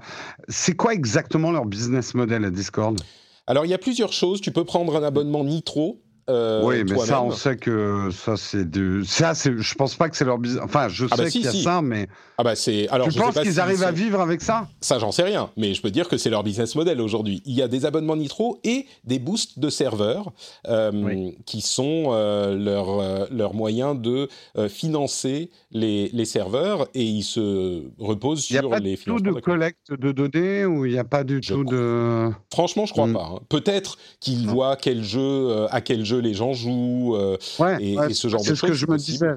[0.48, 3.00] c'est quoi exactement leur business model à Discord?
[3.46, 4.40] Alors, il y a plusieurs choses.
[4.40, 8.68] Tu peux prendre un abonnement Nitro, Euh, oui, mais ça, on sait que ça, c'est
[8.68, 9.02] de.
[9.04, 10.62] Ça, je pense pas que c'est leur business.
[10.62, 12.08] Enfin, je ah bah sais qu'il y a ça, mais.
[12.38, 12.88] Ah bah c'est.
[12.88, 14.68] Alors, tu penses qu'ils arrivent à vivre avec ça?
[14.80, 17.42] Ça, j'en sais rien, mais je peux dire que c'est leur business model aujourd'hui.
[17.46, 20.32] Il y a des abonnements Nitro et des boosts de serveurs
[20.68, 24.28] euh, qui sont euh, leur, leur moyen de
[24.68, 29.18] financer les, les, serveurs et ils se reposent sur les financements.
[29.18, 31.24] Il n'y a pas du tout de collecte de données ou il n'y a pas
[31.24, 32.30] du tout de.
[32.52, 33.14] Franchement, je crois hmm.
[33.14, 33.30] pas.
[33.34, 33.40] Hein.
[33.48, 37.36] Peut-être qu'ils voient quel jeu, à quel jeu les gens jouent euh,
[37.80, 38.58] et, ce genre de choses.
[38.58, 39.34] C'est ce que je me disais,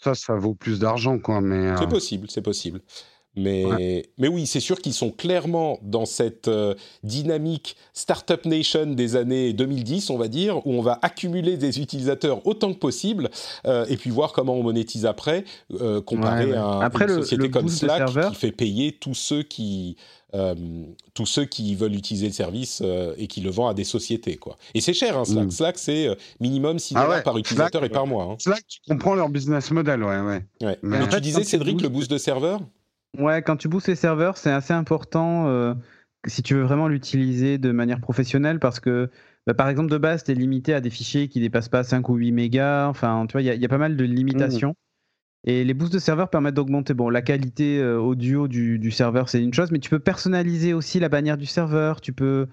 [0.00, 1.40] ça, ça vaut plus d'argent, quoi.
[1.40, 2.80] Mais c'est euh, possible, c'est possible.
[3.36, 9.16] Mais, mais oui, c'est sûr qu'ils sont clairement dans cette euh, dynamique Startup Nation des
[9.16, 13.30] années 2010, on va dire, où on va accumuler des utilisateurs autant que possible
[13.66, 15.44] et puis voir comment on monétise après,
[16.04, 19.96] comparé à, après une le, société comme Slack qui fait payer tous ceux qui,
[20.34, 20.54] euh,
[21.14, 24.36] tous ceux qui veulent utiliser le service euh, et qui le vendent à des sociétés.
[24.36, 24.56] Quoi.
[24.74, 25.46] Et c'est cher, hein, Slack.
[25.46, 25.50] Mm.
[25.50, 28.24] Slack, c'est euh, minimum 6 ah dollars par utilisateur et par mois.
[28.24, 28.36] Hein.
[28.38, 30.20] Slack, tu comprends leur business model, ouais.
[30.60, 30.78] ouais.
[30.82, 32.60] Mais, tu disais, Cédric, le boost de serveur
[33.18, 35.74] Ouais, quand tu boostes les serveurs, c'est assez important
[36.26, 39.10] si tu veux vraiment l'utiliser de manière professionnelle parce que
[39.46, 42.08] bah, par exemple, de base, tu es limité à des fichiers qui dépassent pas 5
[42.08, 42.88] ou 8 mégas.
[42.88, 44.74] Enfin, tu vois, il y, a pas mal de limitations.
[45.44, 49.40] Et les boosts de serveur permettent d'augmenter bon, la qualité euh, audio du, serveur, c'est
[49.40, 52.00] une chose, mais tu peux personnaliser aussi la bannière du serveur.
[52.00, 52.48] Tu peux,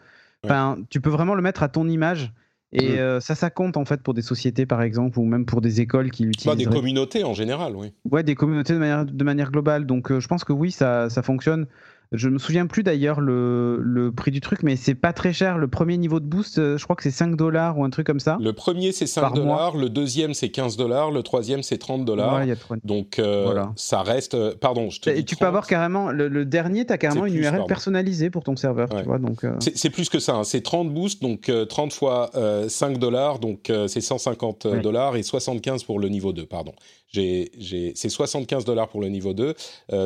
[0.92, 2.32] tu peux vraiment le mettre à ton image.
[2.74, 2.98] Et mm.
[2.98, 5.82] euh, ça, ça compte en fait pour des sociétés par exemple, ou même pour des
[5.82, 6.48] écoles qui l'utilisent.
[6.48, 7.94] Bah, des communautés en général, oui.
[8.10, 9.86] Ouais, des communautés de manière, de manière globale.
[9.86, 11.68] Donc euh, je pense que oui, ça, ça fonctionne.
[12.14, 15.58] Je me souviens plus d'ailleurs le, le, prix du truc, mais c'est pas très cher.
[15.58, 18.06] Le premier niveau de boost, euh, je crois que c'est 5 dollars ou un truc
[18.06, 18.38] comme ça.
[18.40, 22.46] Le premier c'est 5 dollars, le deuxième c'est 15 dollars, le troisième c'est 30 dollars.
[22.84, 24.36] Donc euh, ça reste.
[24.36, 26.12] Euh, pardon, je te Et tu peux avoir carrément.
[26.12, 28.90] Le, dernier, tu as carrément une URL personnalisée pour ton serveur.
[28.90, 30.36] Tu vois, donc, c'est, plus que ça.
[30.36, 30.44] Hein.
[30.44, 32.30] C'est 30 boosts, donc 30 fois
[32.68, 36.74] 5 dollars, donc c'est 150 dollars et 75 pour le niveau 2, pardon.
[37.08, 37.52] J'ai...
[37.96, 39.56] C'est 75 dollars pour le niveau 2,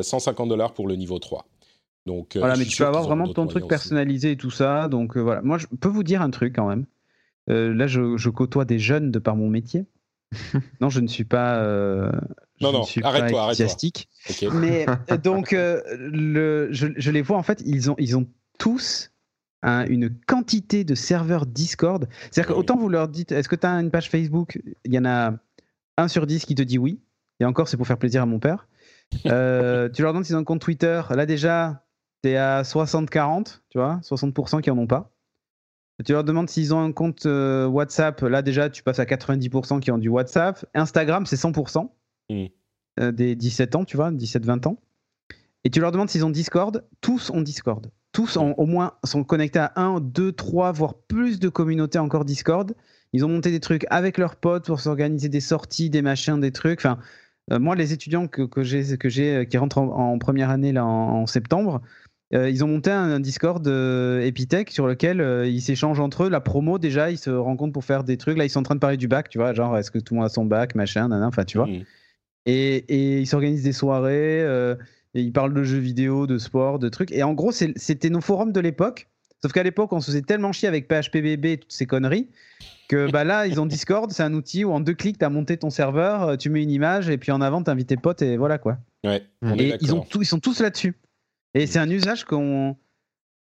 [0.02, 1.44] 150 dollars pour le niveau 3.
[2.08, 4.88] Donc, euh, voilà, mais tu peux avoir vraiment ton truc personnalisé et tout ça.
[4.88, 6.86] Donc euh, voilà, moi je peux vous dire un truc quand même.
[7.50, 9.84] Euh, là, je, côtoie des jeunes de par mon métier.
[10.80, 11.62] non, je ne suis pas.
[12.60, 14.50] non, non, arrête-toi, arrête-toi.
[14.54, 14.86] Mais
[15.22, 18.26] donc, le, je, les vois en fait, ils ont, ils ont
[18.58, 19.12] tous
[19.62, 22.08] une quantité de serveurs Discord.
[22.30, 24.58] C'est-à-dire qu'autant vous leur dites, est-ce que tu as une page Facebook?
[24.84, 25.34] Il y en a
[25.98, 27.00] un sur dix qui te dit oui.
[27.40, 28.66] Et encore, c'est pour faire plaisir à mon père.
[29.12, 31.02] tu leur demandes s'ils ont un compte Twitter.
[31.10, 31.82] Là, déjà,
[32.22, 35.12] t'es à 60-40, tu vois, 60% qui en ont pas.
[36.04, 39.80] Tu leur demandes s'ils ont un compte euh, WhatsApp, là déjà tu passes à 90%
[39.80, 40.64] qui ont du WhatsApp.
[40.74, 41.90] Instagram, c'est 100%
[42.30, 42.46] mm.
[43.00, 44.78] euh, des 17 ans, tu vois, 17-20 ans.
[45.64, 47.90] Et tu leur demandes s'ils ont Discord, tous ont Discord.
[48.12, 52.24] Tous ont, au moins sont connectés à 1, 2, 3, voire plus de communautés encore
[52.24, 52.74] Discord.
[53.12, 56.52] Ils ont monté des trucs avec leurs potes pour s'organiser des sorties, des machins, des
[56.52, 56.78] trucs.
[56.80, 56.98] Enfin,
[57.50, 61.82] euh, moi, les étudiants que, que j'ai, qui rentrent en, première année là en septembre,
[62.34, 66.28] euh, ils ont monté un, Discord euh, Epitech sur lequel euh, ils s'échangent entre eux.
[66.28, 68.36] La promo, déjà, ils se rencontrent pour faire des trucs.
[68.36, 70.14] Là, ils sont en train de parler du bac, tu vois, genre, est-ce que tout
[70.14, 71.66] le monde a son bac, machin, enfin, tu vois.
[71.66, 71.84] Mmh.
[72.46, 74.40] Et, et, ils s'organisent des soirées,
[75.14, 77.12] et ils parlent de jeux vidéo, de sport, de trucs.
[77.12, 79.08] Et en gros, c'était nos forums de l'époque.
[79.40, 82.28] Sauf qu'à l'époque, on se faisait tellement chier avec PHPBB et toutes ces conneries
[82.88, 85.30] que bah là, ils ont Discord, c'est un outil où en deux clics, tu as
[85.30, 88.22] monté ton serveur, tu mets une image, et puis en avant, tu invites tes potes,
[88.22, 88.78] et voilà quoi.
[89.04, 89.22] Ouais,
[89.56, 90.94] et ils, ont ils sont tous là-dessus.
[91.54, 92.76] Et c'est un usage qu'on.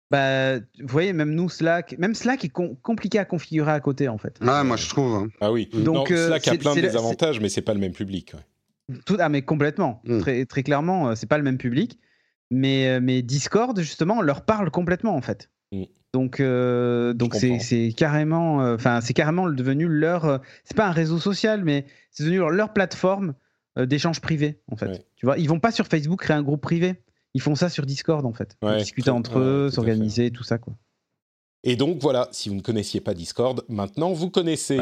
[0.09, 2.51] Bah, vous voyez, même nous, Slack, même Slack est
[2.81, 4.37] compliqué à configurer à côté, en fait.
[4.45, 5.15] Ah, moi, je trouve.
[5.15, 5.29] Hein.
[5.39, 5.69] Ah oui.
[5.71, 8.33] Donc, euh, Slack a plein de désavantages, mais c'est pas le même public.
[9.05, 10.01] Tout, ah, mais complètement.
[10.03, 10.19] Mm.
[10.19, 11.97] Très, très clairement, euh, c'est pas le même public.
[12.49, 15.49] Mais, euh, mais Discord, justement, leur parle complètement, en fait.
[15.71, 15.83] Mm.
[16.13, 20.41] Donc, donc c'est carrément, enfin, c'est carrément devenu leur.
[20.65, 23.33] c'est pas un réseau social, mais c'est devenu leur, plateforme
[23.77, 25.07] d'échange privé, en fait.
[25.15, 27.01] Tu vois, ils vont pas sur Facebook créer un groupe privé
[27.33, 28.57] ils font ça sur Discord en fait.
[28.77, 30.73] discuter entre eux, s'organiser, tout ça quoi.
[31.63, 34.79] Et donc voilà, si vous ne connaissiez pas Discord, maintenant vous connaissez.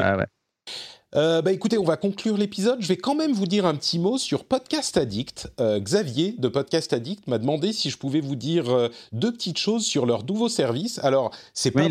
[1.16, 2.80] Euh, bah écoutez, on va conclure l'épisode.
[2.80, 5.52] Je vais quand même vous dire un petit mot sur Podcast Addict.
[5.58, 9.58] Euh, Xavier de Podcast Addict m'a demandé si je pouvais vous dire euh, deux petites
[9.58, 11.00] choses sur leur nouveau service.
[11.02, 11.82] Alors, c'est pas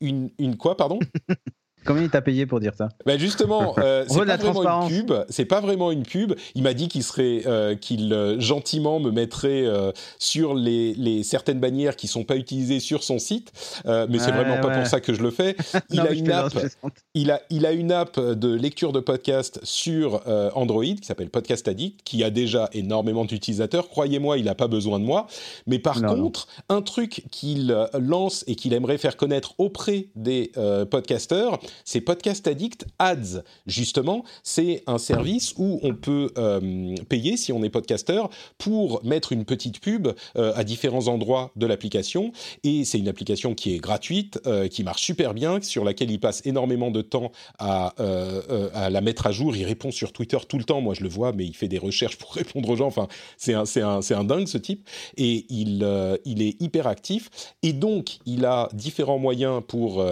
[0.00, 0.98] Une, une, quoi, pardon?
[1.84, 2.88] Combien il t'a payé pour dire ça?
[3.06, 5.12] Ben Justement, euh, c'est pas vraiment une pub.
[5.28, 6.34] C'est pas vraiment une pub.
[6.54, 9.64] Il m'a dit qu'il serait, euh, qu'il euh, gentiment me mettrait
[10.18, 13.52] sur les, les, certaines bannières qui sont pas utilisées sur son site,
[13.86, 15.56] mais c'est vraiment pas pour ça que je le fais.
[15.90, 16.52] Il a une app.
[17.14, 20.22] Il a, il a une app de lecture de podcast sur
[20.54, 23.88] Android qui s'appelle Podcast Addict, qui a déjà énormément d'utilisateurs.
[23.88, 25.26] Croyez-moi, il n'a pas besoin de moi.
[25.66, 30.52] Mais par contre, un truc qu'il lance et qu'il aimerait faire connaître auprès des
[30.90, 33.42] podcasteurs, c'est Podcast Addict Ads.
[33.66, 39.32] Justement, c'est un service où on peut euh, payer, si on est podcasteur, pour mettre
[39.32, 42.32] une petite pub euh, à différents endroits de l'application.
[42.64, 46.20] Et c'est une application qui est gratuite, euh, qui marche super bien, sur laquelle il
[46.20, 49.56] passe énormément de temps à, la mettre à jour.
[49.56, 50.80] Il répond sur Twitter tout le temps.
[50.80, 52.86] Moi, je le vois, mais il fait des recherches pour répondre aux gens.
[52.86, 54.88] Enfin, c'est un, un, un dingue, ce type.
[55.16, 55.86] Et il,
[56.24, 57.30] il est hyper actif.
[57.62, 60.04] Et donc, il a différents moyens pour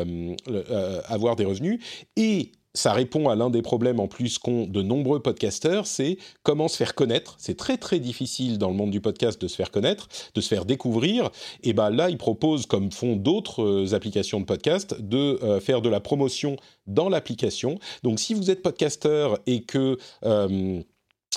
[1.08, 1.80] avoir des revenus.
[2.16, 6.68] Et ça répond à l'un des problèmes en plus qu'ont de nombreux podcasteurs, c'est comment
[6.68, 7.34] se faire connaître.
[7.38, 10.48] C'est très très difficile dans le monde du podcast de se faire connaître, de se
[10.48, 11.30] faire découvrir.
[11.62, 15.80] Et ben là, ils proposent, comme font d'autres euh, applications de podcast, de euh, faire
[15.80, 16.56] de la promotion
[16.86, 17.78] dans l'application.
[18.02, 20.82] Donc si vous êtes podcasteur et que euh,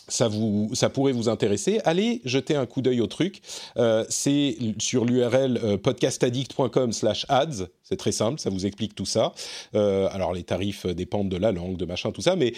[0.08, 3.42] ça, vous, ça pourrait vous intéresser, allez jeter un coup d'œil au truc.
[3.78, 7.68] Euh, c'est sur l'URL euh, podcastaddict.com slash ads.
[7.84, 9.34] C'est très simple, ça vous explique tout ça.
[9.76, 12.54] Euh, alors les tarifs dépendent de la langue, de machin, tout ça, mais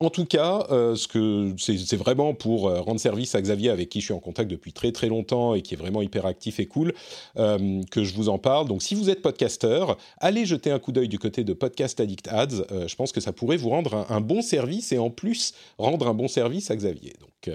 [0.00, 4.00] en tout cas, euh, ce c'est vraiment pour euh, rendre service à Xavier, avec qui
[4.00, 6.66] je suis en contact depuis très très longtemps et qui est vraiment hyper actif et
[6.66, 6.92] cool,
[7.38, 8.66] euh, que je vous en parle.
[8.66, 12.28] Donc, si vous êtes podcasteur, allez jeter un coup d'œil du côté de Podcast Addict
[12.28, 12.86] Ads.
[12.88, 16.14] je pense que ça pourrait vous rendre un, bon service et en plus rendre un
[16.14, 17.14] bon service à Xavier.
[17.20, 17.54] Donc,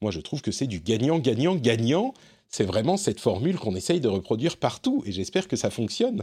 [0.00, 2.14] moi, je trouve que c'est du gagnant, gagnant, gagnant
[2.48, 6.22] c'est vraiment cette formule qu'on essaye de reproduire partout et j'espère que ça fonctionne.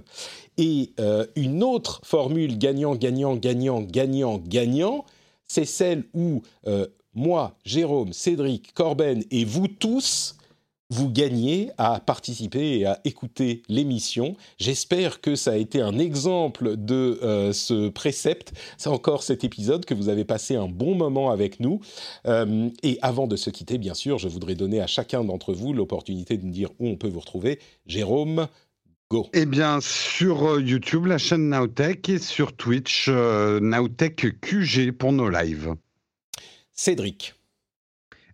[0.57, 0.94] Et
[1.35, 5.06] une autre formule gagnant, gagnant, gagnant, gagnant, gagnant,
[5.54, 10.36] c'est celle où euh, moi, Jérôme, Cédric, Corben et vous tous,
[10.90, 14.36] vous gagnez à participer et à écouter l'émission.
[14.58, 18.54] J'espère que ça a été un exemple de euh, ce précepte.
[18.80, 21.82] C'est encore cet épisode que vous avez passé un bon moment avec nous.
[22.26, 25.72] Euh, et avant de se quitter, bien sûr, je voudrais donner à chacun d'entre vous
[25.72, 27.60] l'opportunité de nous dire où on peut vous retrouver.
[27.86, 28.48] Jérôme,
[29.34, 35.12] eh bien, sur euh, YouTube, la chaîne Nowtech et sur Twitch, euh, Nowtech QG pour
[35.12, 35.76] nos lives.
[36.72, 37.36] Cédric.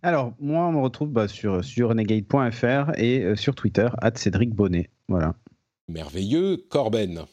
[0.02, 4.54] Alors, moi, on me retrouve bah, sur, sur renegade.fr et euh, sur Twitter, at Cédric
[4.54, 4.88] Bonnet.
[5.08, 5.34] Voilà.
[5.88, 6.64] Merveilleux.
[6.70, 7.24] Corben.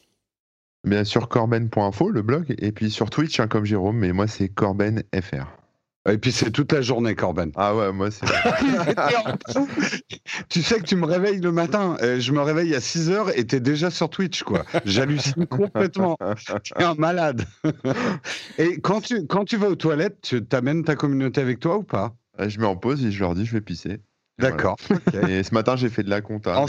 [0.84, 4.48] Bien sûr, corben.info, le blog, et puis sur Twitch, hein, comme Jérôme, mais moi, c'est
[4.48, 5.46] corbenfr.
[6.08, 7.52] Et puis c'est toute la journée, Corben.
[7.56, 8.26] Ah ouais, moi c'est.
[10.48, 11.96] tu sais que tu me réveilles le matin.
[12.00, 14.64] Je me réveille à 6 h et t'es déjà sur Twitch, quoi.
[14.84, 16.16] J'hallucine complètement.
[16.76, 17.44] T'es un malade.
[18.58, 21.82] et quand tu, quand tu vas aux toilettes, tu t'amènes ta communauté avec toi ou
[21.82, 22.14] pas?
[22.38, 24.00] Je mets en pause et je leur dis je vais pisser.
[24.38, 24.76] D'accord.
[25.28, 26.64] Et ce matin, j'ai fait de la compta.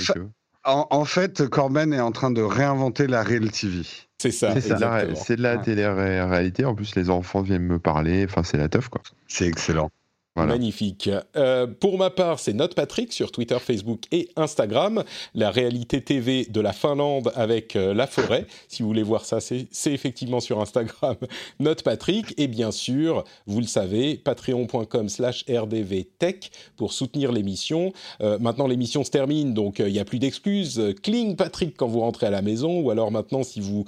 [0.66, 3.84] En, en, fait, Corben est en train de réinventer la Real TV.
[4.22, 4.54] C'est ça.
[4.60, 6.66] C'est de la, télé-réalité.
[6.66, 8.26] En plus, les enfants viennent me parler.
[8.26, 9.02] Enfin, c'est la teuf, quoi.
[9.28, 9.90] C'est excellent.
[10.36, 11.10] Magnifique.
[11.36, 15.04] Euh, pour ma part, c'est Note Patrick sur Twitter, Facebook et Instagram.
[15.36, 18.46] La réalité TV de la Finlande avec euh, la forêt.
[18.68, 21.16] Si vous voulez voir ça, c'est effectivement sur Instagram.
[21.60, 22.34] Note Patrick.
[22.38, 27.92] Et bien sûr, vous le savez, patreon.com slash rdvtech pour soutenir l'émission.
[28.22, 30.96] Euh, maintenant, l'émission se termine, donc il n'y a plus d'excuses.
[31.04, 32.80] Cling Patrick quand vous rentrez à la maison.
[32.80, 33.86] Ou alors maintenant, si vous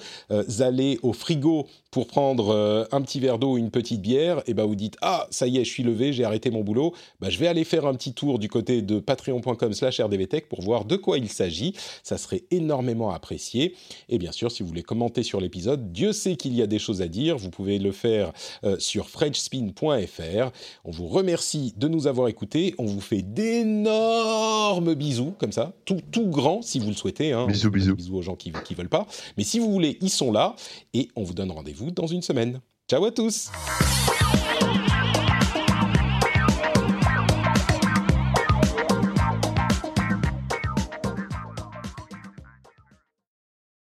[0.60, 4.54] allez au frigo pour prendre un petit verre d'eau ou une petite bière, et eh
[4.54, 7.30] ben vous dites, ah, ça y est, je suis levé, j'ai arrêté mon boulot, bah,
[7.30, 10.86] je vais aller faire un petit tour du côté de patreon.com slash rdvtech pour voir
[10.86, 11.74] de quoi il s'agit.
[12.04, 13.76] Ça serait énormément apprécié.
[14.10, 16.80] Et bien sûr, si vous voulez commenter sur l'épisode, Dieu sait qu'il y a des
[16.80, 17.38] choses à dire.
[17.38, 18.32] Vous pouvez le faire
[18.64, 20.52] euh, sur frenchspin.fr.
[20.84, 22.74] On vous remercie de nous avoir écoutés.
[22.78, 27.34] On vous fait d'énormes bisous, comme ça, tout, tout grand si vous le souhaitez.
[27.34, 27.46] Hein.
[27.48, 27.96] Bisous, bisous.
[27.96, 29.06] Bisous aux gens qui ne veulent pas.
[29.38, 30.56] Mais si vous voulez, ils sont là.
[30.94, 32.62] Et on vous donne rendez-vous dans une semaine.
[32.90, 33.52] Ciao à tous